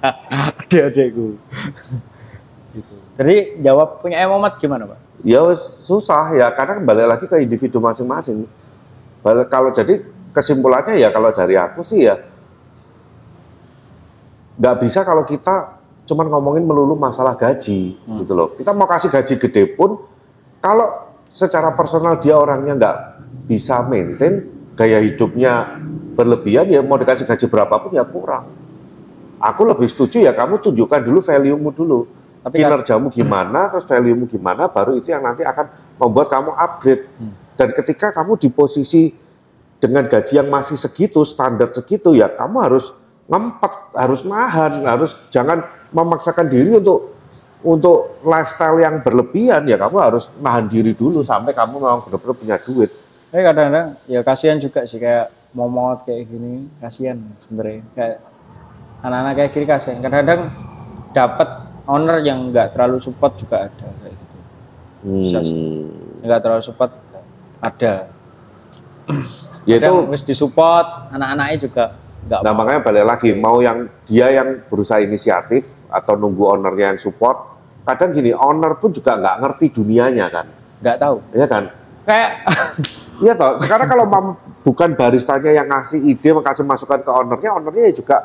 Adik-adikku. 0.62 1.34
gitu. 2.70 2.94
Jadi 3.18 3.36
jawab 3.66 3.98
punya 3.98 4.22
Momot 4.30 4.54
gimana 4.62 4.86
pak? 4.86 4.98
Ya 5.26 5.42
susah 5.58 6.38
ya. 6.38 6.46
Karena 6.54 6.78
kembali 6.78 7.02
lagi 7.02 7.26
ke 7.26 7.42
individu 7.42 7.82
masing-masing. 7.82 8.46
Kalau 9.26 9.74
jadi 9.74 10.06
kesimpulannya 10.30 10.94
ya 11.02 11.10
kalau 11.10 11.34
dari 11.34 11.58
aku 11.58 11.82
sih 11.82 12.06
ya 12.06 12.14
nggak 14.56 14.76
bisa 14.84 15.04
kalau 15.04 15.24
kita 15.24 15.80
cuman 16.06 16.30
ngomongin 16.30 16.64
melulu 16.64 16.94
masalah 16.94 17.34
gaji 17.34 17.98
gitu 17.98 18.32
loh. 18.32 18.54
Kita 18.54 18.70
mau 18.70 18.86
kasih 18.86 19.10
gaji 19.10 19.34
gede 19.36 19.64
pun 19.74 19.98
kalau 20.62 21.10
secara 21.28 21.74
personal 21.74 22.22
dia 22.22 22.38
orangnya 22.38 22.78
nggak 22.78 22.96
bisa 23.50 23.82
maintain 23.82 24.46
gaya 24.78 25.02
hidupnya 25.02 25.80
berlebihan 26.14 26.70
ya 26.70 26.80
mau 26.80 26.96
dikasih 26.96 27.26
gaji 27.26 27.50
berapapun 27.50 27.98
ya 27.98 28.06
kurang. 28.06 28.46
Aku 29.36 29.68
lebih 29.68 29.90
setuju 29.90 30.24
ya 30.24 30.32
kamu 30.32 30.62
tunjukkan 30.62 31.00
dulu 31.04 31.18
value-mu 31.20 31.70
dulu 31.74 32.00
Tapi 32.46 32.62
kan- 32.62 32.78
kinerjamu 32.78 33.10
gimana 33.10 33.66
terus 33.74 33.82
value-mu 33.90 34.30
gimana 34.30 34.70
baru 34.70 34.94
itu 34.94 35.10
yang 35.10 35.26
nanti 35.26 35.42
akan 35.42 35.66
membuat 35.98 36.30
kamu 36.30 36.54
upgrade. 36.54 37.10
Dan 37.58 37.74
ketika 37.74 38.14
kamu 38.14 38.38
di 38.38 38.48
posisi 38.54 39.10
dengan 39.82 40.06
gaji 40.06 40.38
yang 40.38 40.46
masih 40.46 40.78
segitu 40.78 41.26
standar 41.26 41.74
segitu 41.74 42.14
ya 42.14 42.30
kamu 42.30 42.56
harus 42.62 42.94
ngempet 43.26 43.72
harus 43.98 44.22
nahan 44.22 44.86
harus 44.86 45.18
jangan 45.34 45.66
memaksakan 45.90 46.46
diri 46.46 46.78
untuk 46.78 47.18
untuk 47.66 48.22
lifestyle 48.22 48.78
yang 48.78 49.02
berlebihan. 49.02 49.66
Ya 49.66 49.74
kamu 49.74 49.98
harus 49.98 50.30
nahan 50.38 50.70
diri 50.70 50.94
dulu 50.94 51.26
sampai 51.26 51.50
kamu 51.50 51.82
memang 51.82 52.06
benar-benar 52.06 52.36
punya 52.38 52.56
duit. 52.62 52.94
Tapi 53.34 53.42
kadang-kadang 53.42 53.86
ya 54.06 54.22
kasihan 54.22 54.62
juga 54.62 54.86
sih 54.86 55.02
kayak 55.02 55.34
Momot 55.56 56.04
kayak 56.04 56.28
gini 56.28 56.68
kasihan 56.78 57.16
sebenarnya. 57.40 57.80
Kayak 57.96 58.16
anak-anak 59.02 59.32
kayak 59.34 59.50
gini 59.50 59.66
kasihan. 59.66 59.98
Kadang-kadang 60.04 60.40
dapat 61.16 61.48
owner 61.86 62.18
yang 62.20 62.50
nggak 62.50 62.74
terlalu 62.74 62.98
support 62.98 63.34
juga 63.34 63.66
ada 63.66 63.86
kayak 64.02 64.14
gitu. 64.14 64.36
Bisa. 65.22 65.38
Hmm. 65.40 65.86
Nggak 66.20 66.40
terlalu 66.42 66.62
support 66.62 66.92
ada. 67.58 67.94
ya 69.62 69.78
itu 69.78 69.82
Kadang 69.82 70.10
wis 70.10 70.22
disupport 70.22 71.10
anak-anaknya 71.10 71.58
juga 71.58 71.84
nggak 72.26 72.40
Nah 72.42 72.52
mau. 72.52 72.58
makanya 72.58 72.80
balik 72.82 73.04
lagi, 73.06 73.30
mau 73.32 73.56
yang 73.62 73.86
dia 74.02 74.30
yang 74.30 74.66
berusaha 74.66 74.98
inisiatif 74.98 75.78
atau 75.86 76.18
nunggu 76.18 76.42
ownernya 76.42 76.94
yang 76.94 76.98
support, 76.98 77.54
kadang 77.86 78.10
gini, 78.10 78.34
owner 78.34 78.74
pun 78.78 78.90
juga 78.90 79.14
nggak 79.14 79.36
ngerti 79.42 79.66
dunianya 79.70 80.26
kan, 80.26 80.46
nggak 80.82 80.96
tahu. 80.98 81.16
ya 81.30 81.46
kan? 81.46 81.70
Kayak 82.02 82.30
Iya 83.16 83.32
toh, 83.32 83.56
sekarang 83.56 83.88
kalau 83.88 84.04
mam- 84.04 84.36
bukan 84.60 84.92
baristanya 84.92 85.48
yang 85.48 85.72
ngasih 85.72 86.04
ide, 86.04 86.36
kasih 86.36 86.68
masukan 86.68 87.00
ke 87.00 87.08
ownernya, 87.08 87.48
ownernya 87.56 87.88
ya 87.88 87.94
juga, 87.96 88.16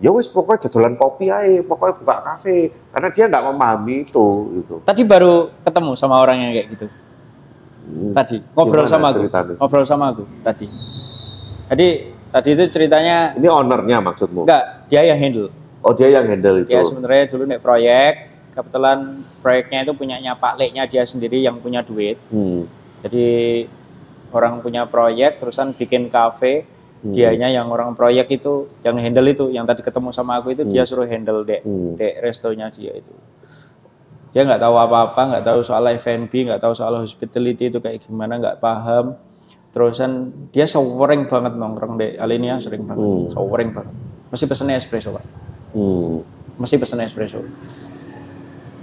ya 0.00 0.10
wis 0.10 0.26
pokoknya 0.32 0.66
dodolan 0.66 0.96
kopi 0.96 1.28
aja, 1.28 1.60
pokoknya 1.60 1.94
buka 2.00 2.16
kafe, 2.24 2.72
karena 2.90 3.08
dia 3.12 3.24
nggak 3.28 3.44
memahami 3.52 3.96
itu, 4.08 4.26
gitu. 4.64 4.74
tadi 4.82 5.04
baru 5.04 5.52
ketemu 5.60 5.92
sama 5.92 6.16
orang 6.16 6.40
yang 6.40 6.52
kayak 6.56 6.68
gitu. 6.72 6.86
Hmm. 7.90 8.12
Tadi 8.16 8.36
ngobrol 8.56 8.86
Gimana 8.86 8.92
sama 8.92 9.06
aku. 9.12 9.18
ceritanya? 9.20 9.54
Ngobrol 9.60 9.84
sama 9.84 10.04
aku 10.12 10.22
tadi. 10.46 10.66
Jadi 11.70 11.88
tadi 12.30 12.48
itu 12.54 12.64
ceritanya 12.70 13.16
Ini 13.36 13.48
ownernya 13.50 13.98
maksudmu? 14.00 14.48
enggak 14.48 14.64
dia 14.88 15.02
yang 15.04 15.18
handle. 15.20 15.48
Oh 15.80 15.92
dia 15.96 16.08
yang 16.12 16.26
handle 16.28 16.60
itu. 16.64 16.68
Dia 16.70 16.82
sebenarnya 16.84 17.24
dulu 17.28 17.42
nek 17.48 17.60
proyek, 17.64 18.12
kebetulan 18.52 19.24
proyeknya 19.40 19.78
itu 19.88 19.92
punyanya 19.96 20.32
Pak 20.36 20.60
Leknya 20.60 20.84
dia 20.88 21.02
sendiri 21.08 21.40
yang 21.40 21.56
punya 21.60 21.80
duit. 21.80 22.20
Hmm. 22.28 22.68
Jadi 23.00 23.26
orang 24.30 24.60
punya 24.60 24.86
proyek 24.86 25.40
terusan 25.40 25.72
bikin 25.74 26.12
kafe, 26.12 26.68
Hmm. 27.00 27.16
dianya 27.16 27.48
yang 27.48 27.72
orang 27.72 27.96
proyek 27.96 28.28
itu 28.28 28.68
yang 28.84 29.00
handle 29.00 29.24
itu, 29.24 29.48
yang 29.48 29.64
tadi 29.64 29.80
ketemu 29.80 30.12
sama 30.12 30.36
aku 30.36 30.52
itu 30.52 30.68
dia 30.68 30.84
Hmm. 30.84 30.90
suruh 30.92 31.08
handle 31.08 31.48
dek, 31.48 31.64
Hmm. 31.64 31.96
dek 31.96 32.20
restonya 32.20 32.68
dia 32.68 32.92
itu. 32.92 33.08
Dia 34.36 34.44
nggak 34.44 34.60
tahu 34.60 34.76
apa-apa, 34.76 35.22
nggak 35.32 35.44
tahu 35.48 35.60
soal 35.64 35.88
F&B, 35.96 36.44
nggak 36.44 36.60
tahu 36.60 36.76
soal 36.76 37.00
hospitality 37.00 37.72
itu 37.72 37.80
kayak 37.80 38.04
gimana, 38.04 38.36
nggak 38.36 38.60
paham. 38.60 39.16
Terusan 39.72 40.28
dia 40.52 40.68
sering 40.68 41.24
banget 41.24 41.56
nongkrong 41.56 41.96
dek, 41.96 42.20
Alinia 42.20 42.60
sering 42.60 42.84
banget, 42.84 43.00
Hmm. 43.00 43.26
sering 43.32 43.70
banget. 43.72 43.94
Mesti 44.28 44.44
pesennya 44.44 44.76
espresso 44.76 45.16
pak, 45.16 45.24
Hmm. 45.72 46.20
mesti 46.60 46.76
pesen 46.76 47.00
espresso. 47.00 47.40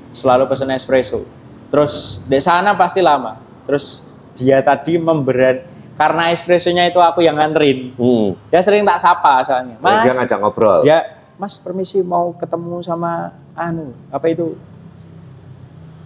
Selalu 0.10 0.50
pesen 0.50 0.74
espresso. 0.74 1.22
Terus 1.70 2.26
di 2.26 2.40
sana 2.42 2.74
pasti 2.74 3.06
lama. 3.06 3.38
Terus 3.70 4.02
dia 4.34 4.64
tadi 4.66 4.98
memberan 4.98 5.77
karena 5.98 6.30
espressonya 6.30 6.86
itu 6.88 7.02
aku 7.02 7.26
yang 7.26 7.36
nganterin. 7.36 7.98
Hmm. 7.98 8.38
Dia 8.54 8.62
sering 8.62 8.86
tak 8.86 9.02
sapa 9.02 9.42
soalnya. 9.42 9.82
Mas, 9.82 10.06
dia 10.06 10.14
ngajak 10.14 10.38
ngobrol. 10.40 10.82
ya, 10.86 11.02
Mas 11.42 11.58
permisi 11.58 12.06
mau 12.06 12.38
ketemu 12.38 12.86
sama 12.86 13.34
anu 13.58 13.98
apa 14.14 14.30
itu 14.30 14.54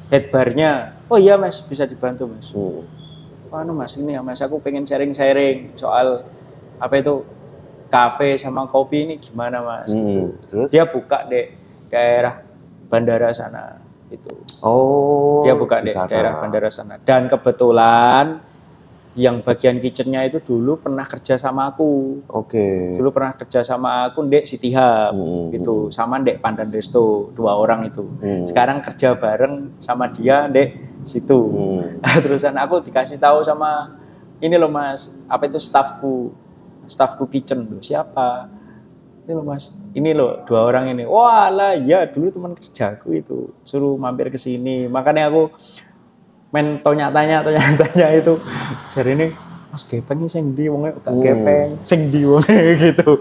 headbarnya. 0.07 0.95
Oh 1.11 1.19
iya 1.19 1.35
Mas, 1.35 1.59
bisa 1.59 1.83
dibantu 1.83 2.31
Mas. 2.31 2.55
Hmm. 2.55 2.87
Oh, 3.51 3.59
anu 3.59 3.75
Mas 3.75 3.99
ini 3.99 4.15
ya 4.15 4.23
Mas, 4.23 4.39
aku 4.39 4.63
pengen 4.63 4.87
sharing-sharing 4.87 5.75
soal 5.75 6.23
apa 6.79 6.95
itu 6.95 7.27
kafe 7.91 8.39
sama 8.39 8.63
kopi 8.71 9.03
ini 9.03 9.15
gimana 9.19 9.59
Mas? 9.59 9.91
Hmm. 9.91 10.39
Terus? 10.47 10.71
Dia 10.71 10.87
buka 10.87 11.27
di 11.27 11.51
daerah 11.91 12.39
bandara 12.87 13.35
sana 13.35 13.75
itu. 14.07 14.31
Oh. 14.63 15.43
Dia 15.43 15.59
buka 15.59 15.83
di 15.83 15.91
sana. 15.91 16.07
daerah 16.07 16.39
bandara 16.39 16.71
sana. 16.71 16.95
Dan 17.03 17.27
kebetulan 17.27 18.50
yang 19.11 19.43
bagian 19.43 19.83
kitchennya 19.83 20.23
itu 20.23 20.39
dulu 20.39 20.79
pernah 20.79 21.03
kerja 21.03 21.35
sama 21.35 21.67
aku. 21.67 22.23
Oke. 22.31 22.95
Dulu 22.95 23.11
pernah 23.11 23.35
kerja 23.35 23.59
sama 23.59 24.07
aku 24.07 24.23
Dek 24.23 24.47
City 24.47 24.71
Hub 24.71 25.11
Hmm. 25.11 25.51
gitu, 25.51 25.91
sama 25.91 26.15
Dek 26.23 26.39
Pandan 26.39 26.71
Resto, 26.71 27.27
dua 27.35 27.59
orang 27.59 27.91
itu. 27.91 28.07
Hmm. 28.23 28.47
Sekarang 28.47 28.79
kerja 28.79 29.11
bareng 29.19 29.75
sama 29.83 30.07
dia 30.07 30.47
Dek 30.47 31.03
situ. 31.03 31.35
Hmm. 31.35 31.99
Terusan 32.23 32.55
aku 32.55 32.79
dikasih 32.79 33.19
tahu 33.19 33.43
sama 33.43 33.99
ini 34.39 34.55
loh 34.55 34.71
Mas, 34.71 35.19
apa 35.27 35.43
itu 35.45 35.59
stafku, 35.59 36.31
stafku 36.87 37.27
kitchen 37.27 37.67
loh. 37.67 37.83
Siapa? 37.83 38.47
Ini 39.27 39.37
loh 39.37 39.43
Mas, 39.45 39.75
ini 39.91 40.15
loh 40.15 40.41
dua 40.47 40.65
orang 40.65 40.87
ini. 40.95 41.03
Wah 41.03 41.51
lah, 41.51 41.75
ya 41.75 42.07
dulu 42.07 42.31
teman 42.31 42.55
kerjaku 42.55 43.11
itu 43.11 43.51
suruh 43.67 43.99
mampir 43.99 44.31
ke 44.31 44.39
sini. 44.39 44.87
Makanya 44.87 45.27
aku 45.27 45.51
main 46.51 46.79
tanya-tanya, 46.79 47.41
tanya-tanya 47.41 48.07
itu. 48.13 48.33
Jadi 48.91 49.09
ini 49.15 49.27
Mas 49.71 49.87
Gepeng 49.87 50.19
ini 50.19 50.27
sing 50.27 50.51
di 50.51 50.67
wongnya 50.67 50.99
gak 50.99 51.09
Hmm. 51.09 51.23
Gepeng, 51.23 51.69
sing 51.79 52.11
di 52.11 52.21
wongnya 52.23 52.59
gitu. 52.85 53.15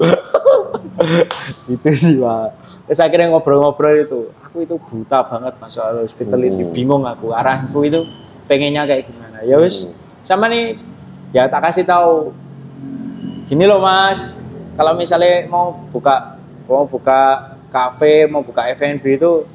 gitu 1.66 1.88
sih 1.94 2.14
Pak. 2.18 2.48
Terus 2.84 3.00
akhirnya 3.00 3.30
ngobrol-ngobrol 3.30 3.94
itu, 3.96 4.20
aku 4.42 4.66
itu 4.66 4.74
buta 4.76 5.22
banget 5.22 5.54
mas 5.56 5.70
soal 5.70 6.02
hospitality, 6.02 6.66
Hmm. 6.66 6.74
bingung 6.74 7.04
aku 7.06 7.30
arahku 7.30 7.86
itu 7.86 8.02
pengennya 8.44 8.82
kayak 8.82 9.06
gimana. 9.06 9.46
Ya 9.46 9.62
wis, 9.62 9.86
Hmm. 9.86 9.94
sama 10.26 10.50
nih, 10.50 10.74
ya 11.30 11.46
tak 11.46 11.70
kasih 11.70 11.86
tahu. 11.86 12.34
Gini 13.46 13.62
loh 13.62 13.78
mas, 13.78 14.34
kalau 14.74 14.98
misalnya 14.98 15.46
mau 15.46 15.70
buka 15.94 16.34
mau 16.66 16.82
buka 16.82 17.18
kafe, 17.66 18.26
mau 18.26 18.42
buka 18.42 18.66
F&B 18.68 19.02
itu 19.14 19.46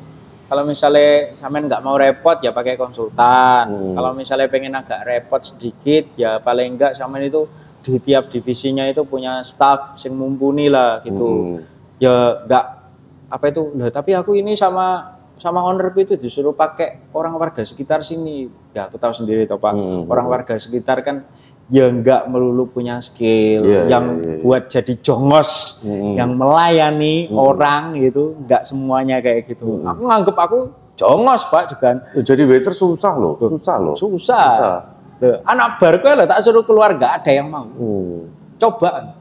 kalau 0.46 0.64
misalnya 0.64 1.34
sampean 1.34 1.66
nggak 1.66 1.82
mau 1.82 1.98
repot 1.98 2.38
ya 2.38 2.54
pakai 2.54 2.78
konsultan. 2.78 3.66
Hmm. 3.66 3.94
Kalau 3.98 4.12
misalnya 4.14 4.48
pengen 4.50 4.78
agak 4.78 5.02
repot 5.02 5.42
sedikit 5.42 6.14
ya 6.14 6.38
paling 6.38 6.78
enggak 6.78 6.94
sampean 6.94 7.26
itu 7.26 7.50
di 7.86 7.98
tiap 8.02 8.30
divisinya 8.30 8.86
itu 8.86 9.06
punya 9.06 9.42
staff 9.42 9.98
yang 10.06 10.14
mumpuni 10.14 10.70
lah 10.70 11.02
gitu. 11.02 11.30
Hmm. 11.30 11.58
Ya 11.98 12.46
nggak 12.46 12.66
apa 13.26 13.46
itu 13.50 13.74
loh 13.74 13.90
tapi 13.90 14.14
aku 14.14 14.38
ini 14.38 14.54
sama 14.54 15.18
sama 15.36 15.60
ownerku 15.66 16.00
itu 16.00 16.16
disuruh 16.16 16.56
pakai 16.56 17.12
orang 17.12 17.34
warga 17.36 17.66
sekitar 17.66 18.06
sini. 18.06 18.46
Ya 18.72 18.86
aku 18.86 19.02
tahu 19.02 19.18
sendiri 19.18 19.50
toh 19.50 19.58
Pak. 19.58 19.74
Hmm. 19.74 20.06
Orang 20.06 20.30
warga 20.30 20.56
sekitar 20.62 21.02
kan 21.02 21.26
ya 21.66 21.90
nggak 21.90 22.30
melulu 22.30 22.70
punya 22.70 23.02
skill 23.02 23.66
Iya, 23.66 23.90
yang 23.90 24.22
iya, 24.22 24.38
iya. 24.38 24.42
buat 24.46 24.70
jadi 24.70 24.94
jongos 25.02 25.82
Hmm. 25.82 26.14
yang 26.14 26.38
melayani 26.38 27.26
Hmm. 27.26 27.38
orang 27.38 27.84
gitu 27.98 28.38
nggak 28.40 28.64
semuanya 28.64 29.18
kayak 29.18 29.50
gitu 29.50 29.82
Hmm. 29.82 29.90
aku 29.90 30.02
nganggep 30.06 30.38
aku 30.38 30.60
jongos 30.94 31.44
pak 31.50 31.74
juga 31.74 31.90
Jadi 32.16 32.42
waiter 32.46 32.70
susah 32.72 33.14
loh, 33.18 33.34
susah 33.36 33.76
loh. 33.82 33.96
susah, 33.98 34.46
Susah. 34.48 34.78
Loh, 35.16 35.38
anak 35.44 35.80
baru 35.80 36.00
lah 36.14 36.28
tak 36.28 36.44
suruh 36.44 36.62
keluar 36.62 36.94
nggak 36.94 37.24
ada 37.24 37.32
yang 37.34 37.50
mau 37.50 37.66
Hmm. 37.66 38.30
coba 38.56 39.18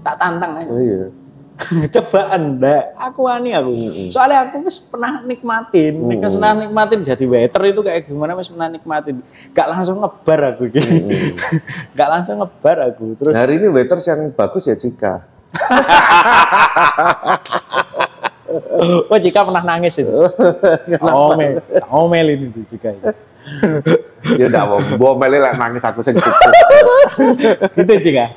tak 0.00 0.16
tantang 0.16 0.52
aja 0.58 0.70
Oh, 0.70 0.80
iya. 0.80 1.06
cobaan 1.94 2.58
ndak 2.58 2.98
aku 2.98 3.30
ani 3.30 3.54
aku. 3.54 3.70
Soalnya 4.10 4.50
aku 4.50 4.66
wis 4.66 4.82
pernah 4.82 5.22
nikmatin. 5.22 6.02
Mm. 6.02 6.18
mm. 6.18 6.26
pernah 6.26 6.52
nikmatin 6.66 7.06
jadi 7.06 7.24
waiter 7.30 7.62
itu 7.70 7.78
kayak 7.82 8.10
gimana 8.10 8.34
wis 8.34 8.50
pernah 8.50 8.66
nikmatin. 8.66 9.22
Gak 9.54 9.70
langsung 9.70 10.02
ngebar 10.02 10.40
aku 10.54 10.66
gitu 10.74 10.82
Mm-mm. 10.82 11.38
gak 11.98 12.08
langsung 12.10 12.42
ngebar 12.42 12.90
aku. 12.90 13.14
Terus 13.18 13.34
Hari 13.38 13.62
ini 13.62 13.70
waiters 13.70 14.06
yang 14.10 14.34
bagus 14.34 14.66
ya 14.66 14.74
Cika. 14.74 15.22
oh 19.10 19.18
jika 19.22 19.46
pernah 19.46 19.62
nangis 19.62 20.02
itu? 20.02 20.10
Omel. 20.98 21.62
Omel 21.86 22.34
ini 22.34 22.50
tuh 22.50 22.66
jika 22.66 22.90
itu 22.90 23.14
Ya 24.40 24.48
enggak 24.48 24.64
mau, 24.64 24.80
bawa 24.96 25.20
mele 25.20 25.36
lah 25.36 25.52
nangis 25.52 25.84
aku 25.84 26.00
cukup. 26.00 26.32
gitu 27.76 27.92
jika 28.10 28.32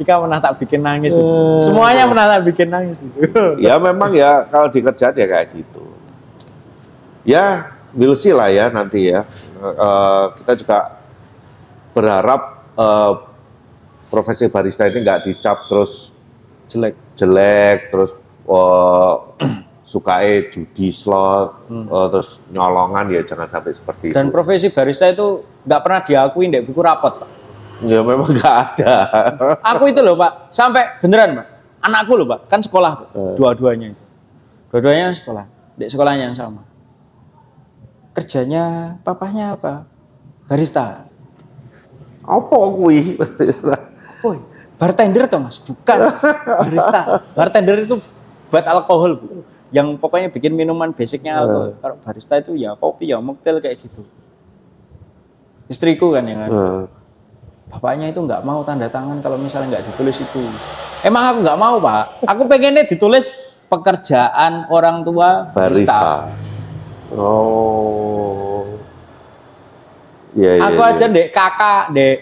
jika 0.00 0.16
pernah 0.16 0.40
tak 0.40 0.56
bikin 0.56 0.80
nangis 0.80 1.12
itu. 1.12 1.20
Eh. 1.20 1.60
semuanya 1.60 2.08
pernah 2.08 2.26
tak 2.32 2.42
bikin 2.48 2.68
nangis 2.72 3.04
itu 3.04 3.20
ya 3.68 3.76
memang 3.76 4.16
ya 4.16 4.48
kalau 4.48 4.72
di 4.72 4.80
kerjaan 4.80 5.12
ya 5.12 5.28
kayak 5.28 5.48
gitu. 5.52 5.84
Ya, 7.20 7.76
we'll 7.92 8.16
see 8.16 8.32
lah 8.32 8.48
ya 8.48 8.72
nanti 8.72 9.12
ya. 9.12 9.28
Eh, 9.60 10.24
kita 10.40 10.52
juga 10.56 10.78
berharap 11.92 12.64
eh, 12.80 13.12
profesi 14.08 14.48
barista 14.48 14.88
ini 14.88 15.04
nggak 15.04 15.28
dicap 15.28 15.68
terus 15.68 16.16
jelek 16.72 16.96
jelek, 17.12 17.92
terus 17.92 18.16
eh, 18.48 19.14
sukae 19.90 20.48
judi 20.48 20.88
slot, 20.88 21.68
eh, 21.68 22.06
terus 22.08 22.40
nyolongan 22.48 23.12
ya 23.12 23.20
jangan 23.20 23.52
sampai 23.52 23.72
seperti 23.76 24.06
dan 24.16 24.30
itu. 24.30 24.32
profesi 24.32 24.66
barista 24.72 25.04
itu 25.04 25.44
nggak 25.68 25.80
pernah 25.84 26.00
diakui 26.00 26.48
di 26.48 26.64
buku 26.64 26.80
rapot 26.80 27.20
pak 27.20 27.39
Ya 27.80 28.00
memang 28.04 28.28
nggak 28.28 28.56
ada. 28.76 28.92
aku 29.64 29.88
itu 29.88 30.00
loh 30.04 30.16
pak. 30.16 30.52
Sampai 30.52 31.00
beneran 31.00 31.40
pak. 31.40 31.46
Anakku 31.80 32.12
loh 32.16 32.26
pak. 32.28 32.46
Kan 32.50 32.60
sekolah. 32.60 33.08
Eh. 33.16 33.34
dua-duanya 33.40 33.96
itu. 33.96 34.04
Dua-duanya 34.68 35.16
sekolah. 35.16 35.44
Di 35.80 35.88
sekolahnya 35.88 36.32
yang 36.32 36.36
sama. 36.36 36.62
Kerjanya 38.12 38.96
papahnya 39.00 39.56
apa? 39.56 39.88
Barista. 40.50 41.06
Apa 42.26 42.56
kuwi? 42.74 43.16
Boy, 44.20 44.36
bartender 44.76 45.24
tuh 45.24 45.40
mas? 45.40 45.56
Bukan. 45.62 45.98
Barista. 46.68 47.24
Bartender 47.32 47.86
itu 47.86 47.96
buat 48.50 48.66
alkohol 48.66 49.16
Bu. 49.16 49.26
yang 49.70 49.94
pokoknya 49.94 50.34
bikin 50.34 50.50
minuman 50.58 50.90
basicnya 50.90 51.38
alkohol 51.38 51.78
kalau 51.78 51.96
barista 52.02 52.34
itu 52.42 52.58
ya 52.58 52.74
kopi 52.74 53.14
ya 53.14 53.22
mocktail 53.22 53.62
kayak 53.62 53.78
gitu. 53.78 54.02
Istriku 55.70 56.10
kan 56.10 56.26
yang. 56.26 56.40
Eh, 56.50 56.82
bapaknya 57.70 58.10
itu 58.10 58.18
nggak 58.18 58.42
mau 58.42 58.66
tanda 58.66 58.90
tangan 58.90 59.22
kalau 59.22 59.38
misalnya 59.38 59.78
nggak 59.78 59.94
ditulis 59.94 60.18
itu. 60.18 60.42
Emang 61.06 61.22
aku 61.30 61.38
nggak 61.46 61.58
mau 61.58 61.78
pak. 61.78 62.04
Aku 62.26 62.42
pengennya 62.50 62.82
ditulis 62.84 63.30
pekerjaan 63.70 64.66
orang 64.68 65.06
tua 65.06 65.54
barista. 65.54 65.94
barista. 65.94 66.02
Oh. 67.14 68.66
Iya, 70.34 70.58
iya. 70.58 70.62
Aku 70.66 70.82
iya. 70.82 70.90
aja 70.94 71.06
dek 71.06 71.28
kakak 71.30 71.84
dek 71.94 72.16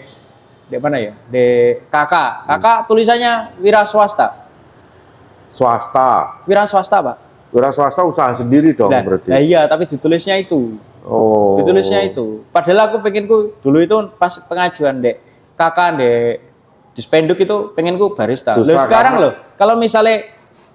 dek 0.69 0.79
mana 0.79 0.97
ya? 1.01 1.13
Dek 1.33 1.89
kakak. 1.89 2.45
Kakak 2.45 2.77
tulisannya 2.85 3.57
wira 3.57 3.81
swasta. 3.89 4.45
swasta. 5.49 6.45
Wira 6.45 6.69
swasta 6.69 7.01
pak. 7.01 7.17
Wira 7.49 7.73
swasta 7.73 8.05
usaha 8.05 8.29
sendiri 8.37 8.77
dong 8.77 8.93
Nah, 8.93 9.01
berarti. 9.01 9.33
nah 9.33 9.41
iya 9.41 9.65
tapi 9.65 9.89
ditulisnya 9.89 10.37
itu. 10.37 10.77
Oh. 11.01 11.57
Ditulisnya 11.57 12.05
itu. 12.05 12.45
Padahal 12.53 12.93
aku 12.93 13.01
pengenku 13.01 13.57
dulu 13.65 13.81
itu 13.81 13.97
pas 14.21 14.37
pengajuan 14.45 15.01
dek 15.01 15.28
kakak 15.59 15.99
dek 15.99 16.33
di 16.95 17.01
spenduk 17.03 17.35
itu 17.35 17.75
pengenku 17.75 18.15
barista. 18.15 18.55
Susah, 18.55 18.63
Loh, 18.63 18.79
sekarang 18.79 19.13
karena- 19.19 19.23
loh, 19.27 19.33
kalau 19.59 19.75
misalnya 19.75 20.23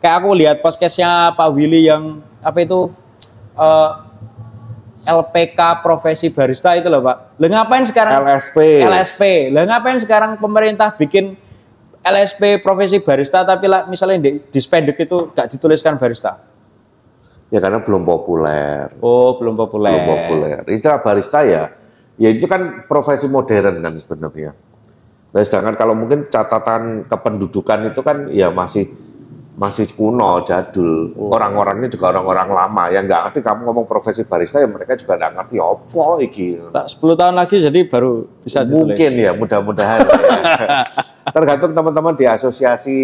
kayak 0.05 0.16
aku 0.20 0.28
lihat 0.37 0.57
podcastnya 0.61 1.32
Pak 1.32 1.49
Willy 1.57 1.89
yang 1.89 2.20
apa 2.45 2.61
itu 2.61 2.93
eh, 3.57 3.91
LPK 5.05 5.61
profesi 5.85 6.28
barista 6.32 6.76
itu 6.76 6.89
loh 6.93 7.01
Pak. 7.01 7.41
Lah 7.41 7.49
ngapain 7.49 7.85
sekarang 7.85 8.24
LSP. 8.24 8.85
LSP? 8.85 9.22
Lah 9.53 9.64
ngapain 9.68 10.01
sekarang 10.01 10.37
pemerintah 10.41 10.93
bikin 10.97 11.37
LSP 12.05 12.61
profesi 12.61 13.01
barista 13.01 13.45
tapi 13.45 13.64
lah 13.64 13.89
misalnya 13.89 14.28
di, 14.28 14.30
di 14.45 14.61
spendek 14.61 14.97
itu 15.01 15.32
gak 15.32 15.49
dituliskan 15.53 15.97
barista. 15.97 16.41
Ya 17.53 17.61
karena 17.61 17.80
belum 17.85 18.05
populer. 18.05 18.93
Oh, 19.05 19.37
belum 19.37 19.57
populer. 19.57 19.93
Belum 19.93 20.05
populer. 20.09 20.57
Istilah 20.68 21.01
barista 21.05 21.45
ya, 21.45 21.70
ya 22.16 22.28
itu 22.32 22.49
kan 22.49 22.89
profesi 22.89 23.28
modern 23.28 23.80
kan 23.85 23.93
sebenarnya. 24.01 24.53
Nah, 25.35 25.43
sedangkan 25.43 25.74
kalau 25.74 25.99
mungkin 25.99 26.30
catatan 26.30 27.11
kependudukan 27.11 27.91
itu 27.91 28.01
kan 28.07 28.30
ya 28.30 28.55
masih 28.55 28.87
masih 29.55 29.87
kuno, 29.95 30.43
jadul. 30.43 31.14
Oh. 31.14 31.30
Orang-orangnya 31.30 31.87
juga 31.87 32.11
orang-orang 32.11 32.51
lama 32.51 32.85
yang 32.91 33.07
nggak 33.07 33.20
ngerti 33.30 33.41
kamu 33.43 33.61
ngomong 33.66 33.87
profesi 33.87 34.26
barista 34.26 34.59
ya 34.59 34.66
mereka 34.66 34.95
juga 34.95 35.14
nggak 35.14 35.32
ngerti 35.35 35.57
opo 35.59 36.18
iki. 36.18 36.59
Tak 36.74 36.87
10 36.91 37.18
tahun 37.18 37.35
lagi 37.35 37.57
jadi 37.62 37.80
baru 37.87 38.26
bisa 38.43 38.62
ditulis. 38.66 38.95
Mungkin 38.95 39.11
ya, 39.14 39.30
mudah-mudahan. 39.35 39.99
ya. 40.07 40.82
Tergantung 41.35 41.72
teman-teman 41.72 42.14
di 42.14 42.26
asosiasi 42.28 43.01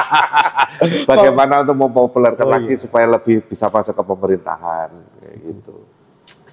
bagaimana 1.10 1.62
untuk 1.62 1.76
mempopulerkan 1.78 2.46
Oh, 2.48 2.52
lagi 2.54 2.74
iya. 2.74 2.80
supaya 2.80 3.06
lebih 3.06 3.44
bisa 3.44 3.68
masuk 3.68 3.94
ke 3.94 4.02
pemerintahan. 4.02 4.88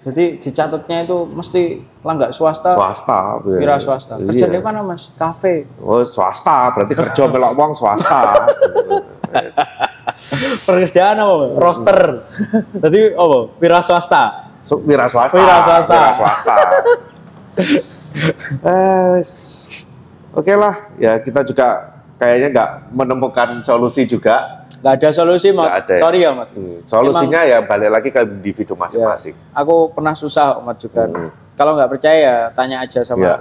Jadi 0.01 0.41
dicatatnya 0.41 1.05
itu 1.05 1.29
mesti 1.29 1.77
langgak 2.01 2.33
swasta, 2.33 2.73
Swasta. 2.73 3.37
wira 3.45 3.77
swasta. 3.77 4.17
Iya. 4.17 4.33
Kerjanya 4.33 4.59
mana 4.65 4.81
Mas? 4.81 5.13
Kafe. 5.13 5.69
Oh, 5.77 6.01
swasta, 6.01 6.73
berarti 6.73 6.97
kerja 6.97 7.29
melok 7.29 7.53
wong 7.53 7.71
swasta. 7.77 8.49
Yes. 9.29 9.61
Pekerjaan 10.65 11.21
apa? 11.21 11.33
Mas? 11.37 11.49
Roster. 11.53 11.99
Jadi 12.81 13.13
apa? 13.13 13.37
Wira 13.61 13.79
swasta. 13.85 14.49
So, 14.65 14.81
wira 14.81 15.05
swasta. 15.05 15.37
Wira 15.37 15.57
swasta. 15.61 15.93
Wira 15.93 16.11
swasta. 16.17 16.55
Es. 19.21 19.31
Oke 20.35 20.51
lah, 20.55 20.91
ya 20.99 21.19
kita 21.19 21.43
juga 21.47 21.95
kayaknya 22.15 22.47
nggak 22.51 22.69
menemukan 22.91 23.49
solusi 23.63 24.03
juga. 24.03 24.60
Nggak 24.81 24.93
ada 24.97 25.09
solusi, 25.13 25.53
Mat. 25.53 25.85
Ada 25.85 25.93
ya? 25.93 26.01
Sorry 26.01 26.19
ya, 26.25 26.31
Mat. 26.33 26.49
Hmm, 26.51 26.73
Solusinya 26.83 27.41
ya 27.45 27.61
balik 27.61 27.89
lagi 27.93 28.09
ke 28.09 28.21
individu 28.25 28.73
masing-masing. 28.73 29.37
Aku 29.53 29.93
pernah 29.93 30.17
susah, 30.17 30.57
Mat 30.59 30.81
juga. 30.81 31.05
Hmm. 31.05 31.29
Kalau 31.53 31.77
nggak 31.77 31.89
percaya, 31.89 32.17
ya 32.17 32.35
tanya 32.49 32.81
aja 32.81 33.05
sama 33.05 33.21
Ya, 33.21 33.35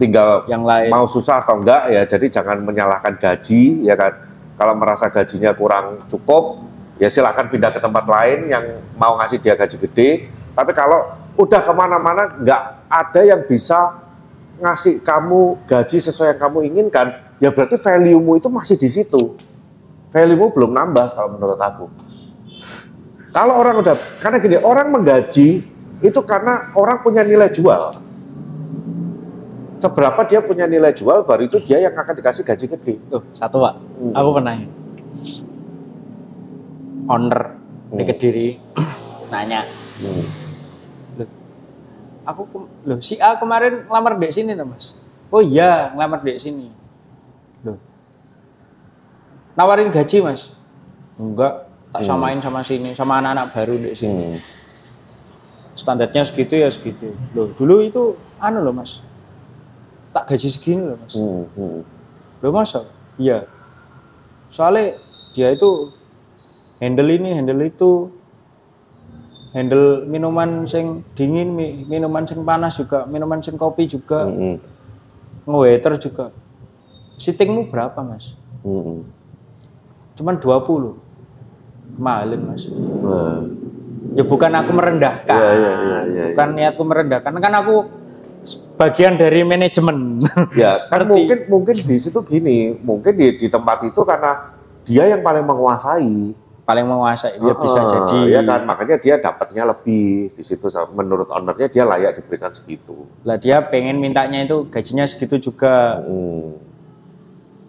tinggal 0.00 0.48
yang 0.48 0.64
lain. 0.64 0.88
mau 0.88 1.04
susah 1.04 1.44
atau 1.44 1.60
enggak 1.60 1.90
ya 1.90 2.06
jadi 2.06 2.26
jangan 2.30 2.62
menyalahkan 2.62 3.18
gaji 3.18 3.82
ya 3.82 3.92
kan 3.92 4.14
kalau 4.54 4.72
merasa 4.72 5.10
gajinya 5.10 5.50
kurang 5.52 5.98
cukup 6.06 6.62
ya 6.96 7.10
silahkan 7.10 7.50
pindah 7.50 7.68
ke 7.68 7.82
tempat 7.82 8.06
lain 8.06 8.46
yang 8.46 8.64
mau 8.94 9.18
ngasih 9.18 9.42
dia 9.42 9.58
gaji 9.58 9.74
gede 9.74 10.10
tapi 10.54 10.70
kalau 10.70 11.02
udah 11.34 11.60
ke 11.60 11.72
mana-mana 11.74 12.30
nggak 12.38 12.62
ada 12.86 13.20
yang 13.26 13.42
bisa 13.42 13.98
ngasih 14.58 15.02
kamu 15.02 15.66
gaji 15.66 15.98
sesuai 15.98 16.34
yang 16.34 16.40
kamu 16.40 16.58
inginkan 16.70 17.06
ya 17.38 17.50
berarti 17.50 17.74
value-mu 17.74 18.38
itu 18.38 18.46
masih 18.48 18.78
di 18.78 18.88
situ 18.88 19.34
value-mu 20.08 20.46
belum 20.52 20.70
nambah 20.72 21.06
kalau 21.14 21.28
menurut 21.36 21.60
aku 21.60 21.84
kalau 23.32 23.54
orang 23.60 23.80
udah 23.80 23.94
karena 24.18 24.36
gini 24.40 24.56
orang 24.60 24.88
menggaji 24.88 25.48
itu 25.98 26.20
karena 26.24 26.72
orang 26.74 27.02
punya 27.04 27.22
nilai 27.22 27.50
jual 27.52 27.92
seberapa 29.78 30.20
dia 30.26 30.40
punya 30.42 30.66
nilai 30.66 30.90
jual 30.90 31.22
baru 31.22 31.46
itu 31.46 31.62
dia 31.62 31.78
yang 31.78 31.94
akan 31.94 32.14
dikasih 32.18 32.42
gaji 32.42 32.66
gede. 32.66 32.94
Tuh, 33.10 33.22
satu 33.30 33.62
Pak. 33.62 33.74
Hmm. 33.78 34.12
Aku 34.14 34.28
pernah. 34.34 34.54
Owner 37.08 37.42
di 37.88 38.02
Hmm. 38.02 38.08
Kediri 38.10 38.48
nanya, 39.32 39.64
aku 42.28 42.42
ke- 42.44 42.68
loh 42.84 43.00
si 43.00 43.16
A 43.16 43.40
kemarin 43.40 43.88
ngelamar 43.88 44.20
di 44.20 44.28
sini 44.28 44.52
loh 44.52 44.68
mas. 44.68 44.92
Oh 45.32 45.40
iya 45.40 45.92
ngelamar 45.96 46.20
di 46.20 46.36
sini. 46.36 46.68
Nawarin 49.58 49.90
gaji 49.90 50.22
mas? 50.22 50.54
Enggak, 51.18 51.66
tak 51.90 52.06
samain 52.06 52.38
sama 52.38 52.62
sini, 52.62 52.94
sama 52.94 53.18
anak-anak 53.18 53.50
baru 53.50 53.74
di 53.74 53.90
sini. 53.90 54.38
Hmm. 54.38 54.38
Standarnya 55.74 56.22
segitu 56.22 56.54
ya 56.62 56.70
segitu. 56.70 57.10
Loh 57.34 57.50
dulu 57.58 57.82
itu 57.82 58.14
anu 58.38 58.62
loh 58.62 58.70
mas, 58.70 59.02
tak 60.14 60.30
gaji 60.30 60.46
segini 60.46 60.86
loh 60.86 60.98
mas. 61.02 61.18
Hmm. 61.18 61.42
Hmm. 61.58 61.82
Loh 62.38 62.52
masa? 62.54 62.86
Iya. 63.18 63.50
Soalnya 64.54 64.94
dia 65.34 65.50
itu 65.50 65.90
handle 66.78 67.10
ini, 67.10 67.34
handle 67.34 67.58
itu, 67.66 68.14
handle 69.50 70.06
minuman 70.06 70.70
sing 70.70 71.02
dingin, 71.18 71.50
mi- 71.50 71.82
minuman 71.82 72.22
sing 72.22 72.46
panas 72.46 72.78
juga, 72.78 73.10
minuman 73.10 73.42
sing 73.42 73.58
kopi 73.58 73.90
juga, 73.90 74.22
Hmm. 74.22 74.62
nge-waiter 75.50 75.98
juga. 75.98 76.30
Sittingmu 77.18 77.66
berapa 77.74 77.98
mas? 78.06 78.38
Hmm. 78.62 79.02
Cuman 80.18 80.42
20. 80.42 80.98
Mahalin 81.98 82.42
mas. 82.42 82.66
Nah. 82.66 83.46
Ya 84.18 84.24
bukan 84.26 84.50
aku 84.50 84.70
merendahkan. 84.74 85.38
Iya, 85.38 85.50
iya, 85.54 85.72
iya, 85.78 85.98
iya, 86.10 86.24
bukan 86.34 86.48
niatku 86.58 86.82
merendahkan. 86.82 87.30
Kan 87.38 87.54
aku 87.54 87.76
bagian 88.74 89.14
dari 89.14 89.46
manajemen. 89.46 90.18
Ya 90.58 90.82
kan 90.90 91.06
Ngerti. 91.06 91.10
mungkin 91.10 91.38
mungkin 91.46 91.74
di 91.78 91.96
situ 91.98 92.18
gini, 92.26 92.74
mungkin 92.82 93.14
di, 93.14 93.38
di 93.38 93.46
tempat 93.46 93.86
itu 93.86 94.00
karena 94.02 94.54
dia 94.82 95.06
yang 95.06 95.22
paling 95.22 95.46
menguasai. 95.46 96.34
Paling 96.62 96.86
menguasai. 96.86 97.38
Ya 97.42 97.54
bisa 97.58 97.80
Ah, 97.80 97.86
jadi. 97.86 98.18
Ya 98.38 98.40
kan 98.42 98.62
makanya 98.66 98.96
dia 98.98 99.14
dapatnya 99.18 99.62
lebih 99.70 100.34
di 100.34 100.42
situ 100.42 100.66
menurut 100.94 101.28
ownernya 101.30 101.68
dia 101.70 101.84
layak 101.86 102.18
diberikan 102.22 102.50
segitu. 102.54 103.06
Lah 103.26 103.38
dia 103.38 103.58
pengen 103.62 103.98
mintanya 103.98 104.42
itu 104.46 104.66
gajinya 104.70 105.06
segitu 105.06 105.50
juga. 105.50 105.98
Hmm. 106.02 106.58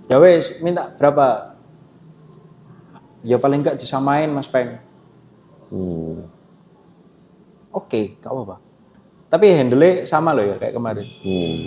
Ya 0.09 0.17
wes, 0.17 0.49
minta 0.61 0.89
berapa? 0.97 1.48
Ya 3.23 3.35
paling 3.35 3.59
enggak 3.63 3.79
disamain 3.79 4.31
Mas 4.31 4.47
Peng. 4.47 4.79
Hmm. 5.69 6.25
Oke, 7.69 8.17
gak 8.17 8.31
apa-apa. 8.31 8.57
Tapi 9.29 9.45
handle 9.53 10.09
sama 10.09 10.33
loh 10.33 10.41
ya 10.41 10.55
kayak 10.57 10.73
kemarin. 10.73 11.05
Hmm. 11.21 11.61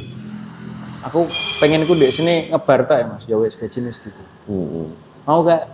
Aku 1.06 1.26
pengen 1.62 1.86
ku 1.86 1.94
di 1.94 2.10
sini 2.10 2.50
ngebar 2.50 2.86
tak 2.86 2.98
ya 2.98 3.06
Mas. 3.06 3.24
Ya 3.30 3.36
wes 3.38 3.54
gajinya 3.54 3.92
segitu. 3.94 4.22
Hmm. 4.50 4.96
Mau 5.28 5.46
gak? 5.46 5.70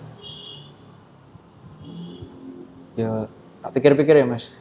Ya 2.98 3.30
tak 3.64 3.70
pikir-pikir 3.78 4.20
ya 4.20 4.26
Mas. 4.28 4.52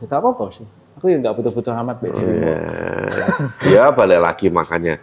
Ya 0.00 0.08
gak 0.08 0.22
apa-apa 0.22 0.48
sih. 0.54 0.68
Aku 1.00 1.08
ya 1.08 1.16
nggak 1.16 1.32
butuh-butuh 1.32 1.72
amat 1.80 1.96
Dewi. 2.04 2.20
Ya, 2.44 2.60
ya 3.64 3.82
balik 3.88 4.20
lagi 4.20 4.52
makanya. 4.52 5.00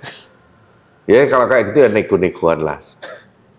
Ya 1.10 1.26
kalau 1.26 1.50
kayak 1.50 1.74
gitu 1.74 1.80
ya 1.82 1.90
nego-negoan 1.90 2.62
lah. 2.62 2.78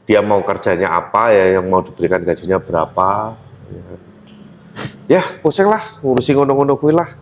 Dia 0.08 0.24
mau 0.24 0.40
kerjanya 0.40 0.88
apa 0.96 1.36
ya, 1.36 1.60
yang 1.60 1.68
mau 1.68 1.84
diberikan 1.84 2.24
gajinya 2.24 2.56
berapa. 2.56 3.36
Ya, 3.68 5.20
ya 5.20 5.22
pusing 5.44 5.68
lah, 5.68 6.00
ngurusin 6.00 6.32
ngono-ngono 6.32 6.80
kuwi 6.80 6.96
lah. 6.96 7.12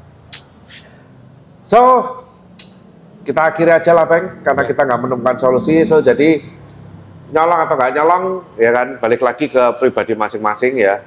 So, 1.67 1.83
kita 3.27 3.51
akhiri 3.51 3.75
aja 3.75 3.91
lah, 3.91 4.07
Peng, 4.07 4.39
karena 4.47 4.63
kita 4.63 4.87
nggak 4.87 5.01
menemukan 5.03 5.35
solusi. 5.35 5.83
So, 5.83 5.99
jadi 5.99 6.47
nyolong 7.35 7.61
atau 7.67 7.75
nggak 7.75 7.93
nyolong, 7.99 8.25
ya 8.55 8.71
kan, 8.71 9.03
balik 9.03 9.19
lagi 9.19 9.51
ke 9.51 9.63
pribadi 9.83 10.15
masing-masing 10.15 10.79
ya. 10.79 11.03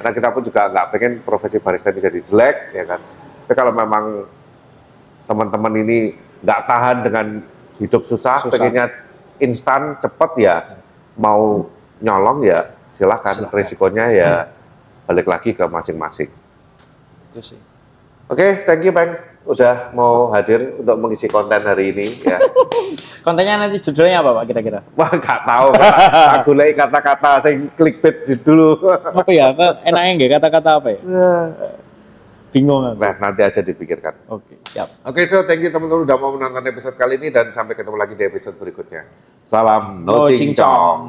Karena 0.00 0.16
kita 0.16 0.32
pun 0.32 0.40
juga 0.40 0.72
nggak 0.72 0.86
pengen 0.96 1.12
profesi 1.20 1.60
barista 1.60 1.92
bisa 1.92 2.08
dijelek, 2.08 2.72
ya 2.72 2.88
kan. 2.88 3.00
Tapi 3.44 3.52
kalau 3.52 3.76
memang 3.76 4.24
teman-teman 5.28 5.72
ini 5.76 6.16
nggak 6.40 6.60
tahan 6.64 6.96
dengan 7.04 7.26
hidup 7.76 8.08
susah, 8.08 8.48
Susah. 8.48 8.52
pengennya 8.56 8.88
instan, 9.36 10.00
cepet 10.00 10.30
ya, 10.40 10.80
mau 11.16 11.68
nyolong 12.02 12.44
ya 12.46 12.72
silakan. 12.88 13.46
Silakan. 13.46 13.54
Risikonya 13.56 14.06
ya 14.12 14.30
balik 15.08 15.26
lagi 15.28 15.52
ke 15.52 15.64
masing-masing. 15.66 16.30
Itu 17.32 17.40
sih. 17.42 17.60
Oke, 18.30 18.64
thank 18.64 18.80
you 18.86 18.94
Bang, 18.96 19.18
udah 19.44 19.92
mau 19.92 20.30
hadir 20.32 20.78
untuk 20.78 20.96
mengisi 20.96 21.28
konten 21.28 21.60
hari 21.66 21.92
ini 21.92 22.06
ya. 22.24 22.38
Kontennya 23.26 23.54
nanti 23.66 23.78
judulnya 23.78 24.18
apa 24.18 24.30
Pak 24.40 24.44
kira-kira? 24.50 24.80
Wah, 24.98 25.10
nggak 25.12 25.40
tahu. 25.46 25.68
Tak 25.78 26.38
golek 26.42 26.70
kata-kata 26.74 27.30
sing 27.38 27.70
clickbait 27.78 28.26
dulu. 28.42 28.82
Apa 28.88 29.30
ya? 29.30 29.54
Apa 29.54 29.78
enaknya 29.86 30.10
nggak 30.18 30.30
kata-kata 30.40 30.70
apa 30.82 30.88
ya? 30.96 31.00
Bingung 32.52 32.84
aku. 32.84 33.00
Nah, 33.00 33.16
nanti 33.16 33.40
aja 33.40 33.64
dipikirkan. 33.64 34.28
Oke, 34.28 34.60
siap. 34.68 34.84
Oke, 35.08 35.24
so 35.24 35.40
thank 35.48 35.64
you 35.64 35.72
teman-teman 35.72 36.04
udah 36.04 36.16
mau 36.20 36.36
menonton 36.36 36.60
episode 36.68 37.00
kali 37.00 37.16
ini 37.16 37.32
dan 37.32 37.48
sampai 37.48 37.72
ketemu 37.72 37.96
lagi 37.96 38.12
di 38.12 38.24
episode 38.28 38.60
berikutnya. 38.60 39.08
Salam 39.40 40.04
no, 40.04 40.22
Oh, 40.22 40.26
cincong. 40.28 40.36
cincong. 40.36 41.00